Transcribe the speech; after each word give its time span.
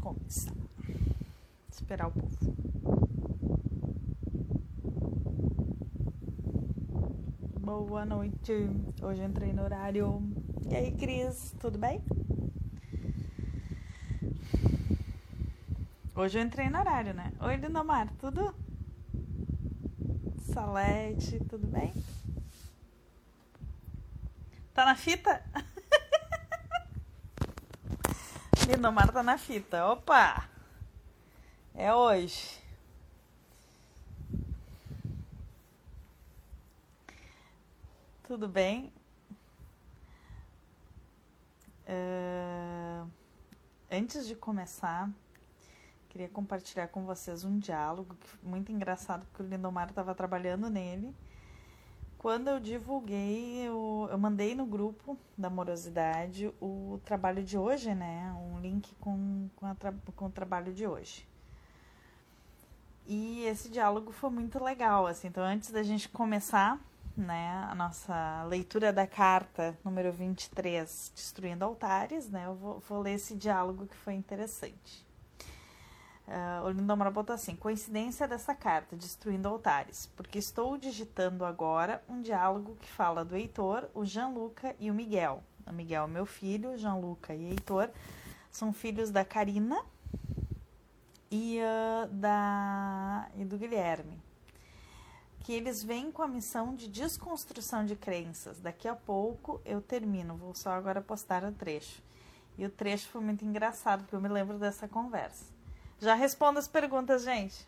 Começar. 0.00 0.52
Esperar 1.70 2.08
o 2.08 2.12
povo. 2.12 2.56
Boa 7.60 8.04
noite. 8.04 8.52
Hoje 9.02 9.22
entrei 9.22 9.52
no 9.52 9.62
horário. 9.62 10.22
E 10.68 10.74
aí, 10.74 10.92
Cris, 10.92 11.54
tudo 11.60 11.78
bem? 11.78 12.00
Hoje 16.14 16.38
eu 16.38 16.42
entrei 16.42 16.68
no 16.68 16.78
horário, 16.78 17.14
né? 17.14 17.32
Oi, 17.40 17.56
Lindomar, 17.56 18.12
tudo? 18.18 18.54
Salete, 20.52 21.38
tudo 21.48 21.66
bem? 21.66 21.92
Tá 24.74 24.84
na 24.84 24.94
fita? 24.94 25.42
Lindomar 28.82 29.12
tá 29.12 29.22
na 29.22 29.38
fita. 29.38 29.86
Opa! 29.86 30.48
É 31.72 31.94
hoje. 31.94 32.60
Tudo 38.24 38.48
bem? 38.48 38.92
Uh, 41.86 43.08
antes 43.88 44.26
de 44.26 44.34
começar, 44.34 45.08
queria 46.08 46.28
compartilhar 46.28 46.88
com 46.88 47.04
vocês 47.06 47.44
um 47.44 47.60
diálogo 47.60 48.16
muito 48.42 48.72
engraçado, 48.72 49.24
porque 49.26 49.44
o 49.44 49.46
Lindomar 49.46 49.90
estava 49.90 50.12
trabalhando 50.12 50.68
nele. 50.68 51.14
Quando 52.22 52.46
eu 52.46 52.60
divulguei, 52.60 53.66
eu, 53.66 54.08
eu 54.08 54.16
mandei 54.16 54.54
no 54.54 54.64
grupo 54.64 55.18
da 55.36 55.50
Morosidade 55.50 56.54
o 56.60 57.00
trabalho 57.04 57.42
de 57.42 57.58
hoje, 57.58 57.92
né? 57.96 58.32
Um 58.34 58.60
link 58.60 58.94
com, 59.00 59.50
com, 59.56 59.66
com 60.14 60.26
o 60.26 60.30
trabalho 60.30 60.72
de 60.72 60.86
hoje. 60.86 61.26
E 63.08 63.42
esse 63.46 63.68
diálogo 63.68 64.12
foi 64.12 64.30
muito 64.30 64.62
legal, 64.62 65.04
assim. 65.08 65.26
Então, 65.26 65.42
antes 65.42 65.72
da 65.72 65.82
gente 65.82 66.08
começar, 66.08 66.78
né, 67.16 67.66
a 67.68 67.74
nossa 67.74 68.44
leitura 68.44 68.92
da 68.92 69.04
carta 69.04 69.76
número 69.84 70.12
23, 70.12 71.10
Destruindo 71.12 71.64
Altares, 71.64 72.30
né? 72.30 72.46
Eu 72.46 72.54
vou, 72.54 72.78
vou 72.78 73.00
ler 73.00 73.14
esse 73.14 73.34
diálogo 73.34 73.88
que 73.88 73.96
foi 73.96 74.14
interessante. 74.14 75.04
Uh, 76.26 76.64
o 76.66 76.70
Lindomar 76.70 77.10
botou 77.10 77.34
assim: 77.34 77.56
coincidência 77.56 78.28
dessa 78.28 78.54
carta, 78.54 78.96
destruindo 78.96 79.48
altares, 79.48 80.08
porque 80.16 80.38
estou 80.38 80.78
digitando 80.78 81.44
agora 81.44 82.02
um 82.08 82.22
diálogo 82.22 82.76
que 82.80 82.88
fala 82.88 83.24
do 83.24 83.36
Heitor, 83.36 83.88
o 83.92 84.04
Gianluca 84.04 84.74
e 84.78 84.90
o 84.90 84.94
Miguel. 84.94 85.42
O 85.66 85.72
Miguel 85.72 86.04
é 86.04 86.08
meu 86.08 86.26
filho, 86.26 86.76
Gianluca 86.76 87.34
e 87.34 87.50
Heitor 87.50 87.90
são 88.52 88.72
filhos 88.72 89.10
da 89.10 89.24
Karina 89.24 89.82
e, 91.30 91.58
uh, 91.58 92.06
da, 92.08 93.28
e 93.34 93.44
do 93.44 93.56
Guilherme. 93.56 94.20
Que 95.40 95.54
eles 95.54 95.82
vêm 95.82 96.12
com 96.12 96.22
a 96.22 96.28
missão 96.28 96.74
de 96.74 96.86
desconstrução 96.86 97.84
de 97.84 97.96
crenças. 97.96 98.60
Daqui 98.60 98.86
a 98.86 98.94
pouco 98.94 99.60
eu 99.64 99.80
termino, 99.80 100.36
vou 100.36 100.54
só 100.54 100.70
agora 100.70 101.00
postar 101.00 101.42
o 101.42 101.50
trecho. 101.50 102.02
E 102.58 102.66
o 102.66 102.70
trecho 102.70 103.08
foi 103.08 103.22
muito 103.22 103.44
engraçado, 103.44 104.00
porque 104.00 104.14
eu 104.14 104.20
me 104.20 104.28
lembro 104.28 104.58
dessa 104.58 104.86
conversa. 104.86 105.46
Já 106.02 106.14
respondo 106.14 106.58
as 106.58 106.66
perguntas, 106.66 107.22
gente. 107.22 107.64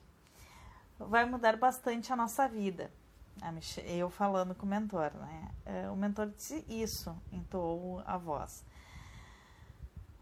Vai 0.99 1.25
mudar 1.25 1.57
bastante 1.57 2.13
a 2.13 2.17
nossa 2.17 2.49
vida. 2.49 2.91
Eu 3.87 4.11
falando 4.11 4.57
com 4.57 4.67
o 4.67 4.69
mentor, 4.69 5.13
né? 5.15 5.51
É, 5.65 5.89
o 5.89 5.95
mentor 5.95 6.27
disse 6.27 6.65
isso, 6.69 7.17
entoou 7.31 8.03
a 8.05 8.19
voz. 8.19 8.65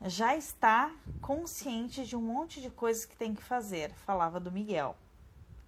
Já 0.03 0.37
está 0.37 0.95
consciente 1.23 2.05
de 2.05 2.15
um 2.15 2.21
monte 2.21 2.61
de 2.61 2.69
coisas 2.69 3.07
que 3.07 3.17
tem 3.17 3.35
que 3.35 3.43
fazer, 3.43 3.95
falava 3.95 4.39
do 4.39 4.53
Miguel. 4.53 4.95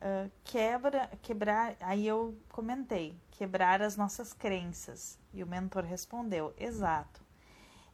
Uh, 0.03 0.31
quebra, 0.44 1.11
quebrar, 1.22 1.76
aí 1.81 2.06
eu 2.06 2.37
comentei, 2.50 3.19
quebrar 3.31 3.81
as 3.81 3.97
nossas 3.97 4.34
crenças. 4.34 5.19
E 5.32 5.43
o 5.43 5.47
mentor 5.47 5.84
respondeu, 5.84 6.53
exato. 6.59 7.22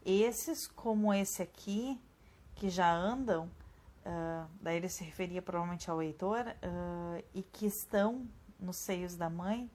Esses, 0.04 0.66
como 0.66 1.14
esse 1.14 1.40
aqui, 1.40 2.00
que 2.56 2.68
já 2.68 2.92
andam, 2.92 3.48
uh, 4.04 4.48
daí 4.60 4.76
ele 4.76 4.88
se 4.88 5.04
referia 5.04 5.42
provavelmente 5.42 5.90
ao 5.90 6.02
Heitor, 6.02 6.46
uh, 6.46 7.24
e 7.34 7.42
que 7.42 7.66
estão 7.66 8.26
nos 8.58 8.76
seios 8.76 9.16
da 9.16 9.30
mãe, 9.30 9.70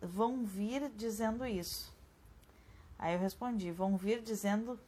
vão 0.00 0.44
vir 0.44 0.90
dizendo 0.90 1.46
isso. 1.46 1.94
Aí 2.98 3.14
eu 3.14 3.20
respondi, 3.20 3.70
vão 3.70 3.96
vir 3.96 4.22
dizendo, 4.22 4.78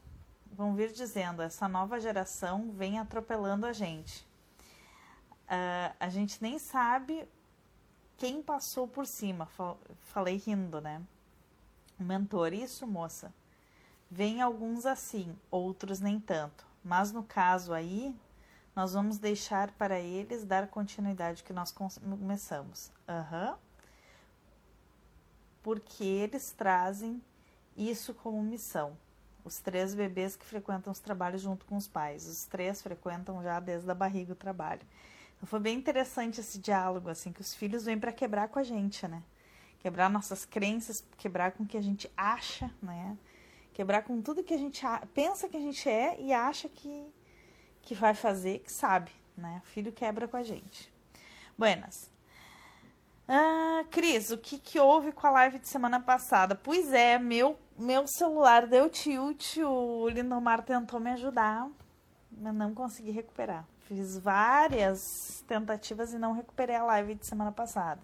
vão 0.53 0.75
vir 0.75 0.92
dizendo, 0.92 1.42
essa 1.42 1.69
nova 1.69 2.00
geração 2.00 2.70
vem 2.72 2.98
atropelando 2.98 3.66
a 3.66 3.72
gente. 3.72 4.26
Uh, 5.47 5.94
a 6.00 6.09
gente 6.09 6.41
nem 6.42 6.59
sabe 6.59 7.28
quem 8.16 8.42
passou 8.42 8.88
por 8.88 9.06
cima, 9.06 9.48
falei 10.04 10.36
rindo, 10.36 10.81
né? 10.81 11.03
O 11.98 12.03
mentor, 12.03 12.53
isso, 12.53 12.86
moça. 12.86 13.32
Vem 14.10 14.41
alguns 14.41 14.86
assim, 14.86 15.36
outros 15.50 16.00
nem 16.00 16.21
tanto. 16.21 16.65
Mas 16.82 17.12
no 17.12 17.22
caso 17.22 17.72
aí, 17.72 18.15
nós 18.74 18.92
vamos 18.92 19.18
deixar 19.18 19.70
para 19.72 20.00
eles 20.00 20.44
dar 20.44 20.66
continuidade 20.68 21.44
que 21.44 21.52
nós 21.52 21.72
começamos. 21.72 22.90
Uhum. 23.08 23.54
Porque 25.62 26.04
eles 26.04 26.50
trazem 26.52 27.22
isso 27.76 28.12
como 28.12 28.42
missão. 28.42 28.96
Os 29.44 29.60
três 29.60 29.94
bebês 29.94 30.36
que 30.36 30.44
frequentam 30.44 30.92
os 30.92 30.98
trabalhos 30.98 31.40
junto 31.40 31.64
com 31.66 31.76
os 31.76 31.86
pais. 31.86 32.26
Os 32.26 32.46
três 32.46 32.82
frequentam 32.82 33.42
já 33.42 33.60
desde 33.60 33.90
a 33.90 33.94
barriga 33.94 34.32
o 34.32 34.36
trabalho. 34.36 34.82
Então 35.36 35.46
foi 35.46 35.60
bem 35.60 35.76
interessante 35.76 36.41
esse 36.41 36.58
diálogo, 36.58 37.08
assim, 37.08 37.32
que 37.32 37.41
os 37.41 37.54
filhos 37.54 37.84
vêm 37.84 37.98
para 37.98 38.12
quebrar 38.12 38.48
com 38.48 38.58
a 38.58 38.62
gente, 38.62 39.06
né? 39.06 39.22
Quebrar 39.78 40.08
nossas 40.08 40.44
crenças, 40.44 41.04
quebrar 41.18 41.52
com 41.52 41.64
o 41.64 41.66
que 41.66 41.76
a 41.76 41.82
gente 41.82 42.10
acha, 42.16 42.70
né? 42.82 43.16
Quebrar 43.72 44.02
com 44.02 44.20
tudo 44.22 44.42
que 44.42 44.54
a 44.54 44.58
gente 44.58 44.82
pensa 45.12 45.48
que 45.48 45.56
a 45.56 45.60
gente 45.60 45.88
é 45.88 46.18
e 46.20 46.32
acha 46.32 46.68
que 46.68 47.06
que 47.84 47.95
vai 47.95 48.15
fazer, 48.15 48.61
que 48.61 48.72
sabe, 48.72 49.11
né? 49.37 49.61
Filho 49.65 49.93
quebra 49.93 50.27
com 50.27 50.37
a 50.37 50.43
gente. 50.43 50.93
Buenas. 51.56 52.11
Ah, 53.27 53.84
Cris, 53.91 54.31
o 54.31 54.39
que, 54.39 54.59
que 54.59 54.78
houve 54.78 55.12
com 55.12 55.27
a 55.27 55.31
live 55.31 55.59
de 55.59 55.69
semana 55.69 55.99
passada? 55.99 56.55
Pois 56.55 56.93
é, 56.93 57.19
meu, 57.19 57.59
meu 57.78 58.06
celular 58.06 58.67
deu 58.67 58.91
tilt, 58.91 59.56
o 59.59 60.09
Lindomar 60.09 60.62
tentou 60.62 61.00
me 61.00 61.11
ajudar, 61.12 61.69
mas 62.31 62.55
não 62.55 62.75
consegui 62.75 63.11
recuperar. 63.11 63.65
Fiz 63.87 64.19
várias 64.19 65.45
tentativas 65.47 66.12
e 66.12 66.19
não 66.19 66.33
recuperei 66.33 66.77
a 66.77 66.84
live 66.84 67.15
de 67.15 67.27
semana 67.27 67.53
passada. 67.53 68.01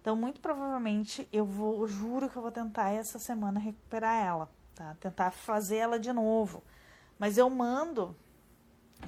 Então, 0.00 0.16
muito 0.16 0.40
provavelmente, 0.40 1.28
eu 1.32 1.44
vou, 1.44 1.86
juro 1.86 2.28
que 2.28 2.36
eu 2.36 2.42
vou 2.42 2.50
tentar 2.50 2.90
essa 2.90 3.20
semana 3.20 3.60
recuperar 3.60 4.24
ela, 4.24 4.50
tá? 4.74 4.96
Tentar 5.00 5.30
fazer 5.30 5.76
ela 5.76 5.98
de 6.00 6.12
novo. 6.12 6.62
Mas 7.18 7.38
eu 7.38 7.48
mando 7.48 8.16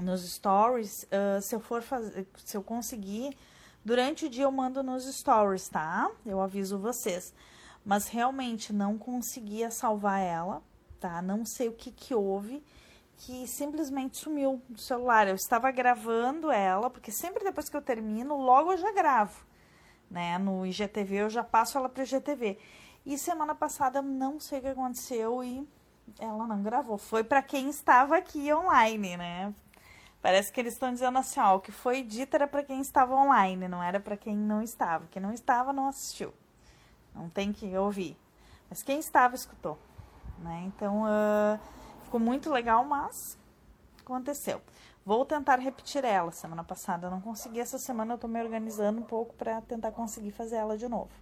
nos 0.00 0.22
stories, 0.22 1.04
uh, 1.04 1.40
se 1.40 1.54
eu 1.54 1.60
for 1.60 1.82
fazer, 1.82 2.26
se 2.44 2.56
eu 2.56 2.62
conseguir, 2.62 3.36
durante 3.84 4.26
o 4.26 4.30
dia 4.30 4.44
eu 4.44 4.52
mando 4.52 4.82
nos 4.82 5.04
stories, 5.04 5.68
tá? 5.68 6.10
Eu 6.24 6.40
aviso 6.40 6.78
vocês. 6.78 7.34
Mas 7.84 8.08
realmente 8.08 8.72
não 8.72 8.96
conseguia 8.96 9.70
salvar 9.70 10.20
ela, 10.20 10.62
tá? 10.98 11.20
Não 11.20 11.44
sei 11.44 11.68
o 11.68 11.72
que 11.72 11.90
que 11.90 12.14
houve, 12.14 12.62
que 13.16 13.46
simplesmente 13.46 14.16
sumiu 14.16 14.60
do 14.68 14.80
celular. 14.80 15.28
Eu 15.28 15.34
estava 15.34 15.70
gravando 15.70 16.50
ela, 16.50 16.88
porque 16.90 17.12
sempre 17.12 17.44
depois 17.44 17.68
que 17.68 17.76
eu 17.76 17.82
termino, 17.82 18.36
logo 18.36 18.72
eu 18.72 18.78
já 18.78 18.92
gravo, 18.92 19.44
né? 20.10 20.38
No 20.38 20.66
IGTV 20.66 21.16
eu 21.16 21.30
já 21.30 21.44
passo 21.44 21.78
ela 21.78 21.88
para 21.88 22.02
o 22.02 22.06
IGTV. 22.06 22.58
E 23.06 23.18
semana 23.18 23.54
passada 23.54 24.00
não 24.00 24.40
sei 24.40 24.58
o 24.58 24.62
que 24.62 24.68
aconteceu 24.68 25.44
e 25.44 25.68
ela 26.18 26.46
não 26.46 26.62
gravou. 26.62 26.96
Foi 26.96 27.22
para 27.22 27.42
quem 27.42 27.68
estava 27.68 28.16
aqui 28.16 28.52
online, 28.52 29.16
né? 29.16 29.54
Parece 30.24 30.50
que 30.50 30.58
eles 30.58 30.72
estão 30.72 30.90
dizendo 30.90 31.18
assim, 31.18 31.38
ó, 31.38 31.56
o 31.56 31.60
que 31.60 31.70
foi 31.70 32.02
dito 32.02 32.32
era 32.32 32.48
para 32.48 32.64
quem 32.64 32.80
estava 32.80 33.14
online, 33.14 33.68
não 33.68 33.82
era 33.82 34.00
para 34.00 34.16
quem 34.16 34.34
não 34.34 34.62
estava. 34.62 35.06
Quem 35.10 35.20
não 35.20 35.34
estava 35.34 35.70
não 35.70 35.86
assistiu. 35.86 36.32
Não 37.14 37.28
tem 37.28 37.52
que 37.52 37.76
ouvir. 37.76 38.16
Mas 38.70 38.82
quem 38.82 38.98
estava 38.98 39.34
escutou, 39.34 39.78
né? 40.38 40.62
Então, 40.66 41.02
uh, 41.02 41.60
ficou 42.04 42.18
muito 42.18 42.50
legal, 42.50 42.86
mas 42.86 43.36
aconteceu. 44.00 44.62
Vou 45.04 45.26
tentar 45.26 45.58
repetir 45.58 46.06
ela. 46.06 46.32
Semana 46.32 46.64
passada 46.64 47.08
eu 47.08 47.10
não 47.10 47.20
consegui, 47.20 47.60
essa 47.60 47.78
semana 47.78 48.14
eu 48.14 48.18
tô 48.18 48.26
me 48.26 48.42
organizando 48.42 48.98
um 49.00 49.04
pouco 49.04 49.34
para 49.34 49.60
tentar 49.60 49.90
conseguir 49.90 50.30
fazer 50.30 50.56
ela 50.56 50.78
de 50.78 50.88
novo. 50.88 51.12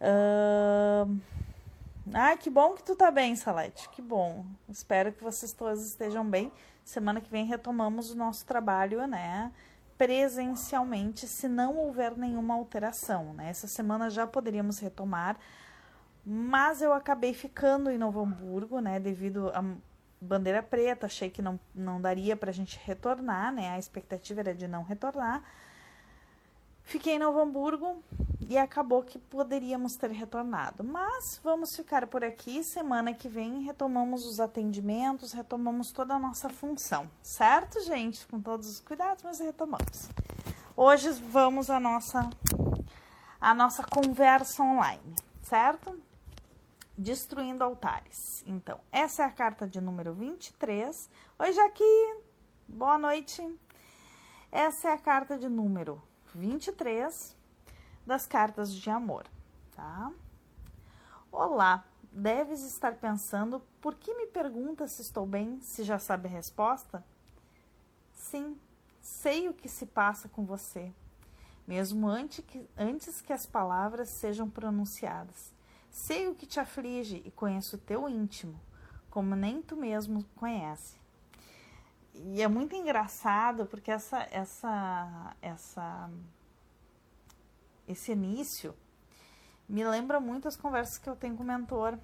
Uh... 0.00 1.20
Ai, 2.14 2.36
que 2.36 2.50
bom 2.50 2.74
que 2.74 2.82
tu 2.82 2.94
tá 2.94 3.10
bem, 3.10 3.34
Salete. 3.34 3.88
Que 3.88 4.02
bom. 4.02 4.44
Espero 4.68 5.12
que 5.12 5.24
vocês 5.24 5.52
todos 5.52 5.82
estejam 5.82 6.28
bem. 6.28 6.52
Semana 6.84 7.22
que 7.22 7.30
vem 7.30 7.46
retomamos 7.46 8.10
o 8.10 8.16
nosso 8.16 8.44
trabalho, 8.44 9.06
né? 9.06 9.50
Presencialmente, 9.96 11.26
se 11.26 11.48
não 11.48 11.78
houver 11.78 12.14
nenhuma 12.16 12.54
alteração, 12.54 13.32
né? 13.32 13.48
Essa 13.48 13.66
semana 13.66 14.10
já 14.10 14.26
poderíamos 14.26 14.78
retomar, 14.78 15.38
mas 16.24 16.82
eu 16.82 16.92
acabei 16.92 17.32
ficando 17.32 17.90
em 17.90 17.96
Novo 17.96 18.20
Hamburgo, 18.20 18.80
né? 18.80 19.00
Devido 19.00 19.48
a 19.54 19.64
bandeira 20.20 20.62
preta, 20.62 21.06
achei 21.06 21.30
que 21.30 21.40
não, 21.40 21.58
não 21.74 21.98
daria 21.98 22.36
para 22.36 22.50
a 22.50 22.54
gente 22.54 22.78
retornar, 22.84 23.52
né? 23.52 23.70
A 23.70 23.78
expectativa 23.78 24.40
era 24.40 24.54
de 24.54 24.68
não 24.68 24.82
retornar. 24.82 25.42
Fiquei 26.84 27.14
em 27.14 27.18
Novo 27.18 27.40
Hamburgo 27.40 28.02
e 28.48 28.58
acabou 28.58 29.02
que 29.02 29.18
poderíamos 29.18 29.96
ter 29.96 30.10
retornado. 30.10 30.84
Mas 30.84 31.40
vamos 31.42 31.74
ficar 31.74 32.06
por 32.06 32.22
aqui. 32.22 32.62
Semana 32.62 33.14
que 33.14 33.28
vem 33.28 33.62
retomamos 33.62 34.26
os 34.26 34.40
atendimentos, 34.40 35.32
retomamos 35.32 35.90
toda 35.90 36.14
a 36.14 36.18
nossa 36.18 36.48
função, 36.50 37.10
certo, 37.22 37.80
gente? 37.80 38.26
Com 38.26 38.40
todos 38.40 38.68
os 38.68 38.80
cuidados, 38.80 39.22
mas 39.22 39.40
retomamos. 39.40 40.10
Hoje 40.76 41.10
vamos 41.12 41.70
à 41.70 41.80
nossa 41.80 42.28
a 43.40 43.54
nossa 43.54 43.82
conversa 43.82 44.62
online, 44.62 45.16
certo? 45.42 46.00
Destruindo 46.96 47.64
altares. 47.64 48.44
Então, 48.46 48.78
essa 48.92 49.22
é 49.22 49.26
a 49.26 49.30
carta 49.30 49.66
de 49.66 49.80
número 49.80 50.12
23. 50.12 51.10
Oi, 51.38 51.52
Jaqui. 51.52 52.16
Boa 52.68 52.98
noite. 52.98 53.42
Essa 54.52 54.90
é 54.90 54.92
a 54.92 54.98
carta 54.98 55.36
de 55.36 55.48
número 55.48 56.00
23 56.34 57.36
das 58.06 58.26
cartas 58.26 58.74
de 58.74 58.88
amor, 58.88 59.26
tá? 59.76 60.10
Olá, 61.30 61.84
deves 62.10 62.62
estar 62.62 62.94
pensando 62.94 63.60
por 63.80 63.94
que 63.94 64.14
me 64.14 64.26
pergunta 64.26 64.88
se 64.88 65.02
estou 65.02 65.26
bem, 65.26 65.60
se 65.60 65.84
já 65.84 65.98
sabe 65.98 66.28
a 66.28 66.30
resposta? 66.30 67.04
Sim, 68.14 68.58
sei 69.00 69.48
o 69.48 69.54
que 69.54 69.68
se 69.68 69.84
passa 69.84 70.28
com 70.28 70.44
você, 70.44 70.92
mesmo 71.66 72.08
antes 72.08 72.44
que, 72.44 72.66
antes 72.76 73.20
que 73.20 73.32
as 73.32 73.44
palavras 73.44 74.08
sejam 74.08 74.48
pronunciadas. 74.48 75.52
Sei 75.90 76.28
o 76.28 76.34
que 76.34 76.46
te 76.46 76.58
aflige 76.58 77.22
e 77.26 77.30
conheço 77.30 77.76
o 77.76 77.80
teu 77.80 78.08
íntimo, 78.08 78.58
como 79.10 79.36
nem 79.36 79.60
tu 79.60 79.76
mesmo 79.76 80.24
conhece 80.36 81.01
e 82.14 82.42
é 82.42 82.48
muito 82.48 82.74
engraçado 82.76 83.66
porque 83.66 83.90
essa 83.90 84.26
essa 84.30 85.36
essa 85.40 86.10
esse 87.88 88.12
início 88.12 88.74
me 89.68 89.84
lembra 89.84 90.20
muito 90.20 90.46
as 90.46 90.56
conversas 90.56 90.98
que 90.98 91.08
eu 91.08 91.16
tenho 91.16 91.36
com 91.36 91.42
o 91.42 91.46
mentor. 91.46 91.98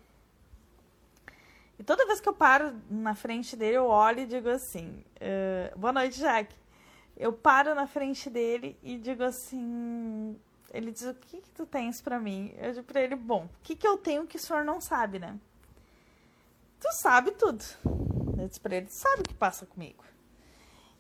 E 1.79 1.85
toda 1.85 2.07
vez 2.07 2.21
que 2.21 2.29
eu 2.29 2.33
paro 2.33 2.75
na 2.91 3.15
frente 3.15 3.55
dele, 3.55 3.77
eu 3.77 3.87
olho 3.87 4.21
e 4.21 4.27
digo 4.27 4.49
assim: 4.49 5.05
uh, 5.17 5.79
Boa 5.79 5.93
noite, 5.93 6.19
Jack. 6.19 6.55
Eu 7.17 7.33
paro 7.33 7.75
na 7.75 7.87
frente 7.87 8.31
dele 8.31 8.79
e 8.83 8.97
digo 8.97 9.23
assim: 9.23 10.39
Ele 10.73 10.91
diz, 10.91 11.03
O 11.03 11.15
que, 11.15 11.41
que 11.41 11.51
tu 11.51 11.67
tens 11.67 12.01
para 12.01 12.19
mim? 12.19 12.53
Eu 12.57 12.73
digo 12.73 12.87
pra 12.87 13.01
ele: 13.01 13.15
Bom, 13.15 13.45
o 13.45 13.51
que, 13.63 13.77
que 13.77 13.87
eu 13.87 13.99
tenho 13.99 14.27
que 14.27 14.37
o 14.37 14.41
senhor 14.41 14.65
não 14.65 14.81
sabe, 14.81 15.19
né? 15.19 15.39
Tu 16.81 16.93
sabe 16.93 17.33
tudo. 17.33 17.63
Eu 18.39 18.49
disse 18.49 18.61
pra 18.61 18.77
ele, 18.77 18.89
sabe 18.89 19.23
o 19.23 19.25
que 19.25 19.35
passa 19.35 19.67
comigo. 19.67 20.05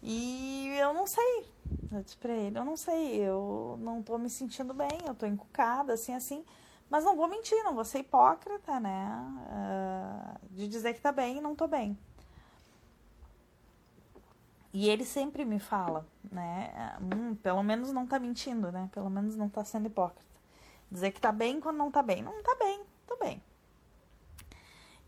E 0.02 0.68
eu 0.78 0.92
não 0.92 1.06
sei. 1.06 1.46
Eu 1.92 2.02
disse 2.02 2.16
pra 2.16 2.32
ele, 2.32 2.58
eu 2.58 2.64
não 2.64 2.76
sei, 2.76 3.16
eu 3.20 3.78
não 3.80 4.02
tô 4.02 4.16
me 4.18 4.30
sentindo 4.30 4.72
bem, 4.74 4.98
eu 5.06 5.14
tô 5.14 5.26
encucada, 5.26 5.94
assim, 5.94 6.14
assim. 6.14 6.44
Mas 6.90 7.04
não 7.04 7.16
vou 7.16 7.28
mentir, 7.28 7.62
não 7.64 7.74
vou 7.74 7.84
ser 7.84 8.00
hipócrita, 8.00 8.80
né? 8.80 9.10
Uh, 9.50 10.54
de 10.54 10.68
dizer 10.68 10.94
que 10.94 11.00
tá 11.00 11.12
bem 11.12 11.38
e 11.38 11.40
não 11.40 11.54
tô 11.54 11.66
bem. 11.66 11.98
E 14.72 14.88
ele 14.88 15.04
sempre 15.04 15.44
me 15.44 15.58
fala, 15.58 16.06
né? 16.30 16.96
Hum, 17.00 17.34
pelo 17.34 17.62
menos 17.62 17.92
não 17.92 18.06
tá 18.06 18.18
mentindo, 18.18 18.70
né? 18.70 18.88
Pelo 18.92 19.10
menos 19.10 19.36
não 19.36 19.48
tá 19.48 19.64
sendo 19.64 19.86
hipócrita. 19.86 20.28
Dizer 20.90 21.10
que 21.10 21.20
tá 21.20 21.32
bem 21.32 21.60
quando 21.60 21.76
não 21.76 21.90
tá 21.90 22.02
bem. 22.02 22.22
Não 22.22 22.42
tá 22.42 22.54
bem, 22.58 22.82
tô 23.06 23.16
bem. 23.16 23.42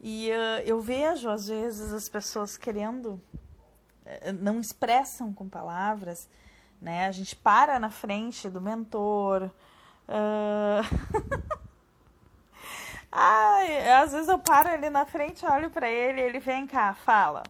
E 0.00 0.30
uh, 0.30 0.62
eu 0.64 0.80
vejo, 0.80 1.28
às 1.28 1.48
vezes, 1.48 1.92
as 1.92 2.08
pessoas 2.08 2.56
querendo, 2.56 3.20
uh, 4.06 4.32
não 4.40 4.58
expressam 4.58 5.32
com 5.32 5.48
palavras, 5.48 6.28
né? 6.80 7.06
A 7.06 7.12
gente 7.12 7.36
para 7.36 7.78
na 7.78 7.90
frente 7.90 8.48
do 8.48 8.60
mentor. 8.60 9.50
Uh... 10.08 11.60
Ai, 13.12 13.90
às 13.90 14.12
vezes 14.12 14.28
eu 14.28 14.38
paro 14.38 14.68
ali 14.68 14.88
na 14.88 15.04
frente, 15.04 15.44
olho 15.44 15.68
para 15.68 15.90
ele, 15.90 16.20
ele 16.20 16.38
vem 16.38 16.64
cá, 16.66 16.94
fala. 16.94 17.42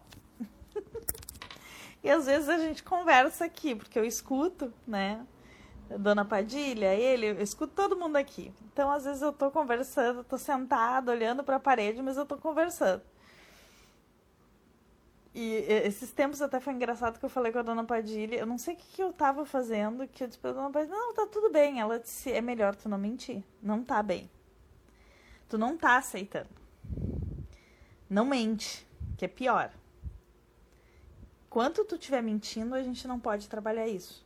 e 2.03 2.09
às 2.09 2.25
vezes 2.25 2.49
a 2.49 2.57
gente 2.57 2.81
conversa 2.81 3.45
aqui, 3.45 3.75
porque 3.75 3.97
eu 3.97 4.03
escuto, 4.03 4.73
né? 4.87 5.23
Dona 5.97 6.25
Padilha, 6.25 6.93
ele, 6.93 7.27
eu 7.27 7.41
escuto 7.41 7.73
todo 7.73 7.97
mundo 7.97 8.15
aqui. 8.15 8.53
Então, 8.71 8.91
às 8.91 9.05
vezes 9.05 9.21
eu 9.21 9.31
tô 9.31 9.51
conversando, 9.51 10.23
tô 10.23 10.37
sentada, 10.37 11.11
olhando 11.11 11.43
para 11.43 11.57
a 11.57 11.59
parede, 11.59 12.01
mas 12.01 12.17
eu 12.17 12.25
tô 12.25 12.37
conversando. 12.37 13.01
E 15.33 15.65
esses 15.85 16.11
tempos 16.11 16.41
até 16.41 16.59
foi 16.59 16.73
engraçado 16.73 17.17
que 17.17 17.25
eu 17.25 17.29
falei 17.29 17.53
com 17.53 17.59
a 17.59 17.61
dona 17.61 17.85
Padilha, 17.85 18.35
eu 18.35 18.45
não 18.45 18.57
sei 18.57 18.73
o 18.73 18.77
que, 18.77 18.95
que 18.95 19.01
eu 19.01 19.13
tava 19.13 19.45
fazendo, 19.45 20.05
que 20.07 20.23
eu 20.23 20.27
disse 20.27 20.39
pra 20.39 20.51
dona 20.51 20.69
Padilha, 20.69 20.93
não, 20.93 21.13
tá 21.13 21.25
tudo 21.25 21.49
bem. 21.49 21.79
Ela 21.79 21.99
disse, 21.99 22.31
é 22.31 22.41
melhor 22.41 22.75
tu 22.75 22.89
não 22.89 22.97
mentir. 22.97 23.43
Não 23.61 23.83
tá 23.83 24.03
bem. 24.03 24.29
Tu 25.47 25.57
não 25.57 25.77
tá 25.77 25.97
aceitando. 25.97 26.49
Não 28.09 28.25
mente, 28.25 28.85
que 29.17 29.23
é 29.23 29.27
pior. 29.27 29.71
Enquanto 31.47 31.85
tu 31.85 31.95
estiver 31.95 32.21
mentindo, 32.21 32.75
a 32.75 32.83
gente 32.83 33.07
não 33.07 33.19
pode 33.19 33.47
trabalhar 33.47 33.87
isso. 33.87 34.25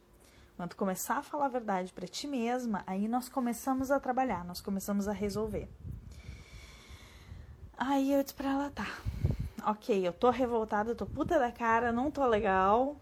Quando 0.55 0.75
começar 0.75 1.17
a 1.17 1.23
falar 1.23 1.45
a 1.45 1.49
verdade 1.49 1.91
para 1.91 2.07
ti 2.07 2.27
mesma, 2.27 2.81
aí 2.87 3.07
nós 3.07 3.27
começamos 3.27 3.91
a 3.91 3.99
trabalhar, 3.99 4.45
nós 4.45 4.61
começamos 4.61 5.07
a 5.07 5.11
resolver. 5.11 5.67
Aí 7.77 8.13
eu 8.13 8.23
disse 8.23 8.33
pra 8.33 8.51
ela, 8.51 8.69
tá. 8.69 8.87
Ok, 9.65 10.07
eu 10.07 10.13
tô 10.13 10.29
revoltada, 10.29 10.91
eu 10.91 10.95
tô 10.95 11.05
puta 11.05 11.37
da 11.37 11.51
cara, 11.51 11.91
não 11.91 12.09
tô 12.09 12.25
legal. 12.25 12.95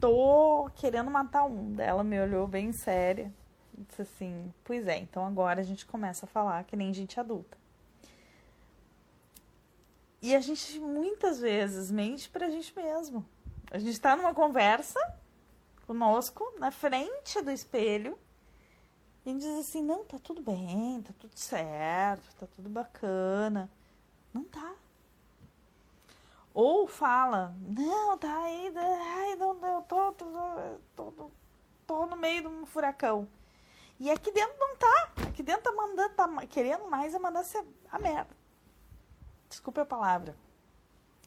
Tô 0.00 0.70
querendo 0.76 1.10
matar 1.10 1.44
um. 1.44 1.74
Ela 1.78 2.02
me 2.02 2.18
olhou 2.18 2.46
bem 2.46 2.72
séria. 2.72 3.30
Disse 3.76 4.02
assim, 4.02 4.54
pois 4.64 4.86
é, 4.86 4.96
então 4.96 5.26
agora 5.26 5.60
a 5.60 5.64
gente 5.64 5.84
começa 5.84 6.24
a 6.24 6.28
falar 6.28 6.64
que 6.64 6.74
nem 6.74 6.94
gente 6.94 7.20
adulta. 7.20 7.58
E 10.22 10.34
a 10.34 10.40
gente 10.40 10.80
muitas 10.80 11.38
vezes 11.38 11.90
mente 11.90 12.30
pra 12.30 12.48
gente 12.48 12.74
mesmo. 12.74 13.22
A 13.70 13.78
gente 13.78 14.00
tá 14.00 14.16
numa 14.16 14.32
conversa 14.32 14.98
conosco 15.86 16.52
na 16.58 16.70
frente 16.70 17.40
do 17.40 17.50
espelho 17.50 18.18
e 19.24 19.34
diz 19.34 19.58
assim: 19.58 19.82
não, 19.82 20.04
tá 20.04 20.18
tudo 20.18 20.40
bem, 20.40 21.02
tá 21.02 21.12
tudo 21.18 21.36
certo, 21.36 22.34
tá 22.36 22.46
tudo 22.54 22.68
bacana. 22.68 23.70
Não 24.32 24.44
tá. 24.44 24.74
Ou 26.54 26.86
fala: 26.86 27.54
não, 27.60 28.16
tá 28.16 28.44
aí, 28.44 28.72
ai, 28.76 29.36
não, 29.36 29.56
eu 29.66 29.82
tô, 29.82 30.12
tô, 30.12 30.26
tô, 30.94 31.30
tô, 31.86 32.06
no 32.06 32.16
meio 32.16 32.42
de 32.42 32.48
um 32.48 32.64
furacão. 32.64 33.28
E 33.98 34.10
aqui 34.10 34.30
dentro 34.30 34.56
não 34.58 34.76
tá. 34.76 35.12
Aqui 35.28 35.42
dentro 35.42 35.62
tá 35.62 35.72
mandando, 35.72 36.14
tá 36.14 36.46
querendo 36.46 36.88
mais 36.88 37.14
é 37.14 37.18
mandar 37.18 37.44
ser 37.44 37.64
a 37.90 37.98
merda. 37.98 38.34
Desculpe 39.48 39.80
a 39.80 39.86
palavra. 39.86 40.36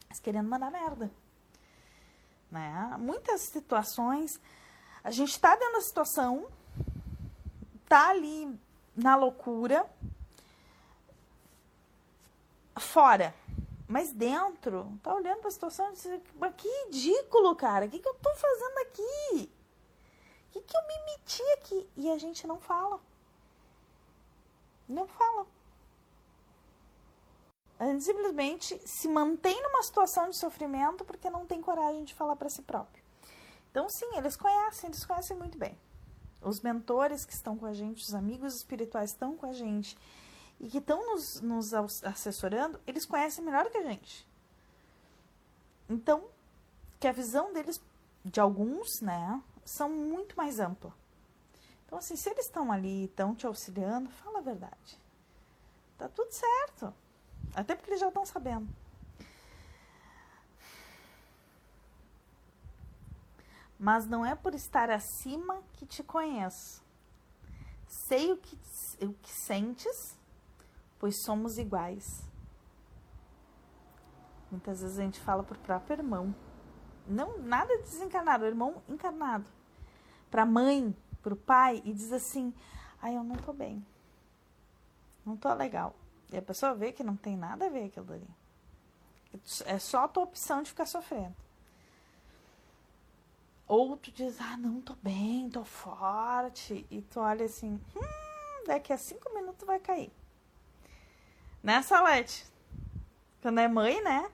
Mas 0.08 0.20
querendo 0.20 0.48
mandar 0.48 0.72
merda. 0.72 1.12
Né? 2.52 2.96
Muitas 2.98 3.42
situações, 3.42 4.40
a 5.04 5.12
gente 5.12 5.32
está 5.32 5.56
dentro 5.56 5.74
da 5.74 5.82
situação, 5.82 6.48
tá 7.88 8.10
ali 8.10 8.60
na 8.96 9.16
loucura, 9.16 9.86
fora. 12.78 13.34
Mas 13.88 14.14
dentro, 14.14 15.00
tá 15.02 15.16
olhando 15.16 15.40
para 15.40 15.48
a 15.48 15.52
situação 15.52 15.90
e 15.90 15.94
diz, 15.94 16.22
mas 16.40 16.54
que 16.56 16.68
ridículo, 16.86 17.56
cara. 17.56 17.86
O 17.86 17.90
que, 17.90 18.00
que 18.00 18.08
eu 18.08 18.14
tô 18.16 18.34
fazendo 18.36 18.78
aqui? 18.80 19.52
O 20.48 20.52
que, 20.52 20.62
que 20.62 20.78
eu 20.78 20.82
me 20.88 21.06
meti 21.06 21.44
aqui? 21.54 21.90
E 21.98 22.12
a 22.12 22.18
gente 22.18 22.46
não 22.46 22.60
fala. 22.60 23.00
Não 24.88 25.08
fala. 25.08 25.46
Gente 27.80 28.04
simplesmente 28.04 28.80
se 28.86 29.08
mantém 29.08 29.62
numa 29.64 29.82
situação 29.84 30.30
de 30.30 30.36
sofrimento 30.36 31.06
porque 31.06 31.30
não 31.30 31.46
tem 31.46 31.62
coragem 31.62 32.04
de 32.04 32.14
falar 32.14 32.36
para 32.36 32.50
si 32.50 32.62
próprio. 32.62 33.02
Então, 33.72 33.88
sim, 33.90 34.10
eles 34.18 34.36
conhecem, 34.36 34.90
eles 34.90 35.06
conhecem 35.06 35.38
muito 35.38 35.58
bem. 35.58 35.78
Os 36.42 36.60
mentores 36.60 37.24
que 37.24 37.34
estão 37.34 37.58
com 37.58 37.66
a 37.66 37.74
gente, 37.74 38.04
os 38.04 38.14
amigos 38.14 38.56
espirituais 38.56 39.12
estão 39.12 39.38
com 39.38 39.46
a 39.46 39.54
gente 39.54 39.98
e 40.60 40.68
que 40.68 40.80
estão 40.80 41.14
nos, 41.14 41.40
nos 41.40 41.74
assessorando, 42.04 42.80
eles 42.86 43.06
conhecem 43.06 43.44
melhor 43.44 43.70
que 43.70 43.78
a 43.78 43.84
gente. 43.84 44.28
Então, 45.90 46.26
que 47.00 47.08
a 47.08 47.12
visão 47.14 47.54
deles, 47.54 47.82
de 48.26 48.40
alguns, 48.42 49.00
né, 49.02 49.42
são 49.64 49.90
muito 49.90 50.36
mais 50.36 50.60
ampla. 50.60 50.94
Então, 51.86 51.98
assim, 51.98 52.16
se 52.16 52.30
eles 52.30 52.46
estão 52.46 52.72
ali, 52.72 53.06
estão 53.06 53.34
te 53.34 53.48
auxiliando, 53.48 54.10
fala 54.10 54.40
a 54.40 54.42
verdade. 54.42 55.00
Tá 55.98 56.10
tudo 56.10 56.32
certo. 56.32 56.94
Até 57.56 57.76
porque 57.76 57.92
eles 57.92 58.00
já 58.00 58.08
estão 58.08 58.26
sabendo. 58.26 58.68
Mas 63.80 64.06
não 64.06 64.26
é 64.26 64.36
por 64.36 64.54
estar 64.54 64.90
acima 64.90 65.64
que 65.74 65.86
te 65.86 66.04
conheço. 66.04 66.84
Sei 67.88 68.32
o 68.32 68.38
que, 68.38 68.58
o 69.06 69.14
que 69.14 69.32
sentes, 69.32 70.18
pois 71.00 71.24
somos 71.24 71.58
iguais. 71.58 72.28
Muitas 74.52 74.82
vezes 74.82 75.00
a 75.00 75.04
gente 75.04 75.20
fala 75.20 75.44
pro 75.44 75.58
próprio 75.60 75.96
irmão. 75.96 76.36
Não, 77.08 77.40
nada 77.40 77.78
desencarnado, 77.78 78.44
o 78.44 78.48
irmão 78.48 78.84
encarnado. 78.88 79.46
Pra 80.30 80.46
mãe, 80.46 80.96
pro 81.22 81.36
pai, 81.36 81.82
e 81.86 81.94
diz 81.94 82.12
assim: 82.12 82.54
ai, 83.02 83.16
eu 83.16 83.24
não 83.24 83.36
tô 83.38 83.54
bem. 83.54 83.86
Não 85.26 85.38
tô 85.38 85.54
legal. 85.54 85.96
E 86.32 86.38
a 86.38 86.42
pessoa 86.42 86.74
vê 86.74 86.92
que 86.92 87.04
não 87.04 87.16
tem 87.16 87.36
nada 87.36 87.66
a 87.66 87.70
ver 87.70 87.86
aquilo 87.86 88.14
ali. 88.14 88.28
É 89.66 89.78
só 89.80 90.06
a 90.06 90.08
tua 90.08 90.24
opção 90.24 90.62
de 90.62 90.70
ficar 90.70 90.86
sofrendo. 90.86 91.36
Ou 93.68 93.96
tu 93.98 94.12
diz, 94.12 94.40
ah, 94.42 94.58
não, 94.58 94.82
tô 94.82 94.96
bem, 95.02 95.50
tô 95.50 95.64
forte. 95.64 96.86
E 96.90 97.02
tu 97.02 97.20
olha 97.20 97.46
assim, 97.46 97.80
hum, 97.96 98.64
daqui 98.66 98.92
a 98.92 98.98
cinco 98.98 99.34
minutos 99.34 99.66
vai 99.66 99.80
cair. 99.80 100.12
Né, 101.62 101.82
Salete? 101.82 102.46
Quando 103.42 103.60
é 103.60 103.68
mãe, 103.68 104.02
né? 104.02 104.30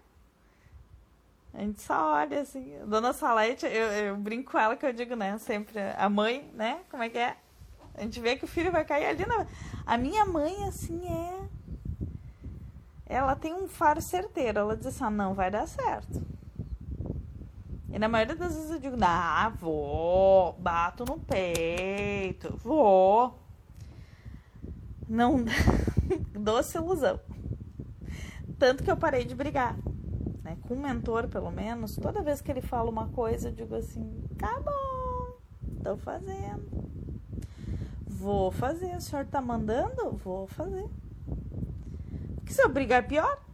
A 1.53 1.59
gente 1.59 1.81
só 1.81 2.13
olha 2.13 2.41
assim. 2.41 2.77
Dona 2.85 3.13
Salete, 3.13 3.65
eu, 3.65 3.85
eu 3.91 4.17
brinco 4.17 4.51
com 4.51 4.57
ela 4.57 4.75
que 4.75 4.85
eu 4.85 4.93
digo, 4.93 5.15
né? 5.15 5.37
Sempre 5.37 5.79
a 5.97 6.09
mãe, 6.09 6.49
né? 6.53 6.81
Como 6.89 7.03
é 7.03 7.09
que 7.09 7.17
é? 7.17 7.37
A 7.93 8.01
gente 8.01 8.19
vê 8.19 8.35
que 8.35 8.43
o 8.43 8.47
filho 8.47 8.71
vai 8.71 8.83
cair 8.83 9.05
ali 9.05 9.25
na. 9.25 9.47
A 9.85 9.97
minha 9.97 10.25
mãe, 10.25 10.65
assim, 10.67 11.01
é. 11.07 11.34
Ela 13.05 13.35
tem 13.35 13.53
um 13.53 13.67
faro 13.67 14.01
certeiro. 14.01 14.59
Ela 14.59 14.75
diz 14.75 14.87
assim: 14.87 15.03
ah, 15.03 15.09
não 15.09 15.33
vai 15.33 15.51
dar 15.51 15.67
certo. 15.67 16.21
E 17.95 17.99
na 17.99 18.09
maioria 18.09 18.35
das 18.35 18.53
vezes 18.53 18.71
eu 18.71 18.79
digo, 18.79 18.97
ah, 19.01 19.53
vou, 19.57 20.51
bato 20.59 21.05
no 21.05 21.17
peito, 21.17 22.53
vou. 22.57 23.39
Não 25.07 25.45
doce 26.37 26.77
ilusão. 26.77 27.21
Tanto 28.59 28.83
que 28.83 28.91
eu 28.91 28.97
parei 28.97 29.23
de 29.23 29.33
brigar. 29.33 29.77
Né? 30.43 30.57
Com 30.67 30.73
o 30.73 30.81
mentor, 30.81 31.29
pelo 31.29 31.49
menos, 31.49 31.95
toda 31.95 32.21
vez 32.21 32.41
que 32.41 32.51
ele 32.51 32.61
fala 32.61 32.89
uma 32.89 33.07
coisa, 33.07 33.47
eu 33.47 33.53
digo 33.53 33.75
assim, 33.75 34.21
tá 34.37 34.59
bom, 34.59 35.37
tô 35.81 35.95
fazendo. 35.95 36.89
Vou 38.05 38.51
fazer. 38.51 38.93
O 38.93 39.01
senhor 39.01 39.25
tá 39.25 39.41
mandando? 39.41 40.11
Vou 40.17 40.47
fazer. 40.47 40.85
Porque 42.45 42.53
se 42.53 42.61
eu 42.61 42.69
brigar 42.69 42.99
é 42.99 43.01
pior 43.01 43.45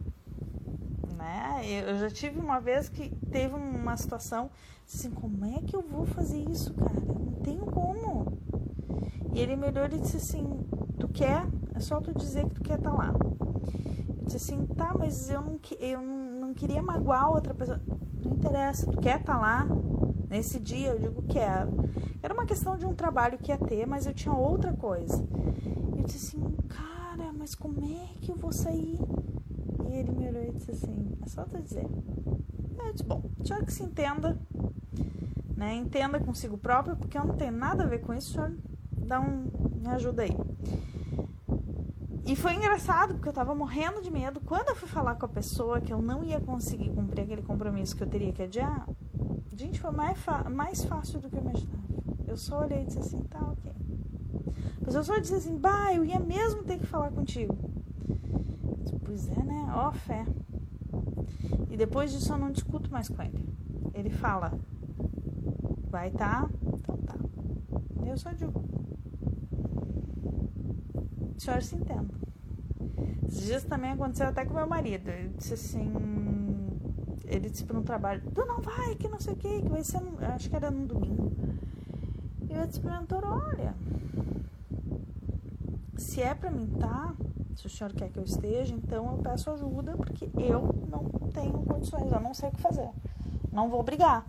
né? 1.22 1.62
Eu 1.88 1.98
já 1.98 2.10
tive 2.10 2.38
uma 2.40 2.60
vez 2.60 2.88
que 2.88 3.08
teve 3.30 3.54
uma 3.54 3.96
situação 3.96 4.50
assim, 4.86 5.10
como 5.10 5.44
é 5.44 5.62
que 5.62 5.74
eu 5.74 5.80
vou 5.80 6.04
fazer 6.04 6.38
isso, 6.50 6.74
cara? 6.74 7.00
Não 7.00 7.32
tenho 7.42 7.64
como. 7.66 8.38
E 9.32 9.40
ele 9.40 9.56
me 9.56 9.68
olhou 9.68 9.86
e 9.86 9.98
disse 9.98 10.16
assim, 10.16 10.46
tu 10.98 11.08
quer? 11.08 11.46
É 11.74 11.80
só 11.80 12.00
tu 12.00 12.12
dizer 12.12 12.44
que 12.48 12.54
tu 12.56 12.62
quer 12.62 12.78
estar 12.78 12.90
tá 12.90 12.96
lá. 12.96 13.14
Eu 13.14 14.24
disse 14.24 14.36
assim, 14.36 14.66
tá, 14.66 14.92
mas 14.98 15.30
eu 15.30 15.40
não, 15.40 15.58
eu 15.80 16.02
não 16.02 16.52
queria 16.52 16.82
magoar 16.82 17.30
outra 17.30 17.54
pessoa. 17.54 17.80
Não 18.22 18.32
interessa, 18.32 18.90
tu 18.90 18.98
quer 18.98 19.20
estar 19.20 19.34
tá 19.34 19.40
lá? 19.40 19.66
Nesse 20.28 20.58
dia 20.58 20.88
eu 20.88 20.98
digo 20.98 21.22
quero. 21.22 21.90
Era 22.22 22.34
uma 22.34 22.44
questão 22.44 22.76
de 22.76 22.84
um 22.84 22.94
trabalho 22.94 23.38
que 23.38 23.50
ia 23.50 23.58
ter, 23.58 23.86
mas 23.86 24.06
eu 24.06 24.12
tinha 24.12 24.34
outra 24.34 24.72
coisa. 24.72 25.24
Eu 25.96 26.04
disse 26.04 26.36
assim, 26.36 26.56
mas 27.42 27.56
como 27.56 27.84
é 27.84 28.06
que 28.20 28.30
eu 28.30 28.36
vou 28.36 28.52
sair? 28.52 28.96
E 29.88 29.92
ele 29.94 30.12
me 30.12 30.28
olhou 30.28 30.44
e 30.44 30.52
disse 30.52 30.70
assim: 30.70 31.10
É 31.20 31.28
só 31.28 31.42
tu 31.42 31.60
dizer. 31.60 31.84
Eu 32.78 32.92
disse: 32.92 33.02
Bom, 33.02 33.20
já 33.42 33.60
que 33.60 33.72
se 33.72 33.82
entenda, 33.82 34.40
né? 35.56 35.74
Entenda 35.74 36.20
consigo 36.20 36.56
próprio, 36.56 36.94
porque 36.94 37.18
eu 37.18 37.24
não 37.24 37.36
tenho 37.36 37.50
nada 37.50 37.82
a 37.82 37.86
ver 37.88 37.98
com 37.98 38.14
isso, 38.14 38.34
senhor 38.34 38.56
dá 38.92 39.20
um. 39.20 39.50
Me 39.74 39.88
ajuda 39.88 40.22
aí. 40.22 40.36
E 42.24 42.36
foi 42.36 42.54
engraçado, 42.54 43.14
porque 43.14 43.28
eu 43.28 43.32
tava 43.32 43.52
morrendo 43.56 44.00
de 44.00 44.10
medo. 44.12 44.38
Quando 44.38 44.68
eu 44.68 44.76
fui 44.76 44.88
falar 44.88 45.16
com 45.16 45.26
a 45.26 45.28
pessoa 45.28 45.80
que 45.80 45.92
eu 45.92 46.00
não 46.00 46.22
ia 46.22 46.40
conseguir 46.40 46.90
cumprir 46.90 47.22
aquele 47.22 47.42
compromisso 47.42 47.96
que 47.96 48.04
eu 48.04 48.08
teria 48.08 48.32
que 48.32 48.44
adiar, 48.44 48.88
gente, 49.52 49.80
foi 49.80 49.90
mais, 49.90 50.16
mais 50.48 50.84
fácil 50.84 51.18
do 51.18 51.28
que 51.28 51.34
eu 51.34 51.40
imaginava. 51.40 51.82
Eu 52.28 52.36
só 52.36 52.60
olhei 52.60 52.82
e 52.82 52.86
disse 52.86 53.00
assim: 53.00 53.20
Tá, 53.24 53.40
ok. 53.40 53.71
Mas 54.84 54.94
eu 54.94 55.04
só 55.04 55.18
disse 55.18 55.34
assim: 55.34 55.56
Bah, 55.56 55.94
eu 55.94 56.04
ia 56.04 56.18
mesmo 56.18 56.62
ter 56.64 56.78
que 56.78 56.86
falar 56.86 57.10
contigo. 57.10 57.56
Pois 59.04 59.28
é, 59.28 59.42
né? 59.42 59.72
Ó, 59.74 59.92
fé. 59.92 60.26
E 61.70 61.76
depois 61.76 62.12
disso 62.12 62.32
eu 62.32 62.38
não 62.38 62.50
discuto 62.50 62.90
mais 62.90 63.08
com 63.08 63.22
ele. 63.22 63.48
Ele 63.94 64.10
fala, 64.10 64.52
vai 65.88 66.10
tá? 66.10 66.48
Então 66.62 66.96
tá. 66.98 67.14
Eu 68.04 68.16
só 68.16 68.32
digo. 68.32 68.62
O 71.36 71.40
senhor 71.40 71.62
se 71.62 71.76
entenda. 71.76 72.14
Esses 73.26 73.44
dias 73.44 73.64
também 73.64 73.92
aconteceu 73.92 74.26
até 74.28 74.44
com 74.44 74.54
meu 74.54 74.66
marido. 74.66 75.08
Ele 75.08 75.30
disse 75.36 75.54
assim. 75.54 75.92
Ele 77.24 77.48
disse 77.48 77.64
para 77.64 77.78
um 77.78 77.82
trabalho: 77.82 78.22
Tu 78.34 78.44
não 78.44 78.60
vai, 78.60 78.94
que 78.94 79.08
não 79.08 79.20
sei 79.20 79.32
o 79.32 79.36
que, 79.36 79.62
que 79.62 79.68
vai 79.68 79.82
ser. 79.82 80.00
Acho 80.34 80.50
que 80.50 80.56
era 80.56 80.70
no 80.70 80.86
domingo. 80.86 81.32
E 82.48 82.52
eu 82.52 82.66
disse 82.66 82.80
para 82.80 83.00
o 83.00 83.28
Olha, 83.28 83.74
se 86.02 86.20
é 86.20 86.34
para 86.34 86.50
mim 86.50 86.66
tá, 86.78 87.14
se 87.54 87.66
o 87.66 87.70
senhor 87.70 87.92
quer 87.92 88.10
que 88.10 88.18
eu 88.18 88.24
esteja, 88.24 88.74
então 88.74 89.12
eu 89.12 89.18
peço 89.18 89.50
ajuda, 89.50 89.96
porque 89.96 90.28
eu 90.36 90.74
não 90.90 91.04
tenho 91.30 91.62
condições, 91.62 92.10
eu 92.10 92.20
não 92.20 92.34
sei 92.34 92.48
o 92.48 92.52
que 92.52 92.60
fazer. 92.60 92.90
Não 93.52 93.68
vou 93.68 93.82
brigar. 93.82 94.26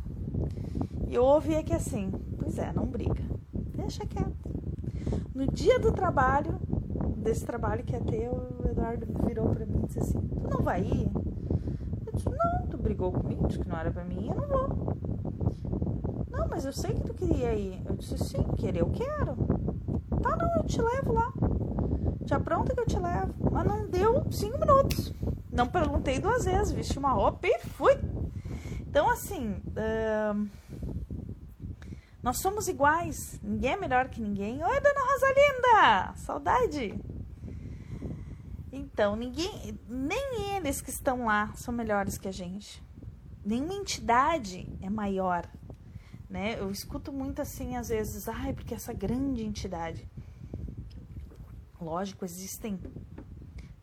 E 1.07 1.15
eu 1.15 1.23
ouvi 1.23 1.55
aqui 1.55 1.73
assim: 1.73 2.11
pois 2.37 2.57
é, 2.57 2.71
não 2.71 2.85
briga. 2.85 3.23
Deixa 3.75 4.05
quieto. 4.05 4.33
No 5.33 5.47
dia 5.47 5.79
do 5.79 5.91
trabalho, 5.91 6.59
desse 7.17 7.45
trabalho 7.45 7.83
que 7.83 7.93
ia 7.93 8.01
ter, 8.01 8.29
o 8.29 8.67
Eduardo 8.69 9.05
virou 9.25 9.49
para 9.49 9.65
mim 9.65 9.81
e 9.83 9.87
disse 9.87 9.99
assim: 9.99 10.19
Tu 10.19 10.49
não 10.49 10.61
vai 10.61 10.81
ir? 10.81 11.11
Eu 12.05 12.13
disse: 12.13 12.29
Não, 12.29 12.67
tu 12.67 12.77
brigou 12.77 13.11
comigo, 13.11 13.47
disse 13.47 13.59
que 13.59 13.67
não 13.67 13.77
era 13.77 13.91
para 13.91 14.05
mim, 14.05 14.27
eu 14.29 14.35
não 14.35 14.47
vou. 14.47 14.97
Não, 16.29 16.47
mas 16.47 16.65
eu 16.65 16.73
sei 16.73 16.93
que 16.93 17.03
tu 17.03 17.13
queria 17.13 17.55
ir. 17.55 17.81
Eu 17.85 17.95
disse: 17.95 18.17
Sim, 18.17 18.43
querer 18.57 18.81
eu 18.81 18.89
quero. 18.91 19.35
Tá, 20.21 20.35
não, 20.35 20.55
eu 20.57 20.63
te 20.63 20.81
levo 20.81 21.13
lá. 21.13 21.33
Já 22.25 22.39
pronta 22.39 22.73
que 22.73 22.79
eu 22.79 22.85
te 22.85 22.97
levo. 22.97 23.33
Mas 23.51 23.65
não 23.65 23.87
deu 23.87 24.31
cinco 24.31 24.59
minutos. 24.59 25.13
Não 25.51 25.67
perguntei 25.67 26.19
duas 26.19 26.45
vezes, 26.45 26.71
vesti 26.71 26.97
uma 26.97 27.11
roupa 27.11 27.47
e 27.47 27.59
fui. 27.59 27.93
Então, 28.81 29.09
assim, 29.09 29.61
uh, 29.69 30.49
nós 32.21 32.37
somos 32.37 32.67
iguais. 32.67 33.39
Ninguém 33.43 33.73
é 33.73 33.77
melhor 33.77 34.07
que 34.07 34.21
ninguém. 34.21 34.63
Oi, 34.63 34.81
dona 34.81 35.01
Rosalinda! 35.11 36.13
Saudade! 36.15 36.99
Então, 38.71 39.15
ninguém, 39.15 39.79
nem 39.87 40.55
eles 40.55 40.81
que 40.81 40.89
estão 40.89 41.25
lá 41.25 41.51
são 41.55 41.73
melhores 41.73 42.17
que 42.17 42.27
a 42.27 42.31
gente. 42.31 42.83
Nenhuma 43.45 43.73
entidade 43.73 44.67
é 44.81 44.89
maior. 44.89 45.47
Né? 46.29 46.59
Eu 46.59 46.71
escuto 46.71 47.11
muito 47.11 47.41
assim, 47.41 47.75
às 47.75 47.89
vezes, 47.89 48.27
ai, 48.27 48.53
porque 48.53 48.73
essa 48.73 48.93
grande 48.93 49.43
entidade. 49.43 50.09
Lógico, 51.83 52.23
existem 52.23 52.79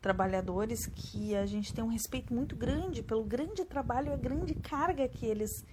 trabalhadores 0.01 0.87
que 0.87 1.35
a 1.35 1.45
gente 1.45 1.71
tem 1.71 1.83
um 1.83 1.87
respeito 1.87 2.33
muito 2.33 2.55
grande 2.55 3.03
pelo 3.03 3.23
grande 3.23 3.63
trabalho 3.63 4.09
e 4.09 4.13
a 4.13 4.17
grande 4.17 4.55
carga 4.55 5.07
que 5.07 5.25
eles 5.25 5.63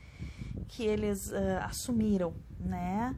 que 0.69 0.85
eles 0.85 1.31
uh, 1.31 1.61
assumiram, 1.63 2.35
né? 2.61 3.17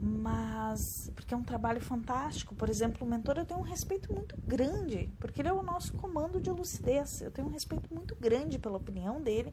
Mas 0.00 1.10
porque 1.16 1.34
é 1.34 1.36
um 1.36 1.42
trabalho 1.42 1.80
fantástico. 1.80 2.54
Por 2.54 2.68
exemplo, 2.68 3.04
o 3.04 3.10
mentor 3.10 3.36
eu 3.36 3.44
tenho 3.44 3.58
um 3.58 3.64
respeito 3.64 4.12
muito 4.14 4.36
grande, 4.46 5.10
porque 5.18 5.42
ele 5.42 5.48
é 5.48 5.52
o 5.52 5.60
nosso 5.60 5.92
comando 5.94 6.40
de 6.40 6.50
lucidez. 6.50 7.20
Eu 7.20 7.32
tenho 7.32 7.48
um 7.48 7.50
respeito 7.50 7.92
muito 7.92 8.14
grande 8.14 8.60
pela 8.60 8.76
opinião 8.76 9.20
dele, 9.20 9.52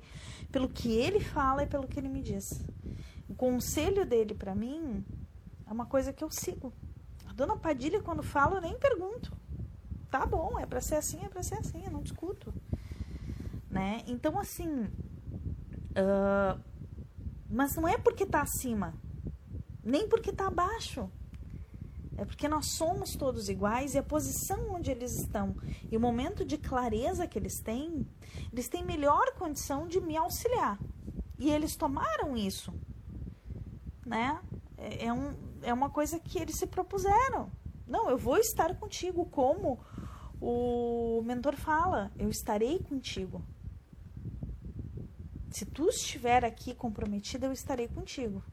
pelo 0.51 0.69
que 0.69 0.91
ele 0.91 1.19
fala 1.19 1.63
e 1.63 1.67
pelo 1.67 1.87
que 1.87 1.99
ele 1.99 2.09
me 2.09 2.21
diz. 2.21 2.63
O 3.27 3.33
conselho 3.33 4.05
dele 4.05 4.35
para 4.35 4.53
mim 4.53 5.03
é 5.65 5.73
uma 5.73 5.87
coisa 5.87 6.13
que 6.13 6.23
eu 6.23 6.29
sigo. 6.29 6.71
Dona 7.35 7.57
Padilha, 7.57 8.01
quando 8.01 8.23
fala, 8.23 8.55
eu 8.55 8.61
nem 8.61 8.79
pergunto. 8.79 9.35
Tá 10.09 10.25
bom, 10.25 10.57
é 10.57 10.65
para 10.65 10.79
ser 10.79 10.95
assim, 10.95 11.19
é 11.25 11.27
para 11.27 11.43
ser 11.43 11.55
assim, 11.55 11.83
eu 11.83 11.91
não 11.91 12.01
discuto. 12.01 12.53
Né? 13.69 14.03
Então, 14.07 14.39
assim. 14.39 14.83
Uh, 15.91 16.57
mas 17.49 17.75
não 17.75 17.87
é 17.87 17.97
porque 17.97 18.25
tá 18.25 18.41
acima, 18.41 18.93
nem 19.83 20.07
porque 20.07 20.31
tá 20.31 20.47
abaixo. 20.47 21.09
É 22.17 22.23
porque 22.23 22.47
nós 22.47 22.67
somos 22.67 23.17
todos 23.17 23.49
iguais 23.49 23.93
e 23.93 23.97
a 23.97 24.03
posição 24.03 24.73
onde 24.73 24.89
eles 24.89 25.19
estão 25.19 25.53
e 25.91 25.97
o 25.97 25.99
momento 25.99 26.45
de 26.45 26.57
clareza 26.57 27.27
que 27.27 27.37
eles 27.37 27.59
têm, 27.59 28.07
eles 28.53 28.69
têm 28.69 28.85
melhor 28.85 29.33
condição 29.33 29.85
de 29.85 29.99
me 29.99 30.15
auxiliar. 30.15 30.79
E 31.37 31.51
eles 31.51 31.75
tomaram 31.75 32.37
isso, 32.37 32.73
né? 34.05 34.39
É, 34.77 35.07
é 35.07 35.13
um, 35.13 35.35
é 35.61 35.73
uma 35.73 35.89
coisa 35.89 36.19
que 36.19 36.39
eles 36.39 36.55
se 36.55 36.67
propuseram. 36.67 37.51
Não, 37.87 38.09
eu 38.09 38.17
vou 38.17 38.37
estar 38.37 38.75
contigo, 38.75 39.25
como 39.25 39.79
o 40.41 41.21
mentor 41.23 41.55
fala, 41.55 42.11
eu 42.17 42.29
estarei 42.29 42.79
contigo. 42.79 43.41
Se 45.49 45.65
tu 45.65 45.87
estiver 45.89 46.43
aqui 46.43 46.75
comprometida, 46.75 47.45
eu 47.45 47.53
estarei 47.53 47.87
contigo. 47.87 48.43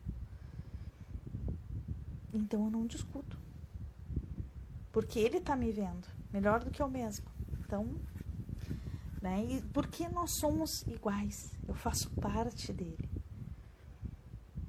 Então 2.32 2.64
eu 2.64 2.70
não 2.70 2.86
discuto. 2.86 3.38
Porque 4.92 5.18
ele 5.18 5.38
está 5.38 5.56
me 5.56 5.72
vendo 5.72 6.06
melhor 6.32 6.62
do 6.62 6.70
que 6.70 6.80
eu 6.80 6.88
mesmo. 6.88 7.26
Então, 7.60 7.96
Né? 9.20 9.44
E 9.44 9.62
porque 9.72 10.08
nós 10.08 10.32
somos 10.32 10.82
iguais, 10.82 11.52
eu 11.68 11.74
faço 11.74 12.10
parte 12.10 12.72
dele. 12.72 13.11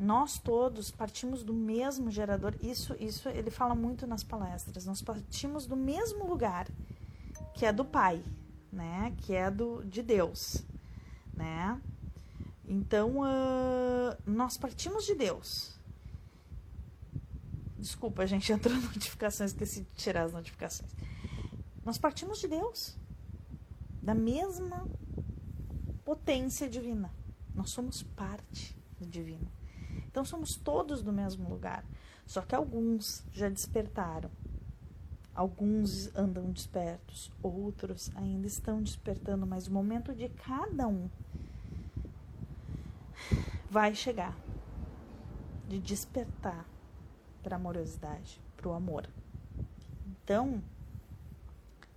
Nós 0.04 0.38
todos 0.38 0.92
partimos 0.92 1.44
do 1.44 1.54
mesmo 1.54 2.12
gerador. 2.12 2.54
Isso, 2.62 2.94
isso 3.00 3.30
ele 3.30 3.50
fala 3.50 3.74
muito 3.74 4.06
nas 4.06 4.22
palestras. 4.22 4.86
Nós 4.86 5.02
partimos 5.02 5.66
do 5.66 5.78
mesmo 5.78 6.28
lugar, 6.28 6.68
que 7.54 7.66
é 7.66 7.72
do 7.72 7.86
Pai, 7.86 8.22
né? 8.70 9.16
Que 9.20 9.34
é 9.34 9.50
do 9.50 9.82
de 9.86 10.04
Deus, 10.04 10.62
né? 11.34 11.82
Então, 12.68 13.20
uh, 13.22 14.18
nós 14.26 14.58
partimos 14.58 15.06
de 15.06 15.16
Deus. 15.16 15.80
Desculpa, 17.80 18.24
a 18.24 18.26
gente 18.28 18.52
entrou 18.52 18.76
notificações, 18.76 19.52
esqueci 19.52 19.84
de 19.84 19.96
tirar 19.96 20.24
as 20.24 20.34
notificações. 20.34 20.92
Nós 21.86 21.98
partimos 21.98 22.42
de 22.42 22.50
Deus, 22.50 22.98
da 24.02 24.14
mesma 24.14 24.86
potência 26.04 26.70
divina. 26.70 27.10
Nós 27.56 27.70
somos 27.70 28.04
parte 28.04 28.78
do 29.00 29.06
divino. 29.06 29.63
Então, 30.14 30.24
somos 30.24 30.56
todos 30.56 31.02
do 31.02 31.12
mesmo 31.12 31.50
lugar. 31.50 31.84
Só 32.28 32.44
que 32.44 32.54
alguns 32.54 33.26
já 33.34 33.50
despertaram. 33.50 34.30
Alguns 35.34 36.16
andam 36.16 36.52
despertos, 36.52 37.32
outros 37.42 38.12
ainda 38.16 38.46
estão 38.46 38.80
despertando, 38.80 39.48
mas 39.48 39.66
o 39.66 39.74
momento 39.74 40.14
de 40.14 40.30
cada 40.30 40.88
um 40.88 41.10
vai 43.68 43.96
chegar 43.96 44.38
de 45.68 45.80
despertar 45.80 46.64
para 47.42 47.56
a 47.56 47.60
amorosidade, 47.60 48.40
para 48.56 48.70
o 48.70 48.74
amor. 48.74 49.10
Então, 50.06 50.62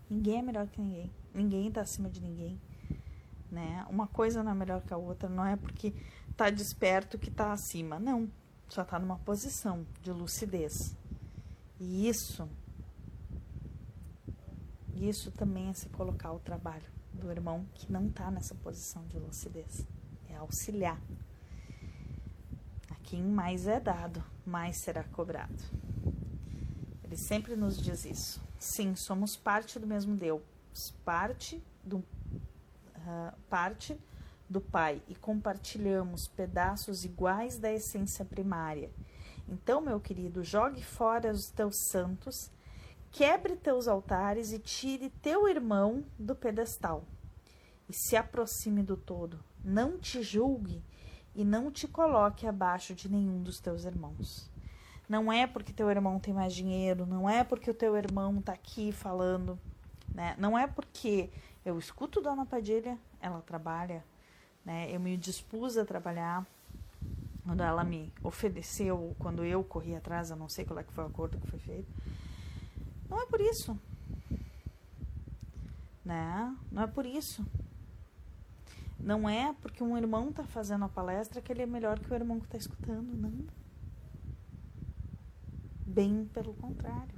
ninguém 0.09 0.39
é 0.39 0.43
melhor 0.43 0.67
que 0.69 0.81
ninguém, 0.81 1.11
ninguém 1.35 1.69
está 1.69 1.83
acima 1.83 2.09
de 2.09 2.23
ninguém, 2.23 2.59
né? 3.53 3.85
Uma 3.91 4.07
coisa 4.07 4.43
não 4.43 4.53
é 4.53 4.55
melhor 4.55 4.81
que 4.81 4.95
a 4.95 4.97
outra, 4.97 5.29
não 5.29 5.45
é 5.45 5.57
porque 5.57 5.93
está 6.37 6.51
desperto 6.51 7.19
que 7.19 7.29
está 7.29 7.53
acima, 7.53 7.99
não. 7.99 8.31
Só 8.69 8.83
está 8.83 8.99
numa 8.99 9.19
posição 9.19 9.87
de 10.03 10.11
lucidez. 10.11 10.95
E 11.81 12.09
isso, 12.09 12.49
isso 14.95 15.31
também 15.31 15.69
é 15.69 15.73
se 15.73 15.89
colocar 15.89 16.33
o 16.33 16.39
trabalho 16.39 16.91
do 17.13 17.31
irmão 17.31 17.67
que 17.75 17.91
não 17.91 18.07
está 18.07 18.31
nessa 18.31 18.55
posição 18.55 19.07
de 19.07 19.19
lucidez, 19.19 19.87
é 20.29 20.37
auxiliar 20.37 21.01
quem 23.07 23.23
mais 23.23 23.69
é 23.69 23.79
dado, 23.79 24.23
mais 24.45 24.77
será 24.77 25.05
cobrado. 25.05 25.63
Ele 27.05 27.17
sempre 27.17 27.55
nos 27.55 27.81
diz 27.81 28.05
isso. 28.05 28.43
Sim, 28.59 28.97
somos 28.97 29.37
parte 29.37 29.79
do 29.79 29.87
mesmo 29.87 30.17
Deus, 30.17 30.43
parte 31.05 31.63
do, 31.85 31.99
uh, 31.99 33.33
parte 33.49 33.97
do 34.49 34.61
Pai 34.61 35.03
e 35.09 35.15
compartilhamos 35.15 36.29
pedaços 36.29 37.05
iguais 37.05 37.59
da 37.59 37.73
essência 37.73 38.25
primária. 38.25 38.91
Então, 39.49 39.81
meu 39.81 40.01
querido, 40.01 40.43
jogue 40.43 40.83
fora 40.83 41.31
os 41.31 41.51
teus 41.51 41.77
santos, 41.89 42.51
quebre 43.11 43.57
teus 43.57 43.87
altares 43.87 44.53
e 44.53 44.59
tire 44.59 45.11
teu 45.23 45.49
irmão 45.49 46.05
do 46.19 46.35
pedestal. 46.35 47.05
E 47.89 47.93
se 47.93 48.17
aproxime 48.17 48.83
do 48.83 48.97
todo. 48.97 49.39
Não 49.65 49.99
te 49.99 50.23
julgue 50.23 50.83
e 51.35 51.45
não 51.45 51.71
te 51.71 51.87
coloque 51.87 52.47
abaixo 52.47 52.95
de 52.95 53.09
nenhum 53.09 53.43
dos 53.43 53.61
teus 53.61 53.85
irmãos. 53.85 54.51
Não 55.09 55.33
é 55.33 55.47
porque 55.47 55.73
teu 55.73 55.89
irmão 55.89 56.19
tem 56.19 56.35
mais 56.35 56.53
dinheiro, 56.53 57.07
não 57.07 57.31
é 57.31 57.45
porque 57.45 57.71
o 57.71 57.75
teu 57.75 57.97
irmão 57.97 58.43
tá 58.43 58.53
aqui 58.53 58.91
falando, 58.91 59.57
né? 60.13 60.35
Não 60.37 60.59
é 60.59 60.67
porque 60.67 61.31
eu 61.65 61.79
escuto 61.79 62.21
Dona 62.21 62.45
Padilha, 62.45 62.99
ela 63.21 63.41
trabalha, 63.41 64.05
né? 64.67 64.93
Eu 64.93 64.99
me 64.99 65.17
dispus 65.17 65.77
a 65.79 65.85
trabalhar 65.85 66.45
quando 67.45 67.63
ela 67.63 67.85
me 67.85 68.13
ofereceu, 68.25 69.15
quando 69.21 69.45
eu 69.45 69.63
corri 69.63 69.95
atrás, 69.95 70.31
eu 70.31 70.37
não 70.37 70.49
sei 70.49 70.65
qual 70.65 70.81
é 70.81 70.83
que 70.83 70.93
foi 70.93 71.05
o 71.05 71.07
acordo 71.07 71.39
que 71.39 71.47
foi 71.47 71.61
feito. 71.61 71.89
Não 73.09 73.23
é 73.23 73.27
por 73.27 73.41
isso. 73.41 73.79
Né? 76.05 76.57
Não 76.73 76.83
é 76.83 76.87
por 76.89 77.07
isso. 77.07 77.47
Não 78.99 79.29
é 79.29 79.55
porque 79.63 79.85
um 79.85 79.97
irmão 79.97 80.31
está 80.31 80.43
fazendo 80.43 80.85
a 80.85 80.89
palestra 80.89 81.41
que 81.41 81.53
ele 81.53 81.63
é 81.63 81.67
melhor 81.67 82.01
que 82.01 82.13
o 82.13 82.15
irmão 82.15 82.41
que 82.41 82.47
está 82.47 82.59
escutando, 82.59 83.17
não. 83.17 83.47
Bem 85.87 86.29
pelo 86.35 86.53
contrário. 86.55 87.15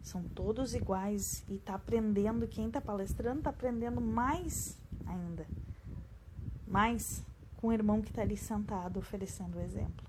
São 0.00 0.22
todos 0.22 0.74
iguais 0.74 1.44
e 1.48 1.56
está 1.56 1.74
aprendendo, 1.74 2.46
quem 2.46 2.68
está 2.68 2.80
palestrando 2.80 3.38
está 3.38 3.50
aprendendo 3.50 4.00
mais 4.00 4.78
ainda. 5.06 5.44
Mais 6.66 7.24
com 7.56 7.68
o 7.68 7.72
irmão 7.72 8.02
que 8.02 8.10
está 8.10 8.22
ali 8.22 8.36
sentado 8.36 8.98
oferecendo 8.98 9.58
o 9.58 9.60
exemplo. 9.60 10.04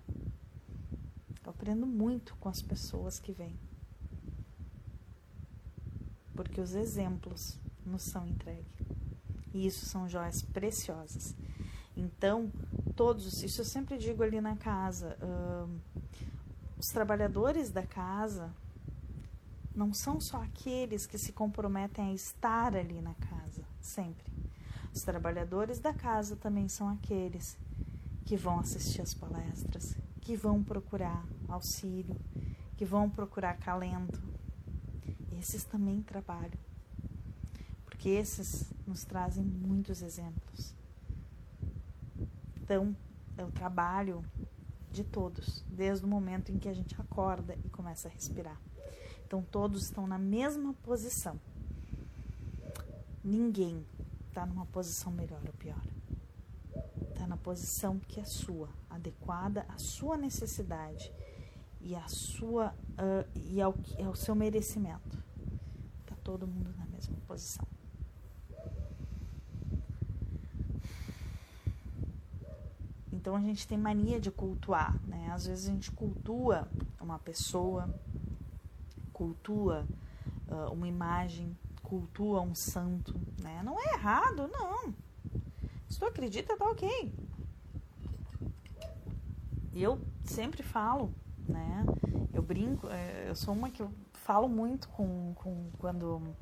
Eu 1.44 1.52
aprendo 1.52 1.86
muito 1.86 2.36
com 2.38 2.50
as 2.50 2.62
pessoas 2.62 3.20
que 3.20 3.32
vêm. 3.32 3.58
Porque 6.34 6.60
os 6.60 6.74
exemplos 6.74 7.60
nos 7.86 8.02
são 8.02 8.28
entregues. 8.28 8.66
E 9.54 9.66
isso 9.66 9.86
são 9.86 10.10
joias 10.10 10.42
preciosas. 10.42 11.36
Então, 11.96 12.52
todos, 12.96 13.42
isso 13.42 13.62
eu 13.62 13.66
sempre 13.66 13.98
digo 13.98 14.22
ali 14.22 14.42
na 14.42 14.58
casa, 14.58 15.18
uh, 15.22 16.04
os 16.78 16.90
trabalhadores 16.90 17.72
da 17.72 17.86
casa 17.86 18.54
não 19.74 19.94
são 19.94 20.20
só 20.20 20.42
aqueles 20.42 21.06
que 21.06 21.18
se 21.18 21.32
comprometem 21.32 22.12
a 22.12 22.14
estar 22.14 22.76
ali 22.76 23.02
na 23.02 23.14
casa, 23.14 23.64
sempre. 23.80 24.35
Os 24.96 25.04
trabalhadores 25.04 25.80
da 25.80 25.94
casa 25.94 26.38
também 26.38 26.70
são 26.70 26.88
aqueles 26.88 27.58
que 28.24 28.38
vão 28.38 28.60
assistir 28.60 29.02
as 29.02 29.14
palestras, 29.14 29.94
que 30.22 30.38
vão 30.38 30.64
procurar 30.64 31.28
auxílio, 31.50 32.16
que 32.78 32.86
vão 32.86 33.10
procurar 33.10 33.58
calento. 33.58 34.24
Esses 35.38 35.66
também 35.66 36.02
trabalham 36.02 36.58
porque 37.84 38.08
esses 38.08 38.72
nos 38.88 39.04
trazem 39.04 39.44
muitos 39.44 40.02
exemplos. 40.02 40.74
Então, 42.62 42.96
é 43.38 43.44
o 43.44 43.52
trabalho 43.52 44.24
de 44.92 45.04
todos, 45.04 45.66
desde 45.68 46.06
o 46.06 46.08
momento 46.08 46.54
em 46.54 46.58
que 46.58 46.70
a 46.70 46.74
gente 46.74 46.96
acorda 47.02 47.58
e 47.66 47.70
começa 47.70 48.08
a 48.08 48.12
respirar. 48.12 48.62
Então, 49.26 49.42
todos 49.42 49.84
estão 49.84 50.08
na 50.08 50.18
mesma 50.18 50.74
posição. 50.76 51.38
Ninguém 53.24 53.84
está 54.36 54.46
numa 54.46 54.66
posição 54.66 55.14
melhor 55.14 55.42
ou 55.48 55.54
pior. 55.54 55.82
Está 57.10 57.26
na 57.26 57.38
posição 57.38 57.98
que 58.00 58.20
é 58.20 58.26
sua, 58.26 58.68
adequada 58.90 59.66
à 59.70 59.78
sua 59.78 60.18
necessidade 60.18 61.10
e 61.80 61.96
à 61.96 62.06
sua 62.10 62.76
uh, 63.00 63.40
e 63.48 63.62
ao, 63.62 63.74
ao 64.06 64.14
seu 64.14 64.36
merecimento. 64.36 65.18
Está 66.02 66.18
todo 66.22 66.46
mundo 66.46 66.76
na 66.78 66.86
mesma 66.88 67.16
posição. 67.26 67.66
Então 73.14 73.38
a 73.38 73.42
gente 73.42 73.66
tem 73.66 73.78
mania 73.78 74.20
de 74.20 74.30
cultuar, 74.30 75.00
né? 75.08 75.32
Às 75.32 75.48
vezes 75.48 75.70
a 75.70 75.72
gente 75.72 75.90
cultua 75.92 76.68
uma 77.00 77.18
pessoa, 77.18 77.90
cultua 79.14 79.88
uh, 80.50 80.74
uma 80.74 80.90
imagem, 80.90 81.58
cultua 81.86 82.42
um 82.42 82.56
santo, 82.56 83.14
né? 83.42 83.62
Não 83.64 83.80
é 83.80 83.94
errado, 83.94 84.48
não. 84.48 84.94
Se 85.88 86.00
tu 86.00 86.06
acredita, 86.06 86.58
tá 86.58 86.66
ok. 86.66 87.14
E 89.72 89.82
eu 89.84 90.02
sempre 90.24 90.64
falo, 90.64 91.14
né? 91.48 91.86
Eu 92.34 92.42
brinco, 92.42 92.88
eh, 92.90 93.26
eu 93.30 93.36
sou 93.36 93.54
uma 93.54 93.70
que 93.70 93.82
eu 93.82 93.92
falo 94.14 94.50
muito 94.50 94.90
com, 94.90 95.34
com 95.36 95.70
quando 95.78 96.36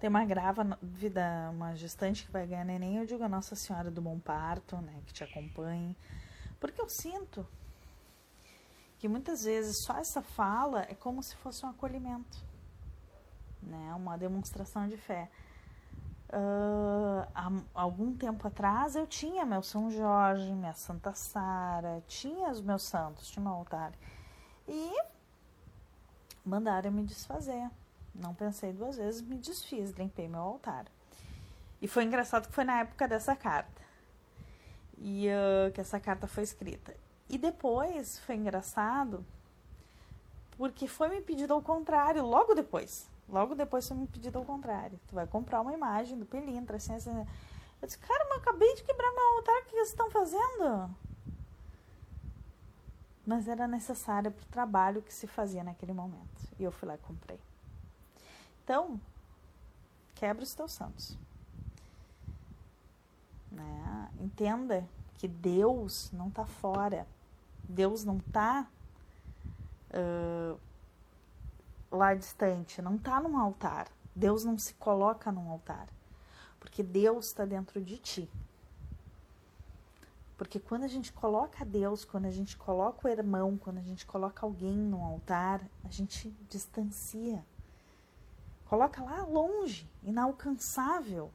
tem 0.00 0.10
uma 0.10 0.24
grávida, 0.24 1.50
uma 1.52 1.74
gestante 1.74 2.24
que 2.24 2.32
vai 2.32 2.46
ganhar 2.46 2.64
neném, 2.64 2.96
eu 2.96 3.06
digo 3.06 3.22
a 3.22 3.28
Nossa 3.28 3.54
Senhora 3.54 3.90
do 3.90 4.02
Bom 4.02 4.18
Parto, 4.18 4.76
né, 4.76 5.00
que 5.06 5.12
te 5.12 5.24
acompanhe. 5.24 5.96
Porque 6.60 6.80
eu 6.80 6.88
sinto 6.88 7.46
que 8.98 9.08
muitas 9.08 9.44
vezes 9.44 9.84
só 9.84 9.96
essa 9.98 10.22
fala 10.22 10.82
é 10.82 10.94
como 10.94 11.22
se 11.22 11.36
fosse 11.36 11.64
um 11.64 11.70
acolhimento, 11.70 12.44
né, 13.66 13.94
uma 13.94 14.16
demonstração 14.16 14.88
de 14.88 14.96
fé. 14.96 15.28
Uh, 16.28 17.26
há 17.34 17.52
algum 17.74 18.16
tempo 18.16 18.48
atrás 18.48 18.96
eu 18.96 19.06
tinha 19.06 19.44
meu 19.44 19.62
São 19.62 19.90
Jorge, 19.90 20.52
minha 20.52 20.74
Santa 20.74 21.12
Sara, 21.12 22.02
tinha 22.08 22.50
os 22.50 22.60
meus 22.60 22.82
santos, 22.82 23.28
tinha 23.28 23.44
um 23.44 23.48
altar. 23.48 23.92
E 24.66 24.92
mandaram 26.44 26.90
me 26.90 27.04
desfazer. 27.04 27.70
Não 28.14 28.34
pensei 28.34 28.72
duas 28.72 28.96
vezes, 28.96 29.20
me 29.20 29.36
desfiz, 29.36 29.90
limpei 29.90 30.28
meu 30.28 30.40
altar. 30.40 30.86
E 31.80 31.86
foi 31.86 32.04
engraçado 32.04 32.48
que 32.48 32.54
foi 32.54 32.64
na 32.64 32.80
época 32.80 33.06
dessa 33.06 33.36
carta. 33.36 33.82
E 34.98 35.28
uh, 35.28 35.72
que 35.72 35.80
essa 35.80 36.00
carta 36.00 36.26
foi 36.26 36.42
escrita. 36.42 36.96
E 37.28 37.36
depois 37.36 38.18
foi 38.20 38.36
engraçado 38.36 39.24
Porque 40.56 40.88
foi 40.88 41.08
me 41.08 41.20
pedido 41.20 41.52
ao 41.52 41.62
contrário, 41.62 42.24
logo 42.24 42.54
depois. 42.54 43.08
Logo 43.28 43.54
depois 43.54 43.86
foi 43.86 43.96
me 43.96 44.06
pedido 44.06 44.38
ao 44.38 44.44
contrário. 44.44 44.98
Tu 45.08 45.14
vai 45.14 45.26
comprar 45.26 45.60
uma 45.60 45.72
imagem 45.72 46.18
do 46.18 46.24
Pelintra, 46.24 46.76
assim, 46.76 46.94
assim. 46.94 47.10
Eu 47.82 47.86
disse, 47.86 47.98
cara, 47.98 48.26
mas 48.28 48.38
acabei 48.38 48.74
de 48.76 48.84
quebrar 48.84 49.10
meu 49.12 49.36
altar, 49.36 49.62
o 49.62 49.64
que 49.64 49.72
vocês 49.72 49.88
estão 49.88 50.10
fazendo? 50.10 50.90
Mas 53.26 53.48
era 53.48 53.66
necessária 53.66 54.30
para 54.30 54.42
o 54.42 54.46
trabalho 54.46 55.02
que 55.02 55.12
se 55.12 55.26
fazia 55.26 55.64
naquele 55.64 55.92
momento. 55.92 56.48
E 56.58 56.62
eu 56.62 56.70
fui 56.70 56.88
lá 56.88 56.94
e 56.94 56.98
comprei. 56.98 57.40
Então, 58.62 59.00
quebra 60.14 60.44
os 60.44 60.54
teus 60.54 60.72
santos. 60.72 61.18
Né? 63.50 64.10
Entenda 64.20 64.88
que 65.18 65.26
Deus 65.26 66.10
não 66.12 66.28
está 66.28 66.46
fora. 66.46 67.06
Deus 67.68 68.04
não 68.04 68.18
está 68.18 68.68
uh, 69.90 70.58
lá 71.90 72.14
distante, 72.14 72.82
não 72.82 72.96
está 72.96 73.20
num 73.20 73.36
altar. 73.36 73.88
Deus 74.14 74.44
não 74.44 74.58
se 74.58 74.74
coloca 74.74 75.30
num 75.30 75.50
altar. 75.50 75.88
Porque 76.58 76.82
Deus 76.82 77.26
está 77.26 77.44
dentro 77.44 77.80
de 77.80 77.98
ti. 77.98 78.30
Porque 80.36 80.60
quando 80.60 80.84
a 80.84 80.88
gente 80.88 81.12
coloca 81.12 81.64
Deus, 81.64 82.04
quando 82.04 82.26
a 82.26 82.30
gente 82.30 82.56
coloca 82.56 83.06
o 83.06 83.10
irmão, 83.10 83.56
quando 83.56 83.78
a 83.78 83.82
gente 83.82 84.04
coloca 84.04 84.44
alguém 84.44 84.76
no 84.76 85.02
altar, 85.02 85.62
a 85.84 85.88
gente 85.88 86.30
distancia. 86.48 87.44
Coloca 88.66 89.02
lá 89.02 89.22
longe, 89.24 89.88
inalcançável. 90.02 91.30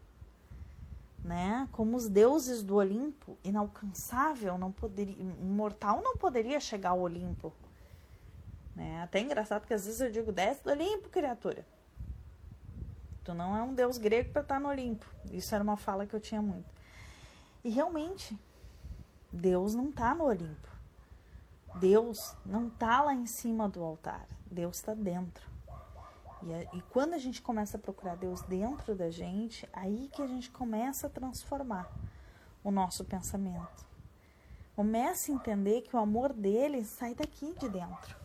Né? 1.24 1.68
Como 1.72 1.98
os 1.98 2.10
deuses 2.10 2.64
do 2.64 2.76
Olimpo, 2.76 3.38
inalcançável, 3.44 4.58
não 4.58 4.72
poderia, 4.72 5.16
um 5.24 5.54
mortal 5.54 6.02
não 6.02 6.18
poderia 6.18 6.60
chegar 6.60 6.92
ao 6.92 7.02
Olimpo. 7.02 7.54
Né? 8.76 9.02
Até 9.02 9.20
engraçado 9.20 9.66
que 9.66 9.74
às 9.74 9.86
vezes 9.86 10.02
eu 10.02 10.12
digo, 10.12 10.32
desce 10.32 10.64
do 10.64 10.72
Olimpo, 10.72 11.10
criatura. 11.10 11.66
Tu 13.24 13.34
não 13.34 13.56
é 13.56 13.62
um 13.62 13.74
deus 13.74 13.98
grego 13.98 14.32
para 14.32 14.42
estar 14.42 14.60
no 14.60 14.70
Olimpo. 14.70 15.06
Isso 15.32 15.54
era 15.54 15.64
uma 15.64 15.78
fala 15.78 16.06
que 16.06 16.16
eu 16.16 16.20
tinha 16.20 16.42
muito. 16.42 16.70
E 17.64 17.70
realmente, 17.70 18.38
Deus 19.32 19.76
não 19.76 19.90
está 19.90 20.16
no 20.16 20.26
Olimpo. 20.26 20.70
Deus 21.76 22.36
não 22.46 22.68
está 22.68 23.02
lá 23.02 23.14
em 23.14 23.26
cima 23.26 23.70
do 23.70 23.84
altar. 23.84 24.28
Deus 24.50 24.78
está 24.78 24.94
dentro. 24.94 25.50
E, 26.42 26.78
e, 26.78 26.82
quando 26.90 27.14
a 27.14 27.20
gente 27.20 27.42
começa 27.42 27.78
a 27.78 27.80
procurar 27.80 28.18
Deus 28.18 28.42
dentro 28.42 28.96
da 28.96 29.12
gente, 29.12 29.70
aí 29.72 30.10
que 30.12 30.22
a 30.24 30.28
gente 30.28 30.50
começa 30.50 31.06
a 31.06 31.10
transformar 31.10 31.88
o 32.64 32.72
nosso 32.72 33.06
pensamento. 33.06 33.86
Começa 34.76 35.32
a 35.32 35.36
entender 35.36 35.82
que 35.82 35.96
o 35.96 36.00
amor 36.00 36.34
dele 36.34 36.84
sai 36.84 37.14
daqui 37.14 37.54
de 37.60 37.70
dentro 37.70 38.21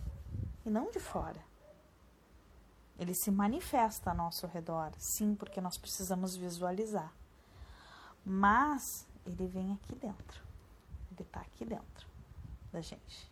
e 0.66 0.70
não 0.70 0.90
de 0.90 0.98
fora. 0.98 1.40
Ele 2.98 3.14
se 3.14 3.30
manifesta 3.30 4.10
ao 4.10 4.16
nosso 4.16 4.46
redor, 4.46 4.92
sim, 4.98 5.34
porque 5.34 5.60
nós 5.60 5.76
precisamos 5.76 6.36
visualizar. 6.36 7.12
Mas 8.24 9.06
ele 9.24 9.46
vem 9.46 9.72
aqui 9.72 9.94
dentro. 9.94 10.42
Ele 11.12 11.22
está 11.22 11.40
aqui 11.40 11.64
dentro 11.64 12.06
da 12.72 12.80
gente. 12.80 13.30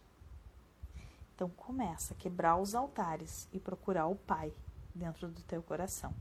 Então 1.34 1.48
começa 1.50 2.14
a 2.14 2.16
quebrar 2.16 2.56
os 2.56 2.74
altares 2.74 3.48
e 3.52 3.58
procurar 3.58 4.06
o 4.06 4.14
Pai 4.14 4.52
dentro 4.94 5.28
do 5.28 5.42
teu 5.42 5.62
coração. 5.62 6.14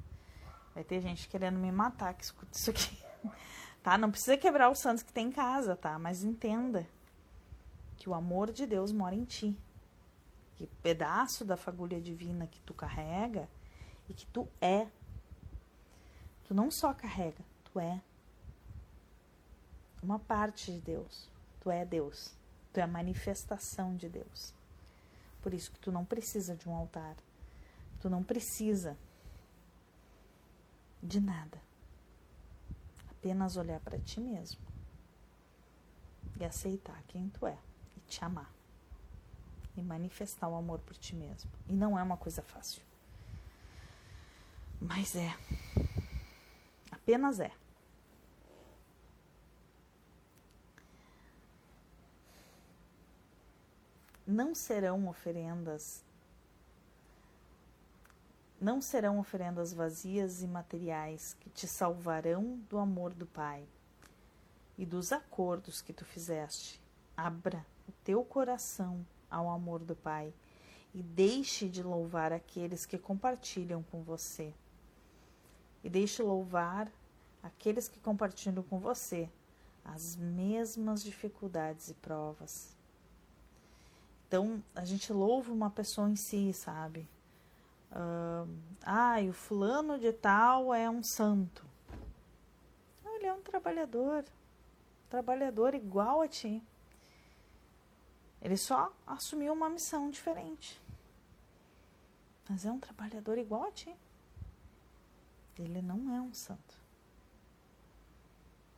Vai 0.73 0.83
ter 0.83 1.01
gente 1.01 1.27
querendo 1.27 1.59
me 1.59 1.71
matar 1.71 2.13
que 2.15 2.23
escuta 2.23 2.57
isso 2.57 2.69
aqui. 2.69 3.03
Tá? 3.83 3.97
Não 3.97 4.09
precisa 4.09 4.37
quebrar 4.37 4.71
os 4.71 4.79
santos 4.79 5.03
que 5.03 5.11
tem 5.11 5.27
em 5.27 5.31
casa, 5.31 5.75
tá? 5.75 5.99
Mas 5.99 6.23
entenda 6.23 6.87
que 7.97 8.09
o 8.09 8.13
amor 8.13 8.49
de 8.49 8.65
Deus 8.65 8.93
mora 8.93 9.13
em 9.13 9.25
ti 9.25 9.59
que 10.55 10.67
pedaço 10.81 11.43
da 11.43 11.57
fagulha 11.57 11.99
divina 11.99 12.47
que 12.47 12.59
tu 12.61 12.73
carrega 12.73 13.47
e 14.07 14.13
que 14.13 14.25
tu 14.27 14.47
é. 14.61 14.87
Tu 16.45 16.53
não 16.53 16.69
só 16.69 16.93
carrega, 16.93 17.43
tu 17.65 17.79
é 17.79 18.01
uma 20.01 20.19
parte 20.19 20.71
de 20.71 20.79
Deus. 20.79 21.29
Tu 21.61 21.71
é 21.71 21.85
Deus. 21.85 22.33
Tu 22.71 22.79
é 22.79 22.83
a 22.83 22.87
manifestação 22.87 23.95
de 23.95 24.09
Deus. 24.09 24.53
Por 25.41 25.53
isso 25.53 25.71
que 25.71 25.79
tu 25.79 25.91
não 25.91 26.05
precisa 26.05 26.55
de 26.55 26.67
um 26.67 26.75
altar. 26.75 27.15
Tu 28.01 28.09
não 28.09 28.23
precisa 28.23 28.97
de 31.01 31.19
nada. 31.19 31.61
Apenas 33.09 33.55
olhar 33.55 33.79
para 33.79 33.97
ti 33.99 34.19
mesmo 34.19 34.61
e 36.39 36.43
aceitar 36.43 37.01
quem 37.07 37.29
tu 37.29 37.47
é 37.47 37.57
e 37.95 37.99
te 38.01 38.23
amar 38.23 38.51
e 39.75 39.81
manifestar 39.81 40.47
o 40.47 40.55
amor 40.55 40.79
por 40.79 40.95
ti 40.95 41.15
mesmo. 41.15 41.49
E 41.67 41.73
não 41.73 41.97
é 41.97 42.03
uma 42.03 42.17
coisa 42.17 42.41
fácil. 42.41 42.81
Mas 44.79 45.15
é. 45.15 45.35
Apenas 46.91 47.39
é. 47.39 47.51
Não 54.25 54.55
serão 54.55 55.07
oferendas 55.07 56.03
não 58.63 58.81
serão 58.81 59.19
oferendas 59.19 59.73
vazias 59.73 60.41
e 60.41 60.47
materiais 60.47 61.35
que 61.41 61.49
te 61.49 61.67
salvarão 61.67 62.57
do 62.69 62.77
amor 62.77 63.13
do 63.13 63.25
Pai 63.25 63.67
e 64.77 64.85
dos 64.85 65.11
acordos 65.11 65.81
que 65.81 65.91
tu 65.91 66.05
fizeste. 66.05 66.81
Abra 67.15 67.65
o 67.85 67.91
teu 68.05 68.23
coração 68.23 69.05
ao 69.33 69.49
amor 69.49 69.79
do 69.79 69.95
Pai 69.95 70.33
e 70.93 71.01
deixe 71.01 71.67
de 71.67 71.81
louvar 71.81 72.31
aqueles 72.31 72.85
que 72.85 72.97
compartilham 72.97 73.81
com 73.83 74.03
você. 74.03 74.53
E 75.83 75.89
deixe 75.89 76.21
louvar 76.21 76.91
aqueles 77.41 77.89
que 77.89 77.99
compartilham 77.99 78.63
com 78.63 78.79
você 78.79 79.29
as 79.83 80.15
mesmas 80.15 81.03
dificuldades 81.03 81.89
e 81.89 81.93
provas. 81.95 82.73
Então, 84.27 84.63
a 84.73 84.85
gente 84.85 85.11
louva 85.11 85.51
uma 85.51 85.69
pessoa 85.69 86.09
em 86.09 86.15
si, 86.15 86.53
sabe? 86.53 87.07
Uh, 87.91 88.49
ah, 88.83 89.17
o 89.29 89.33
fulano 89.33 89.99
de 89.99 90.13
tal 90.13 90.73
é 90.73 90.89
um 90.89 91.03
santo. 91.03 91.65
Ele 93.05 93.25
é 93.27 93.33
um 93.33 93.41
trabalhador, 93.41 94.25
trabalhador 95.09 95.75
igual 95.75 96.21
a 96.21 96.27
ti. 96.27 96.63
Ele 98.43 98.57
só 98.57 98.91
assumiu 99.07 99.53
uma 99.53 99.69
missão 99.69 100.09
diferente. 100.09 100.79
Mas 102.49 102.65
é 102.65 102.71
um 102.71 102.77
trabalhador 102.77 103.37
igual 103.37 103.63
a 103.63 103.71
ti. 103.71 103.95
Ele 105.57 105.81
não 105.81 106.13
é 106.13 106.19
um 106.19 106.33
santo. 106.33 106.75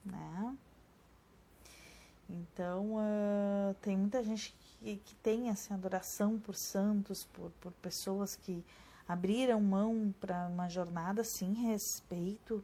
Né? 0.05 0.55
Então, 2.29 2.97
uh, 2.97 3.73
tem 3.81 3.97
muita 3.97 4.23
gente 4.23 4.53
que, 4.53 4.97
que 4.97 5.15
tem 5.15 5.49
essa 5.49 5.73
adoração 5.73 6.37
por 6.37 6.53
santos, 6.53 7.23
por, 7.23 7.49
por 7.59 7.71
pessoas 7.73 8.35
que 8.35 8.63
abriram 9.07 9.59
mão 9.59 10.13
para 10.21 10.47
uma 10.47 10.69
jornada, 10.69 11.23
sim, 11.23 11.53
respeito, 11.53 12.63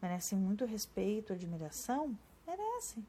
merecem 0.00 0.36
muito 0.36 0.64
respeito, 0.64 1.32
admiração, 1.32 2.18
merecem. 2.44 3.06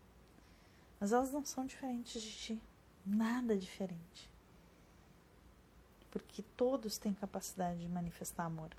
Mas 0.99 1.11
elas 1.11 1.31
não 1.31 1.43
são 1.43 1.65
diferentes 1.65 2.21
de 2.21 2.31
ti 2.31 2.61
nada 3.05 3.57
diferente. 3.57 4.29
Porque 6.11 6.43
todos 6.55 6.97
têm 6.97 7.13
capacidade 7.13 7.81
de 7.81 7.89
manifestar 7.89 8.45
amor. 8.45 8.69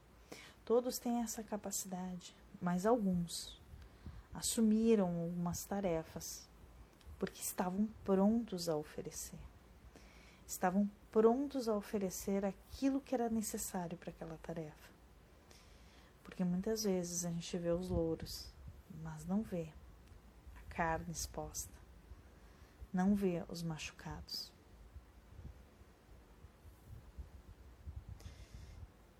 Todos 0.64 0.98
têm 0.98 1.20
essa 1.20 1.42
capacidade, 1.42 2.34
mas 2.60 2.86
alguns 2.86 3.60
assumiram 4.32 5.06
algumas 5.06 5.64
tarefas 5.64 6.48
porque 7.18 7.40
estavam 7.40 7.88
prontos 8.04 8.68
a 8.68 8.76
oferecer. 8.76 9.38
Estavam 10.46 10.90
prontos 11.10 11.68
a 11.68 11.74
oferecer 11.74 12.44
aquilo 12.44 13.00
que 13.00 13.14
era 13.14 13.28
necessário 13.28 13.96
para 13.96 14.10
aquela 14.10 14.38
tarefa. 14.38 14.90
Porque 16.22 16.44
muitas 16.44 16.84
vezes 16.84 17.24
a 17.24 17.30
gente 17.30 17.56
vê 17.58 17.70
os 17.70 17.88
louros, 17.88 18.52
mas 19.02 19.26
não 19.26 19.42
vê 19.42 19.68
a 20.56 20.74
carne 20.74 21.12
exposta 21.12 21.83
não 22.94 23.14
vê 23.14 23.44
os 23.48 23.62
machucados. 23.62 24.52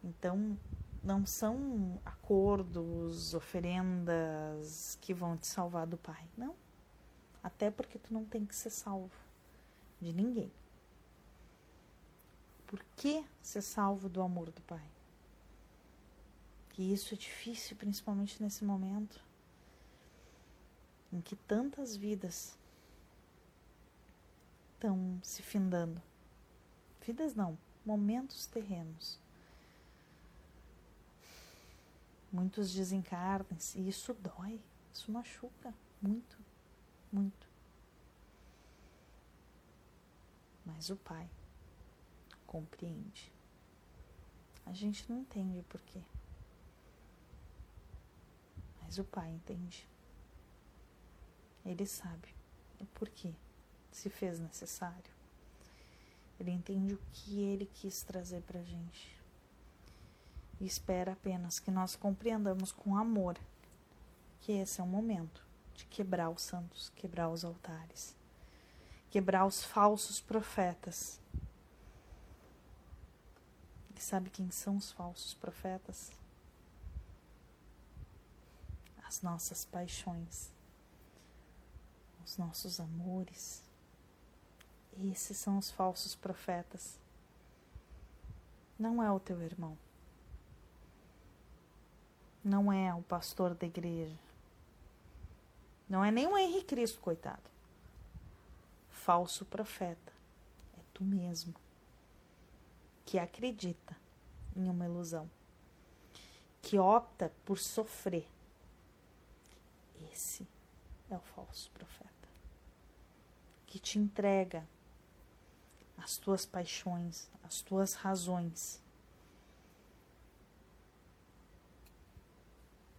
Então, 0.03 0.57
não 1.03 1.27
são 1.27 2.01
acordos, 2.05 3.35
oferendas 3.35 4.97
que 5.01 5.13
vão 5.13 5.37
te 5.37 5.47
salvar 5.47 5.87
do 5.87 5.99
Pai. 5.99 6.27
Não. 6.37 6.55
Até 7.43 7.71
porque 7.71 7.99
tu 7.99 8.15
não 8.15 8.25
tem 8.25 8.47
que 8.47 8.55
ser 8.55 8.71
salvo 8.71 9.19
de 10.01 10.13
ninguém. 10.13 10.53
Por 12.67 12.83
que 12.97 13.25
ser 13.43 13.63
salvo 13.63 14.09
do 14.09 14.23
amor 14.23 14.51
do 14.51 14.63
Pai? 14.63 14.89
Que 16.71 16.93
isso 16.93 17.13
é 17.15 17.17
difícil, 17.17 17.77
principalmente 17.77 18.43
nesse 18.43 18.65
momento 18.65 19.23
em 21.15 21.21
que 21.21 21.37
tantas 21.37 21.95
vidas 21.95 22.59
estão 24.85 25.19
se 25.23 25.43
findando. 25.43 26.01
Vidas 27.01 27.35
não, 27.35 27.59
momentos 27.87 28.47
terrenos. 28.47 29.19
Muitos 32.31 32.71
desencarnam-se 32.71 33.79
e 33.79 33.89
isso 33.89 34.13
dói, 34.13 34.61
isso 34.93 35.11
machuca 35.11 35.73
muito, 36.03 36.39
muito. 37.11 37.49
Mas 40.67 40.91
o 40.91 40.97
Pai 40.97 41.31
compreende. 42.47 43.33
A 44.67 44.73
gente 44.75 45.11
não 45.11 45.21
entende 45.21 45.63
por 45.63 45.81
quê. 45.81 46.03
Mas 48.83 48.99
o 48.99 49.05
Pai 49.05 49.31
entende. 49.31 49.89
Ele 51.65 51.87
sabe 51.87 52.35
o 52.79 52.85
porquê 52.87 53.35
se 53.95 54.11
fez 54.11 54.41
necessário. 54.41 55.15
Ele 56.39 56.51
entende 56.51 56.95
o 56.95 57.01
que 57.13 57.41
ele 57.41 57.71
quis 57.75 58.03
trazer 58.03 58.43
para 58.43 58.59
a 58.59 58.65
gente. 58.65 59.17
E 60.61 60.67
espera 60.67 61.13
apenas 61.13 61.61
que 61.61 61.71
nós 61.71 61.95
compreendamos 61.95 62.73
com 62.73 62.97
amor 62.97 63.39
que 64.41 64.51
esse 64.53 64.81
é 64.81 64.85
o 64.85 64.87
momento 64.87 65.47
de 65.77 65.87
quebrar 65.87 66.29
os 66.29 66.43
santos, 66.43 66.93
quebrar 66.97 67.29
os 67.31 67.45
altares, 67.45 68.17
quebrar 69.11 69.47
os 69.47 69.63
falsos 69.63 70.21
profetas. 70.21 71.21
E 73.97 74.01
sabe 74.01 74.29
quem 74.29 74.51
são 74.51 74.77
os 74.77 74.91
falsos 74.91 75.35
profetas? 75.35 76.11
As 79.05 79.23
nossas 79.23 79.65
paixões, 79.65 80.51
os 82.25 82.37
nossos 82.37 82.81
amores, 82.81 83.64
esses 85.03 85.37
são 85.37 85.59
os 85.59 85.71
falsos 85.71 86.15
profetas. 86.15 86.99
Não 88.79 89.03
é 89.03 89.11
o 89.11 89.21
teu 89.21 89.41
irmão. 89.43 89.77
Não 92.43 92.73
é 92.73 92.95
o 92.95 93.03
pastor 93.03 93.55
da 93.55 93.67
igreja. 93.67 94.19
Não 95.89 96.05
é 96.05 96.11
nem 96.11 96.27
o 96.27 96.37
Henrique 96.37 96.67
Cristo, 96.67 97.01
coitado. 97.01 97.43
Falso 98.91 99.45
profeta. 99.45 100.13
É 100.79 100.81
tu 100.93 101.03
mesmo 101.05 101.55
que 103.05 103.19
acredita 103.19 103.97
em 104.57 104.69
uma 104.69 104.87
ilusão, 104.87 105.31
que 106.63 106.79
opta 106.79 107.33
por 107.45 107.59
sofrer. 107.59 108.27
Esse 110.13 110.47
é 111.11 111.17
o 111.17 111.21
falso 111.21 111.71
profeta 111.73 112.05
que 113.75 113.81
te 113.81 113.99
entrega 113.99 114.65
as 116.05 116.19
tuas 116.19 116.45
paixões, 116.45 117.31
as 117.43 117.63
tuas 117.63 117.95
razões. 117.95 118.79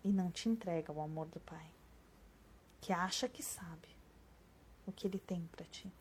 E 0.04 0.12
não 0.12 0.32
te 0.32 0.50
entrega 0.50 0.92
o 0.92 1.00
amor 1.00 1.28
do 1.28 1.40
Pai, 1.40 1.70
que 2.82 2.92
acha 2.92 3.30
que 3.30 3.44
sabe 3.44 3.88
o 4.88 4.92
que 4.92 5.06
ele 5.06 5.20
tem 5.20 5.46
para 5.52 5.66
ti. 5.66 5.92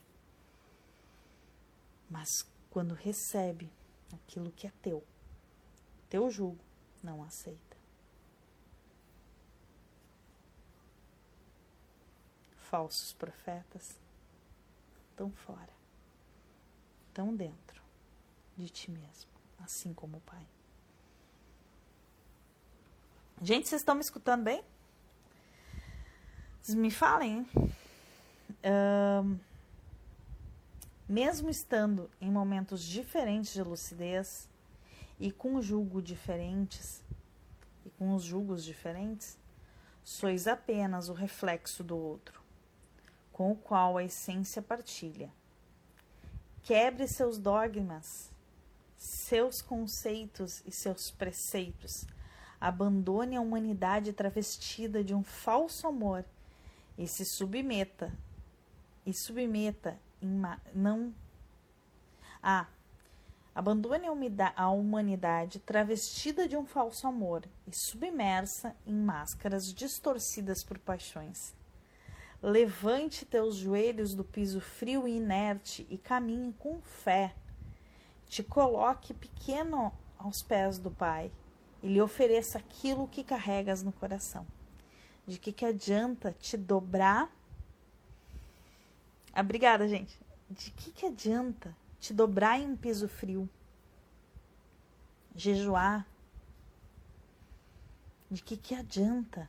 Mas 2.09 2.47
quando 2.71 2.95
recebe 2.95 3.71
aquilo 4.11 4.51
que 4.53 4.67
é 4.67 4.73
teu, 4.81 5.07
teu 6.09 6.31
jugo, 6.31 6.65
não 7.03 7.23
aceita. 7.23 7.77
Falsos 12.57 13.13
profetas 13.13 13.99
estão 15.11 15.31
fora 15.31 15.74
estão 17.15 17.33
dentro 17.33 17.81
de 18.57 18.69
ti 18.69 18.91
mesmo, 18.91 19.31
assim 19.61 19.95
como 19.95 20.17
o 20.17 20.21
Pai. 20.23 20.45
Gente, 23.41 23.69
vocês 23.69 23.83
estão 23.83 23.95
me 23.95 24.01
escutando 24.01 24.43
bem? 24.43 24.65
Vocês 26.61 26.77
me 26.77 26.91
falem, 26.91 27.47
um, 28.65 29.39
mesmo 31.09 31.49
estando 31.51 32.11
em 32.21 32.33
momentos 32.33 32.83
diferentes 32.83 33.53
de 33.53 33.63
lucidez 33.63 34.49
e 35.21 35.31
com 35.31 35.63
julgo 35.63 36.03
diferentes 36.03 37.01
e 37.87 37.91
com 37.91 38.13
os 38.15 38.25
julgos 38.25 38.65
diferentes, 38.65 39.39
sois 40.03 40.49
apenas 40.49 41.09
o 41.09 41.13
reflexo 41.13 41.85
do 41.85 41.97
outro, 41.97 42.43
com 43.31 43.53
o 43.53 43.57
qual 43.57 43.97
a 43.97 44.03
essência 44.03 44.61
partilha 44.61 45.31
Quebre 46.65 47.07
seus 47.07 47.37
dogmas, 47.37 48.33
seus 48.97 49.61
conceitos 49.61 50.63
e 50.65 50.73
seus 50.73 51.11
preceitos. 51.11 52.07
Abandone 52.59 53.37
a 53.37 53.41
humanidade 53.43 54.15
travestida 54.15 55.05
de 55.05 55.15
um 55.15 55.23
falso 55.23 55.87
amor 55.87 56.25
e 56.97 57.07
se 57.07 57.23
submeta. 57.23 58.11
E 59.05 59.13
submeta 59.13 59.99
não 60.75 61.15
ah, 62.43 62.67
abandone 63.55 64.07
a 64.57 64.71
humanidade 64.71 65.59
travestida 65.59 66.49
de 66.49 66.57
um 66.57 66.65
falso 66.65 67.07
amor 67.07 67.45
e 67.67 67.73
submersa 67.77 68.75
em 68.87 68.95
máscaras 68.95 69.73
distorcidas 69.73 70.65
por 70.65 70.79
paixões. 70.79 71.55
Levante 72.45 73.25
teus 73.25 73.57
joelhos 73.57 74.15
do 74.15 74.23
piso 74.23 74.61
frio 74.61 75.09
e 75.09 75.17
inerte 75.17 75.87
e 75.89 75.97
caminhe 75.97 76.53
com 76.59 76.79
fé. 76.83 77.35
Te 78.27 78.43
coloque 78.43 79.15
pequeno 79.15 79.91
aos 80.19 80.43
pés 80.43 80.77
do 80.77 80.91
Pai 80.91 81.33
e 81.83 81.89
lhe 81.89 82.03
ofereça 82.03 82.59
aquilo 82.59 83.09
que 83.09 83.25
carregas 83.25 83.83
no 83.83 83.91
coração. 83.93 84.47
De 85.27 85.39
que, 85.39 85.53
que 85.53 85.65
adianta 85.65 86.37
te 86.39 86.59
dobrar? 86.59 87.35
Obrigada, 89.35 89.89
gente. 89.89 90.15
De 90.51 90.71
que, 90.71 90.93
que 90.93 91.07
adianta 91.07 91.75
te 91.99 92.13
dobrar 92.13 92.61
em 92.61 92.67
um 92.67 92.77
piso 92.77 93.09
frio? 93.09 93.49
Jejuar? 95.35 96.07
De 98.31 98.43
que, 98.43 98.55
que 98.55 98.75
adianta 98.75 99.49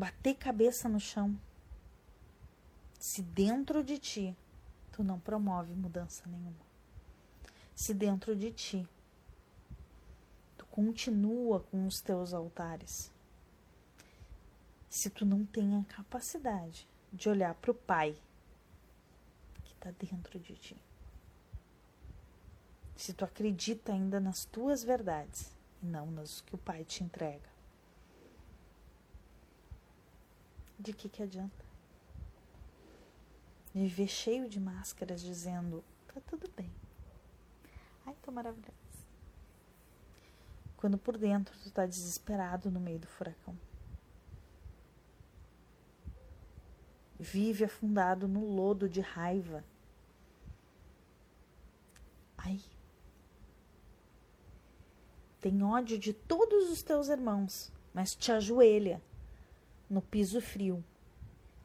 bater 0.00 0.34
cabeça 0.34 0.88
no 0.88 0.98
chão. 0.98 1.38
Se 2.98 3.20
dentro 3.20 3.84
de 3.84 3.98
ti 3.98 4.34
tu 4.90 5.04
não 5.04 5.20
promove 5.20 5.74
mudança 5.74 6.22
nenhuma. 6.26 6.64
Se 7.74 7.92
dentro 7.92 8.34
de 8.34 8.50
ti 8.50 8.88
tu 10.56 10.64
continua 10.66 11.60
com 11.60 11.86
os 11.86 12.00
teus 12.00 12.32
altares. 12.32 13.12
Se 14.88 15.10
tu 15.10 15.26
não 15.26 15.44
tem 15.44 15.76
a 15.76 15.84
capacidade 15.84 16.88
de 17.12 17.28
olhar 17.28 17.54
para 17.56 17.70
o 17.70 17.74
Pai 17.74 18.16
que 19.64 19.74
está 19.74 19.90
dentro 19.90 20.38
de 20.38 20.54
ti. 20.54 20.76
Se 22.96 23.12
tu 23.12 23.22
acredita 23.22 23.92
ainda 23.92 24.18
nas 24.18 24.46
tuas 24.46 24.82
verdades 24.82 25.54
e 25.82 25.84
não 25.84 26.10
nas 26.10 26.40
que 26.40 26.54
o 26.54 26.58
Pai 26.58 26.86
te 26.86 27.04
entrega. 27.04 27.49
De 30.80 30.92
que, 30.92 31.08
que 31.08 31.22
adianta? 31.22 31.64
Viver 33.74 34.08
cheio 34.08 34.48
de 34.48 34.58
máscaras 34.58 35.20
dizendo: 35.20 35.84
tá 36.12 36.20
tudo 36.26 36.50
bem. 36.56 36.70
Ai, 38.06 38.16
tô 38.22 38.32
maravilhosa. 38.32 38.72
Quando 40.76 40.96
por 40.96 41.18
dentro 41.18 41.56
tu 41.58 41.70
tá 41.70 41.84
desesperado 41.84 42.70
no 42.70 42.80
meio 42.80 42.98
do 42.98 43.06
furacão. 43.06 43.56
Vive 47.18 47.64
afundado 47.64 48.26
no 48.26 48.46
lodo 48.46 48.88
de 48.88 49.02
raiva. 49.02 49.62
Ai. 52.38 52.58
Tem 55.38 55.62
ódio 55.62 55.98
de 55.98 56.14
todos 56.14 56.70
os 56.70 56.82
teus 56.82 57.08
irmãos, 57.08 57.70
mas 57.92 58.14
te 58.14 58.32
ajoelha 58.32 59.02
no 59.90 60.00
piso 60.00 60.40
frio 60.40 60.82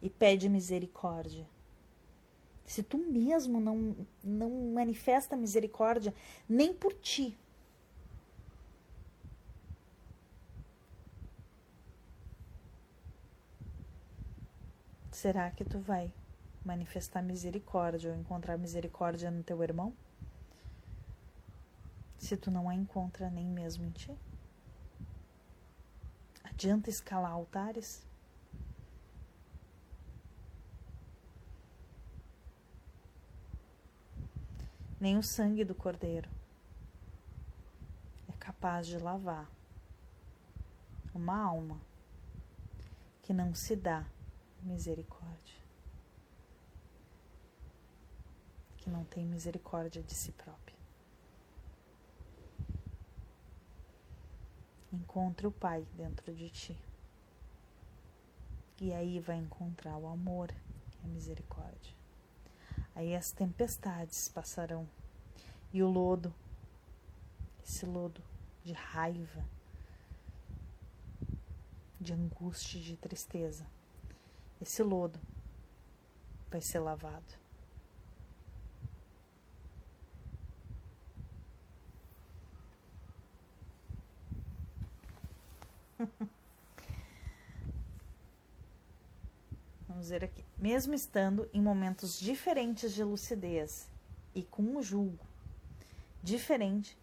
e 0.02 0.10
pede 0.10 0.50
misericórdia. 0.50 1.48
Se 2.66 2.82
tu 2.82 2.98
mesmo 2.98 3.60
não, 3.60 3.96
não 4.24 4.50
manifesta 4.74 5.38
misericórdia 5.38 6.12
nem 6.50 6.74
por 6.74 6.94
ti, 6.94 7.38
será 15.12 15.52
que 15.52 15.64
tu 15.64 15.80
vai 15.80 16.12
manifestar 16.66 17.22
misericórdia 17.22 18.12
ou 18.12 18.18
encontrar 18.18 18.58
misericórdia 18.58 19.30
no 19.30 19.44
teu 19.44 19.62
irmão? 19.62 19.94
Se 22.18 22.36
tu 22.36 22.50
não 22.50 22.68
a 22.68 22.74
encontra 22.74 23.30
nem 23.30 23.46
mesmo 23.46 23.86
em 23.86 23.92
ti? 23.92 24.12
Adianta 26.44 26.90
escalar 26.90 27.32
altares? 27.32 28.04
Nem 35.00 35.18
o 35.18 35.24
sangue 35.24 35.64
do 35.64 35.76
cordeiro 35.76 36.30
é 38.28 38.32
capaz 38.34 38.88
de 38.88 38.98
lavar 38.98 39.50
uma 41.14 41.38
alma 41.38 41.80
que 43.22 43.34
não 43.34 43.54
se 43.54 43.76
dá 43.76 44.06
misericórdia, 44.62 45.56
que 48.78 48.90
não 48.90 49.04
tem 49.06 49.26
misericórdia 49.26 50.04
de 50.04 50.14
si 50.14 50.32
própria. 50.32 50.76
Encontre 54.92 55.48
o 55.48 55.52
Pai 55.52 55.86
dentro 55.94 56.34
de 56.34 56.50
ti. 56.50 56.80
E 58.80 58.94
aí 58.94 59.20
vai 59.20 59.38
encontrar 59.38 59.98
o 59.98 60.08
amor 60.08 60.52
e 60.52 61.06
a 61.06 61.08
misericórdia. 61.08 62.05
Aí 62.96 63.14
as 63.14 63.32
tempestades 63.32 64.30
passarão 64.30 64.88
e 65.74 65.84
o 65.84 65.90
lodo, 65.90 66.34
esse 67.62 67.86
lodo 67.86 68.24
de 68.64 68.72
raiva, 68.72 69.46
de 72.00 72.14
angústia, 72.14 72.80
de 72.80 72.96
tristeza, 72.96 73.66
esse 74.62 74.82
lodo 74.82 75.20
vai 76.50 76.62
ser 76.62 76.80
lavado. 76.80 77.45
Ver 90.10 90.24
aqui. 90.24 90.46
Mesmo 90.58 90.94
estando 90.94 91.50
em 91.54 91.62
momentos 91.62 92.20
diferentes 92.20 92.94
de 92.94 93.04
lucidez 93.04 93.90
e 94.34 94.44
com 94.44 94.62
um 94.62 94.82
julgo 94.82 95.26
diferente. 96.22 96.98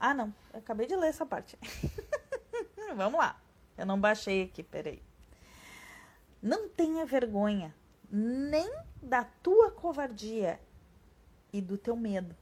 Ah, 0.00 0.14
não. 0.14 0.34
Eu 0.52 0.60
acabei 0.60 0.86
de 0.86 0.96
ler 0.96 1.08
essa 1.08 1.26
parte. 1.26 1.58
Vamos 2.96 3.18
lá. 3.18 3.40
Eu 3.76 3.86
não 3.86 4.00
baixei 4.00 4.44
aqui, 4.44 4.62
peraí. 4.62 5.02
Não 6.42 6.68
tenha 6.68 7.04
vergonha 7.04 7.74
nem 8.10 8.72
da 9.02 9.24
tua 9.24 9.70
covardia 9.70 10.60
e 11.52 11.60
do 11.60 11.76
teu 11.76 11.96
medo. 11.96 12.34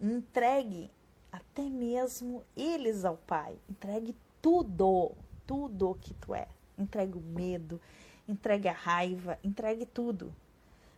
Entregue 0.00 0.90
até 1.30 1.62
mesmo 1.62 2.44
eles 2.56 3.04
ao 3.04 3.16
Pai. 3.16 3.58
Entregue 3.68 4.16
tudo, 4.40 5.12
tudo 5.46 5.98
que 6.00 6.14
tu 6.14 6.34
é. 6.34 6.48
Entregue 6.78 7.18
o 7.18 7.20
medo, 7.20 7.80
entregue 8.30 8.68
a 8.68 8.72
raiva, 8.72 9.38
entregue 9.42 9.84
tudo. 9.84 10.34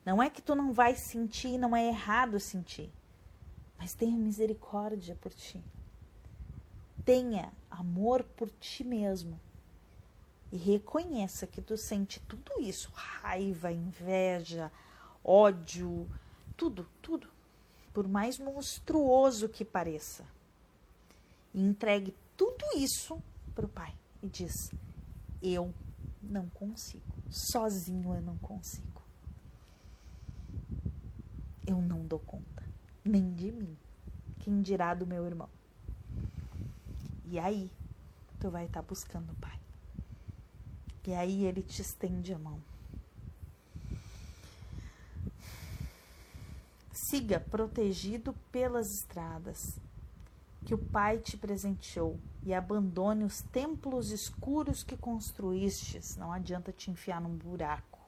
Não 0.05 0.23
é 0.23 0.29
que 0.29 0.43
tu 0.43 0.55
não 0.55 0.73
vai 0.73 0.95
sentir, 0.95 1.59
não 1.59 1.77
é 1.77 1.87
errado 1.87 2.39
sentir, 2.41 2.91
mas 3.79 3.95
tenha 3.95 4.17
misericórdia 4.17 5.17
por 5.21 5.33
ti. 5.33 5.63
Tenha 7.05 7.53
amor 7.71 8.23
por 8.23 8.51
ti 8.51 8.85
mesmo 8.85 9.41
e 10.53 10.57
reconheça 10.57 11.47
que 11.47 11.63
tu 11.63 11.77
sente 11.77 12.21
tudo 12.21 12.61
isso, 12.61 12.91
raiva, 12.95 13.73
inveja, 13.73 14.71
ódio, 15.25 16.09
tudo, 16.57 16.87
tudo, 17.01 17.29
por 17.93 18.07
mais 18.07 18.39
monstruoso 18.39 19.49
que 19.49 19.65
pareça. 19.65 20.25
E 21.55 21.61
entregue 21.63 22.15
tudo 22.37 22.65
isso 22.77 23.21
para 23.55 23.67
o 23.67 23.69
Pai 23.69 23.95
e 24.23 24.29
diz: 24.29 24.71
Eu 25.43 25.73
não 26.23 26.49
consigo. 26.51 27.22
Sozinho 27.33 28.15
eu 28.15 28.21
não 28.21 28.37
consigo. 28.37 29.01
Eu 31.67 31.81
não 31.81 32.07
dou 32.07 32.19
conta, 32.19 32.63
nem 33.03 33.33
de 33.33 33.51
mim. 33.51 33.75
Quem 34.39 34.61
dirá 34.61 34.93
do 34.93 35.07
meu 35.07 35.25
irmão? 35.25 35.49
E 37.25 37.39
aí, 37.39 37.71
tu 38.39 38.51
vai 38.51 38.67
estar 38.67 38.83
tá 38.83 38.87
buscando 38.87 39.33
o 39.33 39.37
Pai. 39.37 39.59
E 41.07 41.15
aí 41.15 41.47
ele 41.47 41.63
te 41.63 41.81
estende 41.81 42.35
a 42.35 42.39
mão. 42.39 42.63
Siga 46.93 47.41
protegido 47.41 48.35
pelas 48.53 48.93
estradas 48.93 49.81
que 50.65 50.75
o 50.75 50.79
Pai 50.79 51.19
te 51.19 51.37
presenteou 51.37 52.19
e 52.45 52.55
abandone 52.55 53.25
os 53.25 53.41
templos 53.41 54.11
escuros 54.11 54.83
que 54.83 54.97
construístes. 54.97 56.17
Não 56.17 56.33
adianta 56.33 56.73
te 56.73 56.91
enfiar 56.91 57.21
num 57.21 57.37
buraco. 57.37 58.01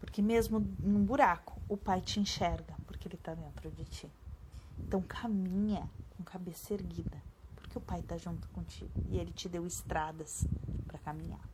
Porque 0.00 0.22
mesmo 0.22 0.60
num 0.78 1.04
buraco, 1.04 1.60
o 1.68 1.76
Pai 1.76 2.00
te 2.00 2.20
enxerga, 2.20 2.74
porque 2.86 3.08
Ele 3.08 3.16
está 3.16 3.34
dentro 3.34 3.70
de 3.70 3.84
ti. 3.84 4.10
Então 4.78 5.02
caminha 5.02 5.88
com 6.16 6.22
cabeça 6.22 6.72
erguida, 6.72 7.22
porque 7.56 7.76
o 7.76 7.80
Pai 7.80 8.00
está 8.00 8.16
junto 8.16 8.48
contigo 8.48 8.90
e 9.10 9.18
Ele 9.18 9.32
te 9.32 9.48
deu 9.48 9.66
estradas 9.66 10.46
para 10.86 10.98
caminhar. 10.98 11.46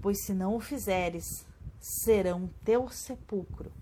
Pois 0.00 0.24
se 0.24 0.34
não 0.34 0.54
o 0.54 0.60
fizeres, 0.60 1.46
serão 1.80 2.50
teu 2.64 2.88
sepulcro. 2.88 3.72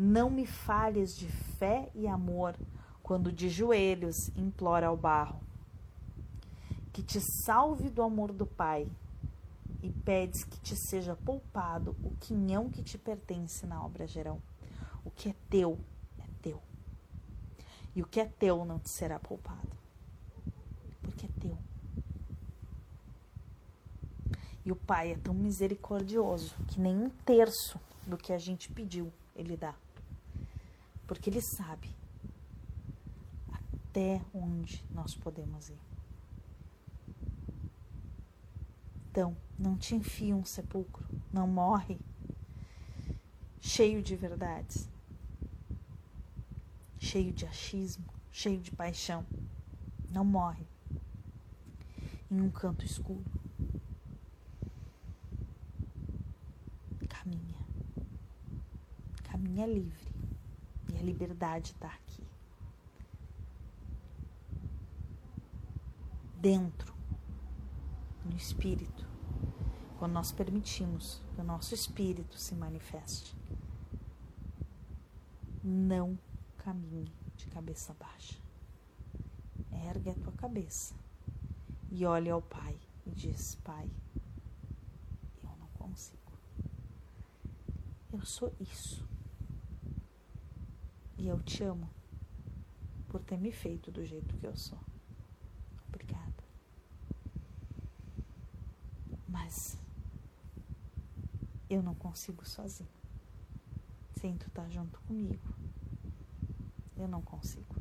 Não 0.00 0.30
me 0.30 0.46
falhes 0.46 1.16
de 1.16 1.26
fé 1.58 1.90
e 1.92 2.06
amor 2.06 2.54
quando 3.02 3.32
de 3.32 3.48
joelhos 3.48 4.14
implora 4.36 4.86
ao 4.86 4.96
barro. 4.96 5.40
Que 6.92 7.02
te 7.02 7.18
salve 7.44 7.90
do 7.90 8.00
amor 8.00 8.32
do 8.32 8.46
Pai 8.46 8.88
e 9.82 9.90
pedes 9.90 10.44
que 10.44 10.60
te 10.60 10.76
seja 10.76 11.16
poupado 11.16 11.96
o 12.04 12.14
quinhão 12.20 12.70
que 12.70 12.80
te 12.80 12.96
pertence 12.96 13.66
na 13.66 13.84
obra 13.84 14.06
geral. 14.06 14.40
O 15.04 15.10
que 15.10 15.30
é 15.30 15.34
teu 15.50 15.76
é 16.20 16.26
teu. 16.40 16.62
E 17.92 18.00
o 18.00 18.06
que 18.06 18.20
é 18.20 18.26
teu 18.26 18.64
não 18.64 18.78
te 18.78 18.90
será 18.90 19.18
poupado. 19.18 19.72
Porque 21.02 21.26
é 21.26 21.28
teu. 21.40 21.58
E 24.64 24.70
o 24.70 24.76
Pai 24.76 25.10
é 25.10 25.16
tão 25.16 25.34
misericordioso 25.34 26.54
que 26.68 26.80
nem 26.80 26.96
um 26.96 27.10
terço 27.10 27.80
do 28.06 28.16
que 28.16 28.32
a 28.32 28.38
gente 28.38 28.70
pediu 28.70 29.12
ele 29.34 29.56
dá. 29.56 29.74
Porque 31.08 31.30
ele 31.30 31.40
sabe 31.40 31.90
até 33.50 34.22
onde 34.32 34.84
nós 34.90 35.14
podemos 35.14 35.70
ir. 35.70 35.80
Então, 39.10 39.34
não 39.58 39.76
te 39.76 39.96
enfia 39.96 40.36
um 40.36 40.44
sepulcro, 40.44 41.08
não 41.32 41.48
morre 41.48 41.98
cheio 43.58 44.02
de 44.02 44.14
verdades, 44.14 44.88
cheio 46.98 47.32
de 47.32 47.46
achismo, 47.46 48.04
cheio 48.30 48.60
de 48.60 48.70
paixão. 48.70 49.26
Não 50.10 50.24
morre 50.24 50.66
em 52.30 52.40
um 52.40 52.50
canto 52.50 52.84
escuro. 52.84 53.24
Caminha. 57.08 57.66
Caminha 59.24 59.66
livre. 59.66 60.07
A 60.98 61.02
liberdade 61.02 61.72
está 61.72 61.88
aqui. 61.88 62.28
dentro, 66.40 66.94
no 68.24 68.36
espírito, 68.36 69.06
quando 69.98 70.12
nós 70.12 70.30
permitimos 70.30 71.20
que 71.34 71.40
o 71.40 71.44
nosso 71.44 71.74
espírito 71.74 72.38
se 72.38 72.54
manifeste. 72.54 73.36
Não 75.62 76.16
caminhe 76.58 77.12
de 77.36 77.46
cabeça 77.48 77.94
baixa. 77.94 78.40
Ergue 79.72 80.10
a 80.10 80.14
tua 80.14 80.32
cabeça 80.32 80.94
e 81.90 82.06
olhe 82.06 82.30
ao 82.30 82.40
Pai 82.40 82.78
e 83.04 83.10
diz: 83.10 83.56
Pai, 83.56 83.90
eu 85.42 85.50
não 85.58 85.66
consigo. 85.68 86.32
Eu 88.12 88.24
sou 88.24 88.54
isso. 88.60 89.07
E 91.18 91.26
eu 91.26 91.42
te 91.42 91.62
amo 91.64 91.90
por 93.08 93.20
ter 93.22 93.36
me 93.36 93.52
feito 93.52 93.90
do 93.90 94.04
jeito 94.04 94.36
que 94.36 94.46
eu 94.46 94.56
sou. 94.56 94.78
Mas 99.28 99.78
eu 101.68 101.82
não 101.82 101.94
consigo 101.94 102.44
sozinho. 102.44 102.88
Sem 104.18 104.36
tu 104.36 104.48
estar 104.48 104.62
tá 104.62 104.68
junto 104.68 105.00
comigo. 105.02 105.54
Eu 106.96 107.06
não 107.06 107.22
consigo. 107.22 107.74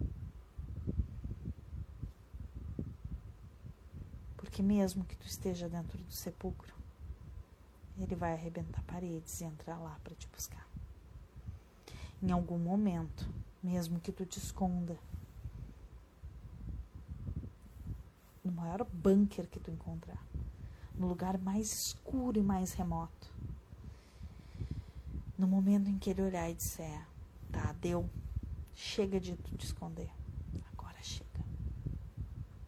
Porque 4.35 4.61
mesmo 4.61 5.03
que 5.05 5.15
tu 5.15 5.25
esteja 5.25 5.67
dentro 5.67 5.97
do 5.97 6.11
sepulcro, 6.11 6.75
ele 7.97 8.15
vai 8.15 8.33
arrebentar 8.33 8.83
paredes 8.83 9.41
e 9.41 9.45
entrar 9.45 9.79
lá 9.79 9.99
para 10.03 10.13
te 10.15 10.27
buscar. 10.27 10.67
Em 12.21 12.31
algum 12.31 12.57
momento, 12.57 13.29
mesmo 13.61 13.99
que 13.99 14.11
tu 14.11 14.25
te 14.25 14.39
esconda 14.39 14.97
no 18.43 18.51
maior 18.51 18.83
bunker 18.85 19.47
que 19.47 19.59
tu 19.59 19.69
encontrar, 19.69 20.23
no 20.95 21.07
lugar 21.07 21.37
mais 21.37 21.71
escuro 21.71 22.39
e 22.39 22.43
mais 22.43 22.73
remoto. 22.73 23.31
No 25.37 25.45
momento 25.47 25.89
em 25.89 25.99
que 25.99 26.09
ele 26.09 26.21
olhar 26.21 26.49
e 26.49 26.55
disser, 26.55 27.05
tá, 27.51 27.73
deu, 27.73 28.09
chega 28.73 29.19
de 29.19 29.35
te 29.35 29.65
esconder. 29.65 30.09
Agora 30.73 30.97
chega. 31.03 31.43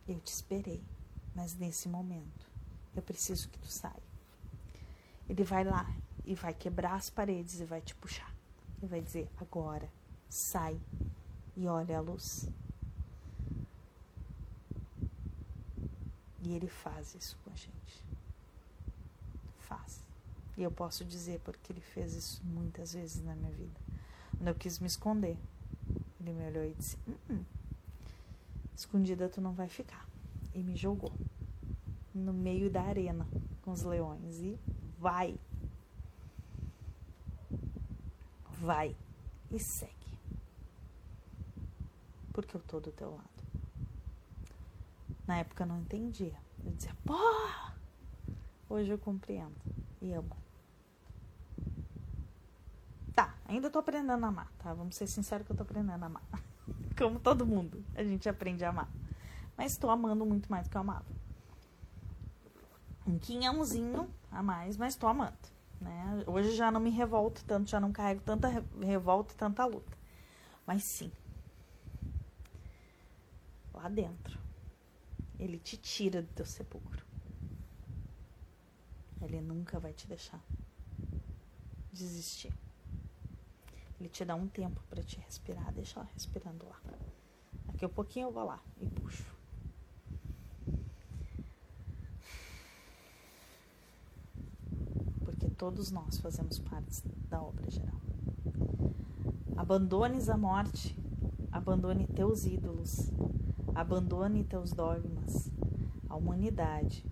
Eu 0.08 0.20
te 0.20 0.28
esperei, 0.28 0.84
mas 1.34 1.56
nesse 1.56 1.88
momento 1.88 2.48
eu 2.96 3.02
preciso 3.02 3.50
que 3.50 3.58
tu 3.58 3.68
saia. 3.68 4.10
Ele 5.28 5.44
vai 5.44 5.64
lá 5.64 5.92
e 6.26 6.36
vai 6.36 6.54
quebrar 6.54 6.96
as 6.96 7.10
paredes 7.10 7.60
e 7.60 7.66
vai 7.66 7.82
te 7.82 7.96
puxar. 7.96 8.39
E 8.82 8.86
vai 8.86 9.02
dizer: 9.02 9.30
agora, 9.38 9.90
sai 10.30 10.80
e 11.56 11.68
olha 11.68 11.98
a 11.98 12.02
luz. 12.02 12.50
E 16.42 16.54
ele 16.54 16.68
faz 16.68 17.16
isso 17.16 17.38
com 17.44 17.52
a 17.52 17.56
gente. 17.56 18.04
Faz. 19.60 20.02
E 20.58 20.64
eu 20.64 20.72
posso 20.72 21.04
dizer 21.04 21.40
porque 21.42 21.72
ele 21.72 21.82
fez 21.82 22.14
isso 22.14 22.42
muitas 22.46 22.94
vezes 22.94 23.24
na 23.24 23.36
minha 23.36 23.52
vida. 23.52 23.80
Quando 24.38 24.48
eu 24.48 24.56
quis 24.56 24.80
me 24.80 24.88
esconder, 24.88 25.38
ele 26.20 26.34
me 26.34 26.46
olhou 26.48 26.64
e 26.64 26.74
disse: 26.74 26.98
hum, 27.08 27.16
hum, 27.30 27.44
Escondida 28.76 29.28
tu 29.28 29.42
não 29.42 29.52
vai 29.52 29.68
ficar. 29.68 30.08
E 30.56 30.64
me 30.64 30.76
jogou 30.76 31.12
no 32.16 32.32
meio 32.32 32.70
da 32.70 32.82
arena 32.82 33.28
com 33.62 33.72
os 33.72 33.84
leões. 33.84 34.40
E 34.40 34.58
vai. 34.98 35.38
Vai 38.70 38.96
e 39.50 39.58
segue. 39.58 40.20
Porque 42.32 42.56
eu 42.56 42.62
tô 42.62 42.80
do 42.80 42.92
teu 42.92 43.10
lado. 43.10 43.44
Na 45.26 45.38
época 45.38 45.64
eu 45.64 45.68
não 45.68 45.80
entendia. 45.80 46.36
Eu 46.64 46.72
dizia, 46.74 46.96
pô! 47.04 47.18
Hoje 48.70 48.92
eu 48.92 49.00
compreendo 49.00 49.56
e 50.00 50.14
amo. 50.14 50.38
Tá, 53.16 53.34
ainda 53.48 53.72
tô 53.72 53.80
aprendendo 53.80 54.24
a 54.24 54.28
amar, 54.28 54.52
tá? 54.60 54.72
Vamos 54.72 54.96
ser 54.96 55.08
sinceros 55.08 55.48
que 55.48 55.52
eu 55.52 55.58
tô 55.58 55.64
aprendendo 55.64 56.04
a 56.04 56.06
amar. 56.06 56.24
Como 56.96 57.20
todo 57.20 57.48
mundo, 57.48 57.84
a 57.96 58.04
gente 58.04 58.30
aprende 58.30 58.64
a 58.64 58.70
amar. 58.70 58.90
Mas 59.58 59.78
tô 59.78 59.90
amando 59.90 60.28
muito 60.28 60.48
mais 60.48 60.68
do 60.68 60.70
que 60.70 60.78
eu 60.78 60.82
amava. 60.82 61.08
Um 63.08 63.18
quinhãozinho 63.18 64.08
a 64.32 64.44
mais, 64.44 64.78
mas 64.78 64.96
tô 64.96 65.08
amando. 65.08 65.59
Né? 65.80 66.24
Hoje 66.28 66.56
já 66.56 66.72
não 66.72 66.80
me 66.80 66.90
revolto 66.90 67.44
tanto, 67.46 67.70
já 67.70 67.80
não 67.80 67.92
carrego 67.92 68.22
tanta 68.22 68.64
revolta 68.82 69.34
e 69.34 69.38
tanta 69.38 69.66
luta. 69.66 69.98
Mas 70.66 70.84
sim, 70.84 71.12
lá 73.74 73.88
dentro, 73.90 74.38
ele 75.40 75.58
te 75.58 75.78
tira 75.78 76.22
do 76.22 76.28
teu 76.30 76.46
sepulcro. 76.46 77.04
Ele 79.22 79.42
nunca 79.42 79.80
vai 79.80 79.94
te 79.94 80.08
deixar 80.08 80.42
desistir. 81.92 82.54
Ele 84.00 84.10
te 84.10 84.24
dá 84.24 84.36
um 84.36 84.48
tempo 84.48 84.82
para 84.90 85.04
te 85.04 85.20
respirar, 85.20 85.74
deixa 85.74 86.00
ela 86.00 86.10
respirando 86.14 86.66
lá. 86.66 86.80
Daqui 87.68 87.86
a 87.86 87.90
pouquinho 87.90 88.28
eu 88.28 88.32
vou 88.32 88.46
lá 88.46 88.60
e 88.80 88.86
puxo. 88.88 89.34
Porque 95.26 95.49
todos 95.60 95.92
nós 95.92 96.18
fazemos 96.18 96.58
parte 96.58 97.08
da 97.30 97.40
obra 97.40 97.70
geral. 97.70 98.02
Abandones 99.56 100.28
a 100.28 100.38
morte, 100.38 100.98
abandone 101.52 102.08
teus 102.08 102.46
ídolos, 102.46 103.12
Abandone 103.80 104.44
teus 104.44 104.74
dogmas, 104.74 105.50
a 106.10 106.16
humanidade 106.16 107.06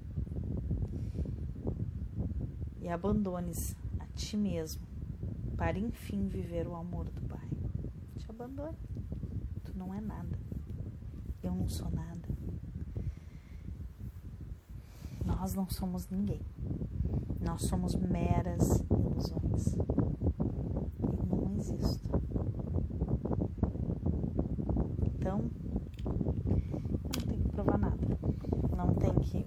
e 2.82 2.90
abandones 2.90 3.74
a 4.00 4.06
ti 4.08 4.36
mesmo 4.36 4.86
para 5.56 5.80
enfim 5.80 6.28
viver 6.28 6.68
o 6.68 6.76
amor 6.76 7.06
do 7.10 7.22
Pai. 7.22 7.48
Te 8.18 8.30
abandone. 8.30 8.78
Tu 9.64 9.78
não 9.78 9.94
é 9.94 10.02
nada. 10.02 10.38
Eu 11.42 11.56
não 11.56 11.70
sou 11.70 11.90
nada. 11.90 12.28
Nós 15.26 15.54
não 15.54 15.70
somos 15.70 16.10
ninguém. 16.10 16.42
Nós 17.42 17.62
somos 17.64 17.96
meras 17.96 18.84
ilusões. 18.90 19.76
Eu 21.30 21.38
não 21.38 21.56
existo. 21.58 22.10
Então, 25.04 25.50
provar 27.52 27.78
nada. 27.78 27.98
Não 28.76 28.94
tem 28.96 29.14
que. 29.16 29.46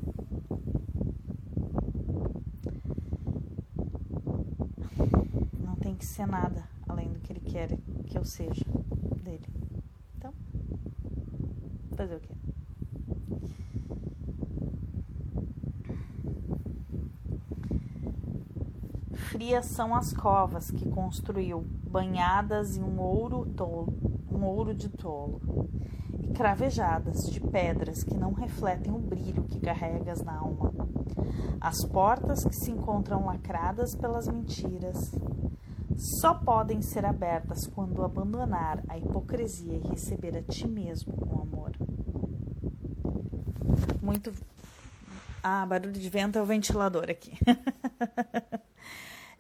Não 5.65 5.77
tem 5.77 5.95
que 5.95 6.05
ser 6.05 6.27
nada 6.27 6.69
além 6.89 7.13
do 7.13 7.21
que 7.21 7.33
ele 7.33 7.41
quer 7.41 7.77
que 8.07 8.19
eu 8.19 8.25
seja 8.25 8.65
dele. 9.23 9.47
Então, 10.17 10.33
fazer 11.97 12.17
o 12.17 12.21
quê? 12.21 12.35
São 19.63 19.95
as 19.95 20.13
covas 20.13 20.71
que 20.71 20.89
construiu, 20.89 21.67
banhadas 21.91 22.77
em 22.77 22.83
um 22.83 23.01
ouro 23.01 23.45
tolo, 23.47 23.93
um 24.31 24.45
ouro 24.45 24.75
de 24.75 24.89
tolo 24.89 25.41
cravejadas 26.35 27.29
de 27.31 27.41
pedras 27.41 28.03
que 28.05 28.15
não 28.15 28.33
refletem 28.33 28.93
o 28.93 28.99
brilho 28.99 29.43
que 29.45 29.61
carregas 29.61 30.23
na 30.23 30.39
alma. 30.39 30.73
As 31.61 31.85
portas 31.85 32.45
que 32.45 32.55
se 32.55 32.71
encontram 32.71 33.27
lacradas 33.27 33.95
pelas 33.95 34.29
mentiras 34.29 35.13
só 35.97 36.33
podem 36.33 36.81
ser 36.81 37.05
abertas 37.05 37.67
quando 37.67 38.03
abandonar 38.03 38.83
a 38.89 38.97
hipocrisia 38.97 39.77
e 39.77 39.89
receber 39.89 40.37
a 40.37 40.43
ti 40.43 40.67
mesmo 40.67 41.13
com 41.15 41.43
amor. 41.43 41.73
Muito. 44.01 44.33
Ah, 45.43 45.67
barulho 45.67 45.93
de 45.93 46.09
vento 46.09 46.39
é 46.39 46.43
o 46.43 46.47
ventilador 46.47 47.11
aqui. 47.11 47.33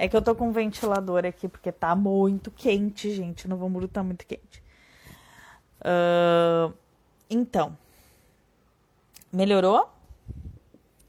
é 0.00 0.08
que 0.08 0.16
eu 0.16 0.22
tô 0.22 0.34
com 0.34 0.48
um 0.48 0.52
ventilador 0.52 1.26
aqui 1.26 1.46
porque 1.46 1.70
tá 1.70 1.94
muito 1.94 2.50
quente, 2.50 3.14
gente. 3.14 3.46
No 3.46 3.58
Vamburu 3.58 3.86
tá 3.86 4.02
muito 4.02 4.24
quente. 4.24 4.62
Uh, 5.82 6.72
então, 7.28 7.76
melhorou? 9.30 9.92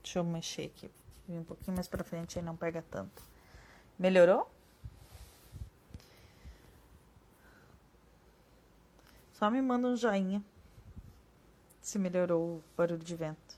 Deixa 0.04 0.20
eu 0.20 0.26
mexer 0.26 0.66
aqui. 0.66 0.92
Um 1.30 1.42
pouquinho 1.46 1.74
mais 1.74 1.88
pra 1.88 2.04
frente 2.04 2.38
aí 2.38 2.44
não 2.44 2.58
pega 2.58 2.84
tanto. 2.92 3.24
Melhorou? 3.98 4.52
Só 9.32 9.50
me 9.50 9.62
manda 9.62 9.88
um 9.88 9.96
joinha 9.96 10.44
se 11.82 11.98
melhorou 11.98 12.58
o 12.58 12.64
barulho 12.76 13.00
de 13.00 13.16
vento. 13.16 13.51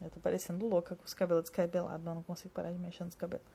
Eu 0.00 0.10
tô 0.10 0.20
parecendo 0.20 0.66
louca 0.66 0.96
com 0.96 1.04
os 1.04 1.14
cabelos 1.14 1.44
descabelados, 1.44 2.06
eu 2.06 2.14
não 2.14 2.22
consigo 2.22 2.52
parar 2.54 2.72
de 2.72 2.78
mexer 2.78 3.04
nos 3.04 3.14
cabelos. 3.14 3.46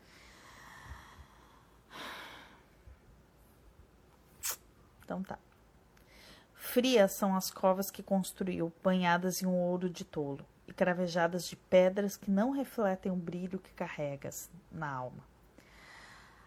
Então 5.03 5.21
tá. 5.23 5.37
Frias 6.53 7.13
são 7.13 7.35
as 7.35 7.51
covas 7.51 7.91
que 7.91 8.03
construiu, 8.03 8.73
banhadas 8.83 9.41
em 9.41 9.45
um 9.45 9.55
ouro 9.55 9.89
de 9.89 10.03
tolo 10.03 10.45
e 10.67 10.73
cravejadas 10.73 11.47
de 11.47 11.55
pedras 11.55 12.17
que 12.17 12.31
não 12.31 12.51
refletem 12.51 13.11
o 13.11 13.15
brilho 13.15 13.59
que 13.59 13.71
carregas 13.73 14.49
na 14.71 14.91
alma. 14.91 15.23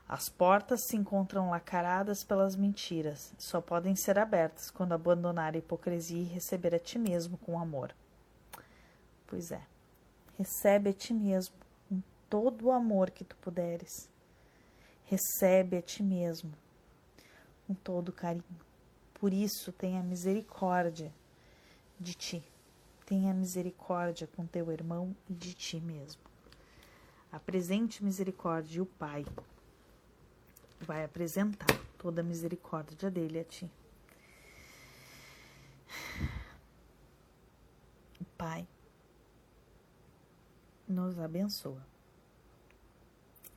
As 0.09 0.29
portas 0.29 0.83
se 0.83 0.97
encontram 0.97 1.51
lacradas 1.51 2.25
pelas 2.25 2.57
mentiras, 2.57 3.33
só 3.39 3.61
podem 3.61 3.95
ser 3.95 4.19
abertas 4.19 4.71
quando 4.71 4.93
abandonar 4.93 5.55
a 5.55 5.59
hipocrisia 5.59 6.23
e 6.23 6.25
receber 6.25 6.75
a 6.75 6.79
ti 6.79 6.99
mesmo 6.99 7.37
com 7.39 7.61
amor. 7.61 7.95
Pois 9.27 9.53
é, 9.53 9.61
recebe 10.39 10.91
a 10.91 10.93
ti 10.93 11.13
mesmo 11.13 11.55
com 11.89 12.01
todo 12.31 12.67
o 12.67 12.73
amor 12.73 13.11
que 13.11 13.25
tu 13.25 13.37
puderes. 13.39 14.09
Recebe 15.05 15.79
a 15.79 15.83
ti 15.83 16.03
mesmo 16.03 16.53
com 17.67 17.75
todo 17.75 18.11
o 18.11 18.13
carinho. 18.13 18.45
Por 19.15 19.33
isso, 19.33 19.73
tenha 19.73 20.03
misericórdia 20.03 21.13
de 21.99 22.15
ti. 22.15 22.43
Tenha 23.05 23.35
misericórdia 23.35 24.29
com 24.29 24.47
teu 24.47 24.71
irmão 24.71 25.17
e 25.29 25.35
de 25.35 25.55
ti 25.55 25.81
mesmo. 25.81 26.21
Apresente 27.33 28.05
misericórdia 28.05 28.79
e 28.79 28.81
o 28.81 28.87
Pai 28.87 29.27
vai 30.81 31.05
apresentar 31.05 31.67
toda 31.99 32.21
a 32.21 32.25
misericórdia 32.25 33.11
dele 33.11 33.41
a 33.41 33.45
ti. 33.45 33.69
O 38.21 38.25
Pai 38.37 38.67
nos 40.89 41.19
abençoa 41.19 41.85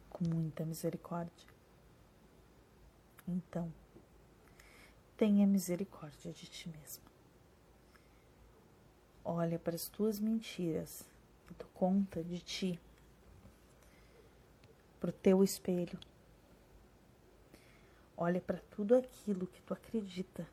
com 0.09 0.25
muita 0.27 0.65
misericórdia. 0.65 1.47
Então, 3.27 3.71
tenha 5.15 5.47
misericórdia 5.47 6.33
de 6.33 6.47
ti 6.47 6.67
mesmo. 6.69 7.03
Olha 9.23 9.57
para 9.57 9.75
as 9.75 9.87
tuas 9.87 10.19
mentiras, 10.19 11.05
que 11.47 11.53
tu 11.53 11.67
conta 11.67 12.23
de 12.23 12.39
ti, 12.39 12.79
pro 14.99 15.11
teu 15.11 15.43
espelho. 15.43 15.99
Olha 18.17 18.41
para 18.41 18.59
tudo 18.75 18.95
aquilo 18.95 19.47
que 19.47 19.61
tu 19.61 19.73
acredita 19.73 20.47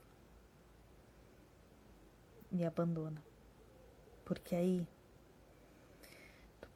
e 2.51 2.64
abandona. 2.64 3.22
Porque 4.24 4.55
aí 4.55 4.87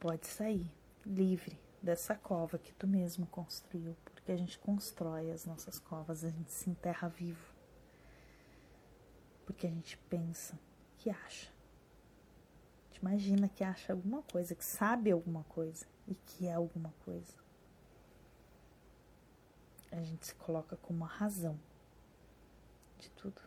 pode 0.03 0.27
sair 0.27 0.69
livre 1.05 1.57
dessa 1.81 2.13
cova 2.13 2.57
que 2.57 2.73
tu 2.73 2.85
mesmo 2.85 3.25
construiu, 3.27 3.95
porque 4.13 4.33
a 4.33 4.35
gente 4.35 4.59
constrói 4.59 5.31
as 5.31 5.45
nossas 5.45 5.79
covas, 5.79 6.25
a 6.25 6.29
gente 6.29 6.51
se 6.51 6.69
enterra 6.69 7.07
vivo. 7.07 7.53
Porque 9.45 9.65
a 9.65 9.69
gente 9.69 9.97
pensa 10.09 10.59
que 10.97 11.09
acha. 11.09 11.49
A 11.49 12.85
gente 12.87 12.97
imagina 12.99 13.47
que 13.47 13.63
acha 13.63 13.93
alguma 13.93 14.21
coisa, 14.23 14.53
que 14.53 14.65
sabe 14.65 15.09
alguma 15.09 15.45
coisa 15.45 15.85
e 16.05 16.15
que 16.15 16.47
é 16.47 16.53
alguma 16.53 16.93
coisa. 17.05 17.37
A 19.89 20.01
gente 20.01 20.27
se 20.27 20.35
coloca 20.35 20.75
como 20.75 21.05
a 21.05 21.07
razão 21.07 21.57
de 22.99 23.09
tudo, 23.11 23.41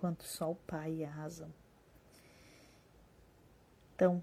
quanto 0.00 0.24
só 0.24 0.50
o 0.50 0.56
Pai 0.56 1.04
é 1.04 1.06
a 1.06 1.10
razão. 1.10 1.54
Então, 3.94 4.20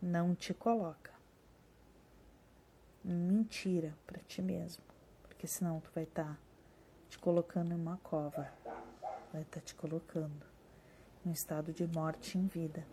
não 0.00 0.34
te 0.34 0.54
coloca. 0.54 1.12
Mentira 3.04 3.96
para 4.06 4.20
ti 4.20 4.40
mesmo, 4.40 4.82
porque 5.22 5.46
senão 5.46 5.80
tu 5.80 5.90
vai 5.94 6.04
estar 6.04 6.34
tá 6.34 6.38
te 7.08 7.18
colocando 7.18 7.72
em 7.72 7.76
uma 7.76 7.96
cova, 7.98 8.52
vai 9.32 9.42
estar 9.42 9.60
tá 9.60 9.66
te 9.66 9.74
colocando 9.74 10.46
em 11.24 11.30
um 11.30 11.32
estado 11.32 11.72
de 11.72 11.86
morte 11.86 12.36
em 12.36 12.46
vida, 12.46 12.86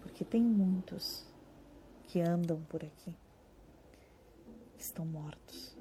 porque 0.00 0.24
tem 0.24 0.42
muitos 0.42 1.26
que 2.04 2.20
andam 2.20 2.60
por 2.62 2.84
aqui 2.84 3.16
que 4.76 4.82
estão 4.82 5.04
mortos, 5.04 5.76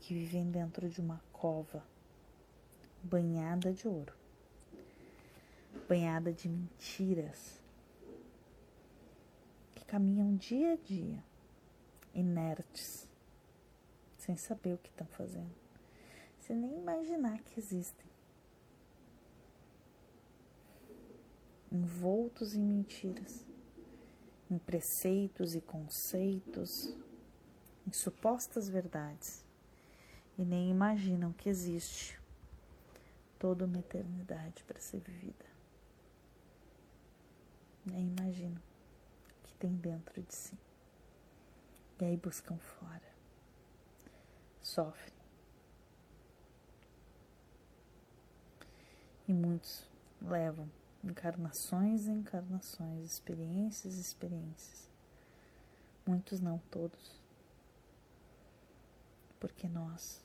que 0.00 0.14
vivem 0.14 0.50
dentro 0.50 0.88
de 0.88 1.00
uma 1.00 1.20
cova 1.32 1.84
banhada 3.02 3.72
de 3.72 3.88
ouro, 3.88 4.14
banhada 5.88 6.32
de 6.32 6.48
mentiras 6.48 7.61
caminham 9.92 10.34
dia 10.36 10.72
a 10.72 10.76
dia, 10.76 11.22
inertes, 12.14 13.06
sem 14.16 14.38
saber 14.38 14.72
o 14.72 14.78
que 14.78 14.88
estão 14.88 15.06
fazendo, 15.08 15.54
sem 16.40 16.56
nem 16.56 16.78
imaginar 16.78 17.38
que 17.42 17.60
existem. 17.60 18.06
Envoltos 21.70 22.54
em 22.54 22.62
mentiras, 22.62 23.44
em 24.50 24.56
preceitos 24.56 25.54
e 25.54 25.60
conceitos, 25.60 26.96
em 27.86 27.92
supostas 27.92 28.70
verdades, 28.70 29.44
e 30.38 30.42
nem 30.42 30.70
imaginam 30.70 31.34
que 31.34 31.50
existe 31.50 32.18
toda 33.38 33.66
uma 33.66 33.80
eternidade 33.80 34.64
para 34.64 34.80
ser 34.80 35.00
vivida. 35.00 35.44
Nem 37.84 38.06
imaginam 38.06 38.71
tem 39.62 39.76
dentro 39.76 40.20
de 40.20 40.34
si. 40.34 40.58
E 42.00 42.04
aí 42.04 42.16
buscam 42.16 42.58
fora. 42.58 43.12
Sofrem. 44.60 45.14
E 49.28 49.32
muitos 49.32 49.88
levam 50.20 50.68
encarnações 51.04 52.06
e 52.06 52.10
encarnações, 52.10 53.04
experiências 53.04 53.96
e 53.96 54.00
experiências. 54.00 54.90
Muitos 56.04 56.40
não, 56.40 56.58
todos. 56.68 57.22
Porque 59.38 59.68
nós 59.68 60.24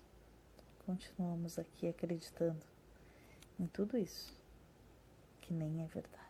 continuamos 0.84 1.60
aqui 1.60 1.88
acreditando 1.88 2.66
em 3.60 3.68
tudo 3.68 3.98
isso 3.98 4.36
que 5.42 5.54
nem 5.54 5.84
é 5.84 5.88
verdade. 5.88 6.27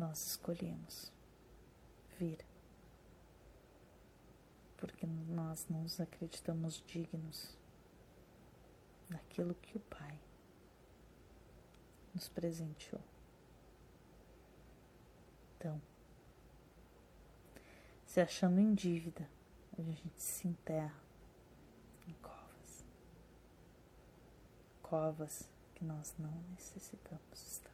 Nós 0.00 0.26
escolhemos 0.28 1.12
vir, 2.18 2.42
porque 4.78 5.06
nós 5.06 5.66
não 5.68 5.82
nos 5.82 6.00
acreditamos 6.00 6.82
dignos 6.86 7.54
daquilo 9.10 9.54
que 9.56 9.76
o 9.76 9.80
Pai 9.80 10.18
nos 12.14 12.30
presenteou. 12.30 13.02
Então, 15.58 15.78
se 18.06 18.22
achando 18.22 18.58
em 18.58 18.72
dívida, 18.72 19.28
a 19.76 19.82
gente 19.82 20.10
se 20.16 20.48
enterra 20.48 20.98
em 22.08 22.14
covas. 22.14 22.84
Covas 24.80 25.50
que 25.74 25.84
nós 25.84 26.14
não 26.18 26.32
necessitamos 26.52 27.46
estar. 27.46 27.69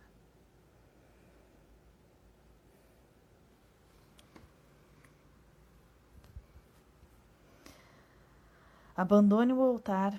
Abandone 8.97 9.53
o 9.53 9.61
altar, 9.61 10.19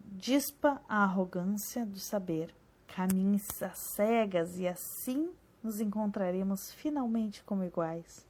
dispa 0.00 0.82
a 0.88 1.04
arrogância 1.04 1.86
do 1.86 2.00
saber, 2.00 2.52
caminhe 2.88 3.40
às 3.62 3.78
cegas 3.78 4.58
e 4.58 4.66
assim 4.66 5.32
nos 5.62 5.80
encontraremos 5.80 6.72
finalmente 6.72 7.44
como 7.44 7.62
iguais. 7.62 8.26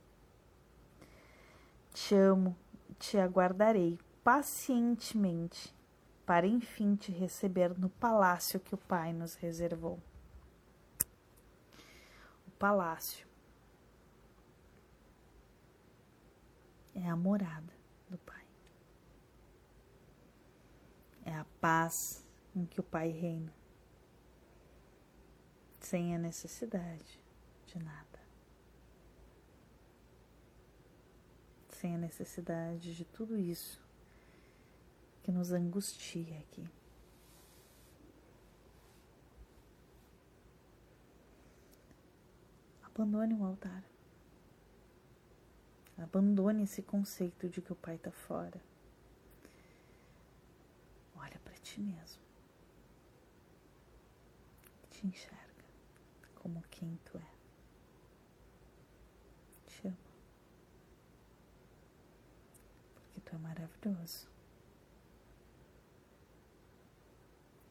Te 1.95 2.15
amo 2.15 2.55
te 2.99 3.19
aguardarei 3.19 3.99
pacientemente 4.25 5.75
para 6.25 6.47
enfim 6.47 6.97
te 6.97 7.13
receber 7.13 7.79
no 7.79 7.89
palácio 7.89 8.59
que 8.61 8.75
o 8.75 8.79
Pai 8.79 9.13
nos 9.13 9.35
reservou. 9.37 9.99
O 12.47 12.51
palácio 12.59 13.27
é 16.95 17.09
a 17.09 17.17
morada 17.17 17.73
do 18.09 18.19
Pai 18.19 18.47
é 21.27 21.35
a 21.35 21.45
paz 21.61 22.25
em 22.55 22.65
que 22.65 22.81
o 22.81 22.85
Pai 22.85 23.11
reina, 23.11 23.53
sem 25.81 26.15
a 26.15 26.19
necessidade 26.19 27.21
de 27.67 27.79
nada, 27.83 28.21
sem 31.69 31.97
a 31.97 31.99
necessidade 31.99 32.95
de 32.95 33.05
tudo 33.05 33.37
isso 33.37 33.85
que 35.25 35.33
nos 35.33 35.51
angustia 35.51 36.39
aqui. 36.39 36.67
Abandone 42.85 43.35
o 43.35 43.45
altar. 43.45 43.85
Abandone 45.99 46.63
esse 46.63 46.83
conceito 46.83 47.49
de 47.49 47.61
que 47.61 47.73
o 47.73 47.77
Pai 47.77 47.97
está 47.97 48.13
fora 48.13 48.61
ti 51.67 51.81
mesmo. 51.81 52.23
Te 54.89 55.05
enxerga 55.07 55.65
como 56.37 56.63
quem 56.71 56.97
tu 57.05 57.19
é. 57.19 57.31
Te 59.67 59.89
ama. 59.89 59.97
Porque 62.95 63.21
tu 63.21 63.35
é 63.35 63.39
maravilhoso. 63.39 64.29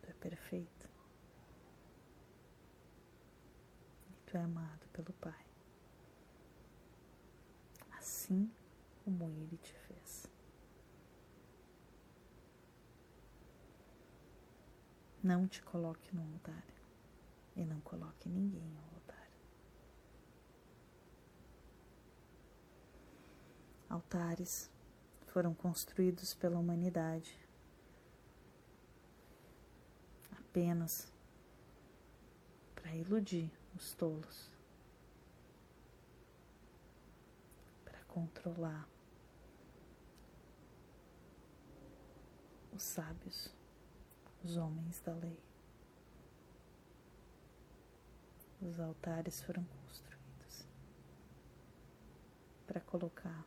Tu 0.01 0.09
é 0.09 0.13
perfeito. 0.13 0.89
E 4.09 4.13
tu 4.25 4.35
é 4.37 4.41
amado 4.41 4.85
pelo 4.89 5.13
Pai. 5.13 5.45
Assim 7.97 8.51
como 9.05 9.23
Ele 9.23 9.57
te 9.57 9.73
fez. 9.73 10.35
Não 15.26 15.47
te 15.47 15.59
coloque 15.63 16.15
no 16.15 16.21
altar 16.21 16.63
e 17.55 17.65
não 17.65 17.82
coloque 17.82 18.30
ninguém 18.30 18.69
no 18.69 18.80
altar. 18.93 19.28
Altares 23.89 24.69
foram 25.26 25.55
construídos 25.55 26.36
pela 26.36 26.59
humanidade. 26.59 27.36
Apenas 30.38 31.11
para 32.76 32.93
iludir 32.95 33.51
os 33.76 33.95
tolos, 33.95 34.51
para 37.84 37.99
controlar 38.03 38.88
os 42.71 42.84
sábios 42.84 43.51
os 44.45 44.57
homens 44.57 45.01
da 45.01 45.13
lei, 45.13 45.37
Os 48.61 48.79
altares 48.79 49.41
foram 49.41 49.63
construídos 49.63 50.65
para 52.65 52.79
colocar 52.79 53.45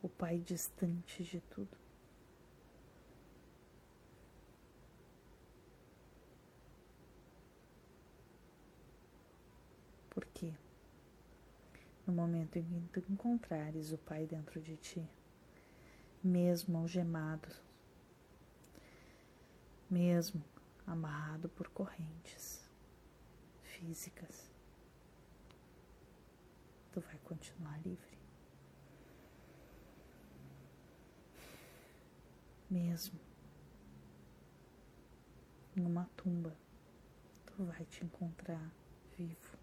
o 0.00 0.08
Pai 0.08 0.38
distante 0.38 1.24
de 1.24 1.40
tudo. 1.40 1.76
Porque 10.10 10.54
no 12.06 12.12
momento 12.12 12.56
em 12.56 12.88
que 12.92 13.00
encontrares 13.12 13.90
o 13.90 13.98
Pai 13.98 14.24
dentro 14.24 14.60
de 14.60 14.76
ti, 14.76 15.08
mesmo 16.22 16.78
algemado, 16.78 17.48
mesmo 19.90 20.42
amarrado 20.86 21.48
por 21.48 21.68
correntes 21.68 22.64
físicas, 23.62 24.50
tu 26.92 27.00
vai 27.00 27.18
continuar 27.18 27.76
livre. 27.82 28.18
Mesmo 32.70 33.18
numa 35.74 36.08
tumba, 36.16 36.56
tu 37.46 37.64
vai 37.64 37.84
te 37.86 38.04
encontrar 38.04 38.72
vivo. 39.16 39.58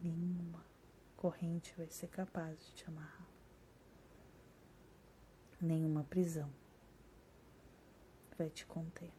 Nenhuma 0.00 0.65
corrente 1.26 1.74
vai 1.76 1.90
ser 1.90 2.06
capaz 2.06 2.56
de 2.64 2.72
te 2.72 2.84
amarrar. 2.86 3.26
Nenhuma 5.60 6.04
prisão 6.04 6.48
vai 8.38 8.48
te 8.48 8.64
conter. 8.64 9.12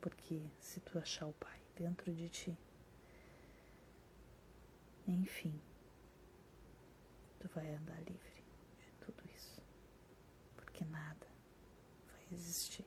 Porque 0.00 0.48
se 0.60 0.78
tu 0.78 0.96
achar 0.96 1.26
o 1.26 1.32
Pai 1.32 1.60
dentro 1.74 2.14
de 2.14 2.28
ti, 2.28 2.56
enfim, 5.08 5.60
tu 7.40 7.48
vai 7.48 7.74
andar 7.74 7.98
livre 8.04 8.44
de 8.78 8.92
tudo 9.00 9.24
isso. 9.34 9.60
Porque 10.54 10.84
nada 10.84 11.26
vai 12.12 12.26
existir. 12.30 12.86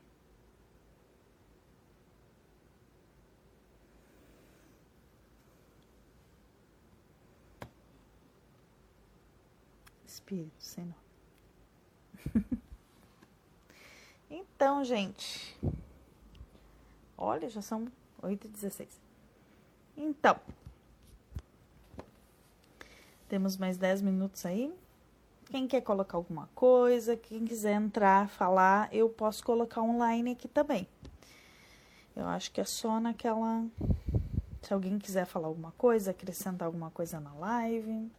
Espírito 10.20 10.54
nome. 10.78 10.96
então, 14.30 14.84
gente. 14.84 15.58
Olha, 17.18 17.50
já 17.50 17.62
são 17.62 17.88
8h16. 18.22 18.88
Então. 19.96 20.38
Temos 23.30 23.58
mais 23.58 23.78
10 23.78 24.02
minutos 24.02 24.46
aí. 24.46 24.74
Quem 25.46 25.68
quer 25.68 25.82
colocar 25.82 26.18
alguma 26.18 26.48
coisa, 26.54 27.16
quem 27.16 27.46
quiser 27.46 27.74
entrar, 27.74 28.30
falar, 28.30 28.94
eu 28.94 29.10
posso 29.10 29.44
colocar 29.44 29.82
online 29.82 30.32
aqui 30.32 30.48
também. 30.48 30.88
Eu 32.16 32.28
acho 32.28 32.52
que 32.52 32.62
é 32.62 32.66
só 32.66 33.00
naquela. 33.00 33.66
Se 34.62 34.74
alguém 34.74 35.00
quiser 35.00 35.26
falar 35.26 35.48
alguma 35.48 35.72
coisa, 35.72 36.12
acrescentar 36.12 36.66
alguma 36.66 36.92
coisa 36.92 37.20
na 37.20 37.34
live. 37.34 38.12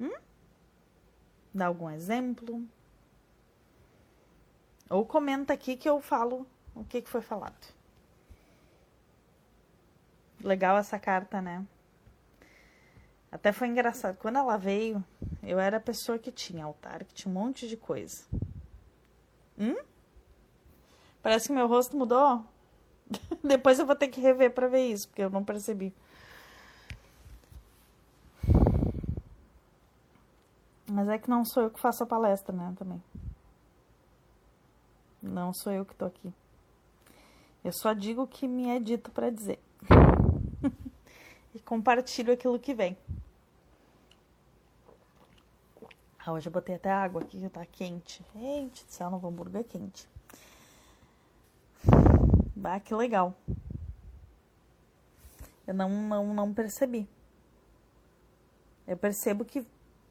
Hum? 0.00 0.23
Dar 1.54 1.66
algum 1.66 1.88
exemplo. 1.88 2.66
Ou 4.90 5.06
comenta 5.06 5.52
aqui 5.52 5.76
que 5.76 5.88
eu 5.88 6.00
falo 6.00 6.46
o 6.74 6.84
que, 6.84 7.00
que 7.00 7.08
foi 7.08 7.20
falado. 7.20 7.72
Legal 10.42 10.76
essa 10.76 10.98
carta, 10.98 11.40
né? 11.40 11.64
Até 13.30 13.50
foi 13.50 13.68
engraçado. 13.68 14.16
Quando 14.18 14.38
ela 14.38 14.56
veio, 14.56 15.02
eu 15.42 15.58
era 15.58 15.78
a 15.78 15.80
pessoa 15.80 16.18
que 16.18 16.30
tinha 16.30 16.64
altar, 16.64 17.04
que 17.04 17.14
tinha 17.14 17.30
um 17.30 17.34
monte 17.34 17.66
de 17.66 17.76
coisa. 17.76 18.24
Hum? 19.58 19.76
Parece 21.22 21.48
que 21.48 21.52
meu 21.54 21.66
rosto 21.66 21.96
mudou. 21.96 22.44
Depois 23.42 23.78
eu 23.78 23.86
vou 23.86 23.96
ter 23.96 24.08
que 24.08 24.20
rever 24.20 24.52
para 24.52 24.68
ver 24.68 24.86
isso, 24.86 25.08
porque 25.08 25.22
eu 25.22 25.30
não 25.30 25.44
percebi. 25.44 25.94
Mas 30.94 31.08
é 31.08 31.18
que 31.18 31.28
não 31.28 31.44
sou 31.44 31.64
eu 31.64 31.70
que 31.72 31.80
faço 31.80 32.04
a 32.04 32.06
palestra, 32.06 32.54
né, 32.54 32.72
também. 32.78 33.02
Não 35.20 35.52
sou 35.52 35.72
eu 35.72 35.84
que 35.84 35.92
tô 35.92 36.04
aqui. 36.04 36.32
Eu 37.64 37.72
só 37.72 37.92
digo 37.92 38.22
o 38.22 38.28
que 38.28 38.46
me 38.46 38.68
é 38.68 38.78
dito 38.78 39.10
para 39.10 39.28
dizer. 39.28 39.58
e 41.52 41.58
compartilho 41.58 42.32
aquilo 42.32 42.60
que 42.60 42.72
vem. 42.72 42.96
Ah, 46.24 46.30
hoje 46.30 46.46
eu 46.46 46.52
botei 46.52 46.76
até 46.76 46.92
água 46.92 47.22
aqui 47.22 47.40
que 47.40 47.48
tá 47.48 47.66
quente. 47.66 48.24
Gente 48.32 48.84
do 48.84 48.92
céu, 48.92 49.10
novo 49.10 49.26
hambúrguer 49.26 49.62
é 49.62 49.64
quente. 49.64 50.08
Bah, 52.54 52.78
que 52.78 52.94
legal. 52.94 53.34
Eu 55.66 55.74
não, 55.74 55.88
não, 55.88 56.32
não 56.32 56.54
percebi. 56.54 57.08
Eu 58.86 58.96
percebo 58.96 59.44
que 59.44 59.66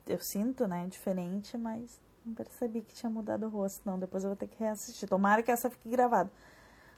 eu 0.07 0.19
sinto, 0.19 0.67
né, 0.67 0.87
diferente, 0.87 1.57
mas 1.57 1.99
não 2.25 2.33
percebi 2.33 2.81
que 2.81 2.93
tinha 2.93 3.09
mudado 3.09 3.45
o 3.45 3.49
rosto, 3.49 3.81
não. 3.85 3.99
Depois 3.99 4.23
eu 4.23 4.29
vou 4.29 4.37
ter 4.37 4.47
que 4.47 4.59
reassistir. 4.59 5.07
Tomara 5.07 5.43
que 5.43 5.51
essa 5.51 5.69
fique 5.69 5.89
gravada. 5.89 6.31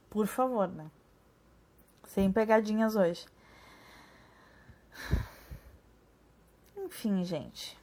Por 0.09 0.27
favor, 0.27 0.67
né? 0.67 0.89
Sem 2.03 2.31
pegadinhas 2.31 2.95
hoje. 2.95 3.25
Enfim, 6.77 7.23
gente. 7.23 7.77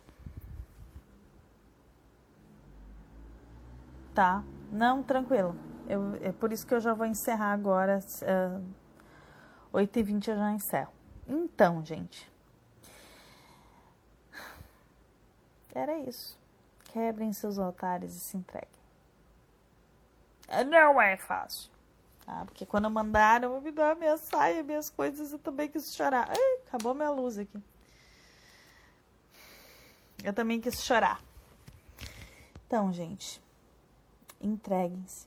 Tá? 4.14 4.44
Não, 4.70 5.02
tranquilo. 5.02 5.56
Eu, 5.88 6.14
é 6.22 6.32
por 6.32 6.52
isso 6.52 6.66
que 6.66 6.74
eu 6.74 6.80
já 6.80 6.94
vou 6.94 7.06
encerrar 7.06 7.52
agora. 7.52 7.98
Uh, 8.22 8.64
é, 9.74 9.84
8h20 9.84 10.28
eu 10.28 10.36
já 10.36 10.52
encerro. 10.52 10.92
Então, 11.26 11.84
gente. 11.84 12.31
Era 15.74 15.98
isso. 15.98 16.38
Quebrem 16.84 17.32
seus 17.32 17.58
altares 17.58 18.14
e 18.14 18.20
se 18.20 18.36
entreguem. 18.36 18.68
Não 20.68 21.00
é 21.00 21.16
fácil. 21.16 21.70
Tá? 22.26 22.44
Porque 22.44 22.66
quando 22.66 22.90
mandaram 22.90 23.60
me 23.60 23.72
dar 23.72 23.96
minha 23.96 24.16
saia, 24.16 24.62
minhas 24.62 24.90
coisas, 24.90 25.32
eu 25.32 25.38
também 25.38 25.68
quis 25.68 25.94
chorar. 25.94 26.28
Ai, 26.28 26.60
acabou 26.66 26.94
minha 26.94 27.10
luz 27.10 27.38
aqui. 27.38 27.58
Eu 30.22 30.32
também 30.32 30.60
quis 30.60 30.84
chorar. 30.84 31.20
Então, 32.66 32.92
gente, 32.92 33.42
entreguem-se. 34.40 35.26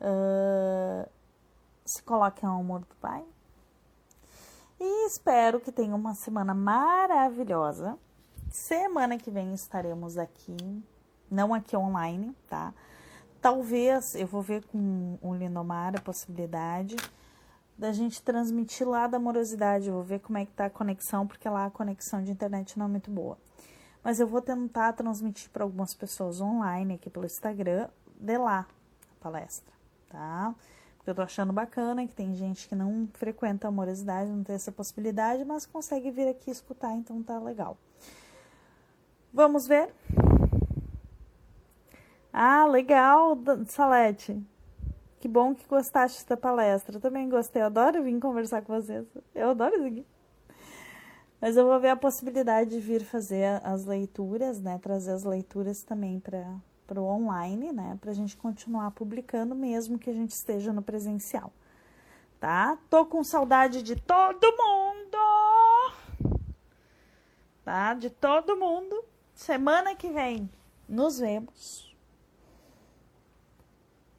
Uh, 0.00 1.08
se 1.92 2.02
coloquem 2.02 2.48
ao 2.48 2.60
amor 2.60 2.80
do 2.80 2.96
Pai. 2.96 3.24
E 4.80 5.06
espero 5.06 5.60
que 5.60 5.70
tenham 5.70 5.96
uma 5.96 6.14
semana 6.14 6.54
maravilhosa. 6.54 7.98
Semana 8.50 9.18
que 9.18 9.30
vem 9.30 9.54
estaremos 9.54 10.18
aqui, 10.18 10.56
não 11.30 11.54
aqui 11.54 11.76
online, 11.76 12.34
tá? 12.48 12.74
Talvez 13.40 14.14
eu 14.14 14.26
vou 14.26 14.42
ver 14.42 14.64
com 14.66 15.18
o 15.20 15.34
Lindomar 15.34 15.94
a 15.96 16.00
possibilidade 16.00 16.96
da 17.76 17.92
gente 17.92 18.22
transmitir 18.22 18.88
lá 18.88 19.06
da 19.06 19.16
amorosidade. 19.16 19.88
Eu 19.88 19.94
vou 19.94 20.02
ver 20.02 20.20
como 20.20 20.38
é 20.38 20.46
que 20.46 20.52
tá 20.52 20.66
a 20.66 20.70
conexão, 20.70 21.26
porque 21.26 21.48
lá 21.48 21.66
a 21.66 21.70
conexão 21.70 22.22
de 22.22 22.30
internet 22.30 22.78
não 22.78 22.86
é 22.86 22.88
muito 22.88 23.10
boa. 23.10 23.38
Mas 24.02 24.18
eu 24.18 24.26
vou 24.26 24.40
tentar 24.40 24.92
transmitir 24.94 25.50
para 25.50 25.64
algumas 25.64 25.94
pessoas 25.94 26.40
online 26.40 26.94
aqui 26.94 27.08
pelo 27.08 27.26
Instagram 27.26 27.88
de 28.18 28.38
lá 28.38 28.66
a 29.10 29.22
palestra, 29.22 29.72
tá? 30.08 30.54
Eu 31.06 31.14
tô 31.14 31.22
achando 31.22 31.52
bacana 31.52 32.06
que 32.06 32.14
tem 32.14 32.34
gente 32.34 32.68
que 32.68 32.76
não 32.76 33.08
frequenta 33.14 33.66
a 33.66 33.70
amorosidade, 33.70 34.30
não 34.30 34.44
tem 34.44 34.54
essa 34.54 34.70
possibilidade, 34.70 35.44
mas 35.44 35.66
consegue 35.66 36.10
vir 36.10 36.28
aqui 36.28 36.50
escutar, 36.50 36.94
então 36.94 37.20
tá 37.22 37.38
legal. 37.40 37.76
Vamos 39.32 39.66
ver? 39.66 39.92
Ah, 42.32 42.66
legal, 42.66 43.36
Salete. 43.66 44.40
Que 45.18 45.28
bom 45.28 45.54
que 45.54 45.66
gostaste 45.66 46.26
da 46.26 46.36
palestra. 46.36 46.96
Eu 46.96 47.00
também 47.00 47.28
gostei. 47.28 47.62
Eu 47.62 47.66
adoro 47.66 48.02
vir 48.02 48.18
conversar 48.18 48.62
com 48.62 48.74
vocês. 48.74 49.06
Eu 49.34 49.50
adoro 49.50 49.74
isso 49.76 49.86
aqui. 49.86 50.06
Mas 51.40 51.56
eu 51.56 51.66
vou 51.66 51.78
ver 51.80 51.90
a 51.90 51.96
possibilidade 51.96 52.70
de 52.70 52.80
vir 52.80 53.04
fazer 53.04 53.60
as 53.64 53.84
leituras, 53.84 54.60
né? 54.60 54.78
Trazer 54.78 55.12
as 55.12 55.24
leituras 55.24 55.82
também 55.82 56.16
para 56.92 57.00
o 57.00 57.06
online, 57.06 57.72
né? 57.72 57.96
Para 57.98 58.10
a 58.10 58.14
gente 58.14 58.36
continuar 58.36 58.90
publicando, 58.90 59.54
mesmo 59.54 59.98
que 59.98 60.10
a 60.10 60.12
gente 60.12 60.32
esteja 60.32 60.74
no 60.74 60.82
presencial. 60.82 61.50
Tá? 62.38 62.76
Tô 62.90 63.06
com 63.06 63.24
saudade 63.24 63.82
de 63.82 63.96
todo 63.96 64.44
mundo! 64.44 64.92
tá? 67.64 67.94
De 67.94 68.10
todo 68.10 68.56
mundo. 68.56 69.04
Semana 69.34 69.94
que 69.94 70.10
vem 70.10 70.50
nos 70.86 71.18
vemos. 71.18 71.96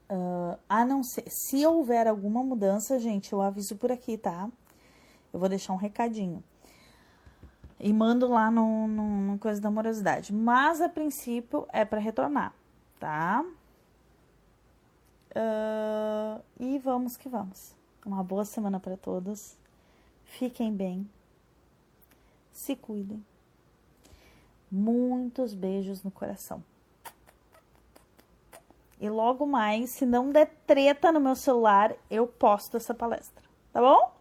Uh, 0.10 0.58
a 0.68 0.86
não 0.86 1.04
ser, 1.04 1.26
se 1.28 1.66
houver 1.66 2.08
alguma 2.08 2.44
mudança, 2.44 3.00
gente, 3.00 3.34
eu 3.34 3.42
aviso 3.42 3.76
por 3.76 3.92
aqui, 3.92 4.18
tá? 4.18 4.50
Eu 5.32 5.40
vou 5.40 5.50
deixar 5.50 5.74
um 5.74 5.78
recadinho. 5.78 6.44
E 7.80 7.92
mando 7.92 8.28
lá 8.28 8.50
no, 8.50 8.88
no, 8.88 9.04
no 9.04 9.40
Coisa 9.40 9.60
da 9.60 9.68
Amorosidade. 9.68 10.34
Mas, 10.34 10.82
a 10.82 10.88
princípio, 10.88 11.68
é 11.72 11.84
para 11.84 12.00
retornar, 12.00 12.54
tá? 13.04 13.46
Uh, 15.36 16.42
e 16.58 16.80
vamos 16.80 17.18
que 17.18 17.28
vamos. 17.28 17.76
Uma 18.06 18.24
boa 18.24 18.46
semana 18.46 18.80
para 18.80 18.96
todos. 18.96 19.58
Fiquem 20.24 20.74
bem. 20.74 21.10
Se 22.54 22.78
cuidem. 22.78 23.22
Muitos 24.72 25.54
beijos 25.54 26.02
no 26.02 26.12
coração. 26.12 26.64
E 29.02 29.10
logo 29.10 29.46
mais, 29.46 29.90
se 29.90 30.06
não 30.06 30.32
der 30.32 30.56
treta 30.66 31.12
no 31.12 31.20
meu 31.20 31.36
celular, 31.36 31.94
eu 32.10 32.26
posto 32.26 32.78
essa 32.78 32.94
palestra. 32.94 33.44
Tá 33.74 33.82
bom? 33.82 34.14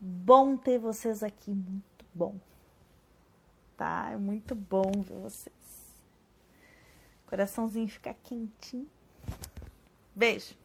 Bom 0.00 0.56
ter 0.56 0.78
vocês 0.78 1.22
aqui, 1.22 1.50
muito 1.50 2.06
bom. 2.14 2.34
Tá? 3.76 4.08
É 4.10 4.16
muito 4.16 4.54
bom 4.54 4.90
ver 5.02 5.18
vocês. 5.18 5.59
Coraçãozinho 7.30 7.88
fica 7.88 8.12
quentinho. 8.24 8.88
Beijo. 10.12 10.59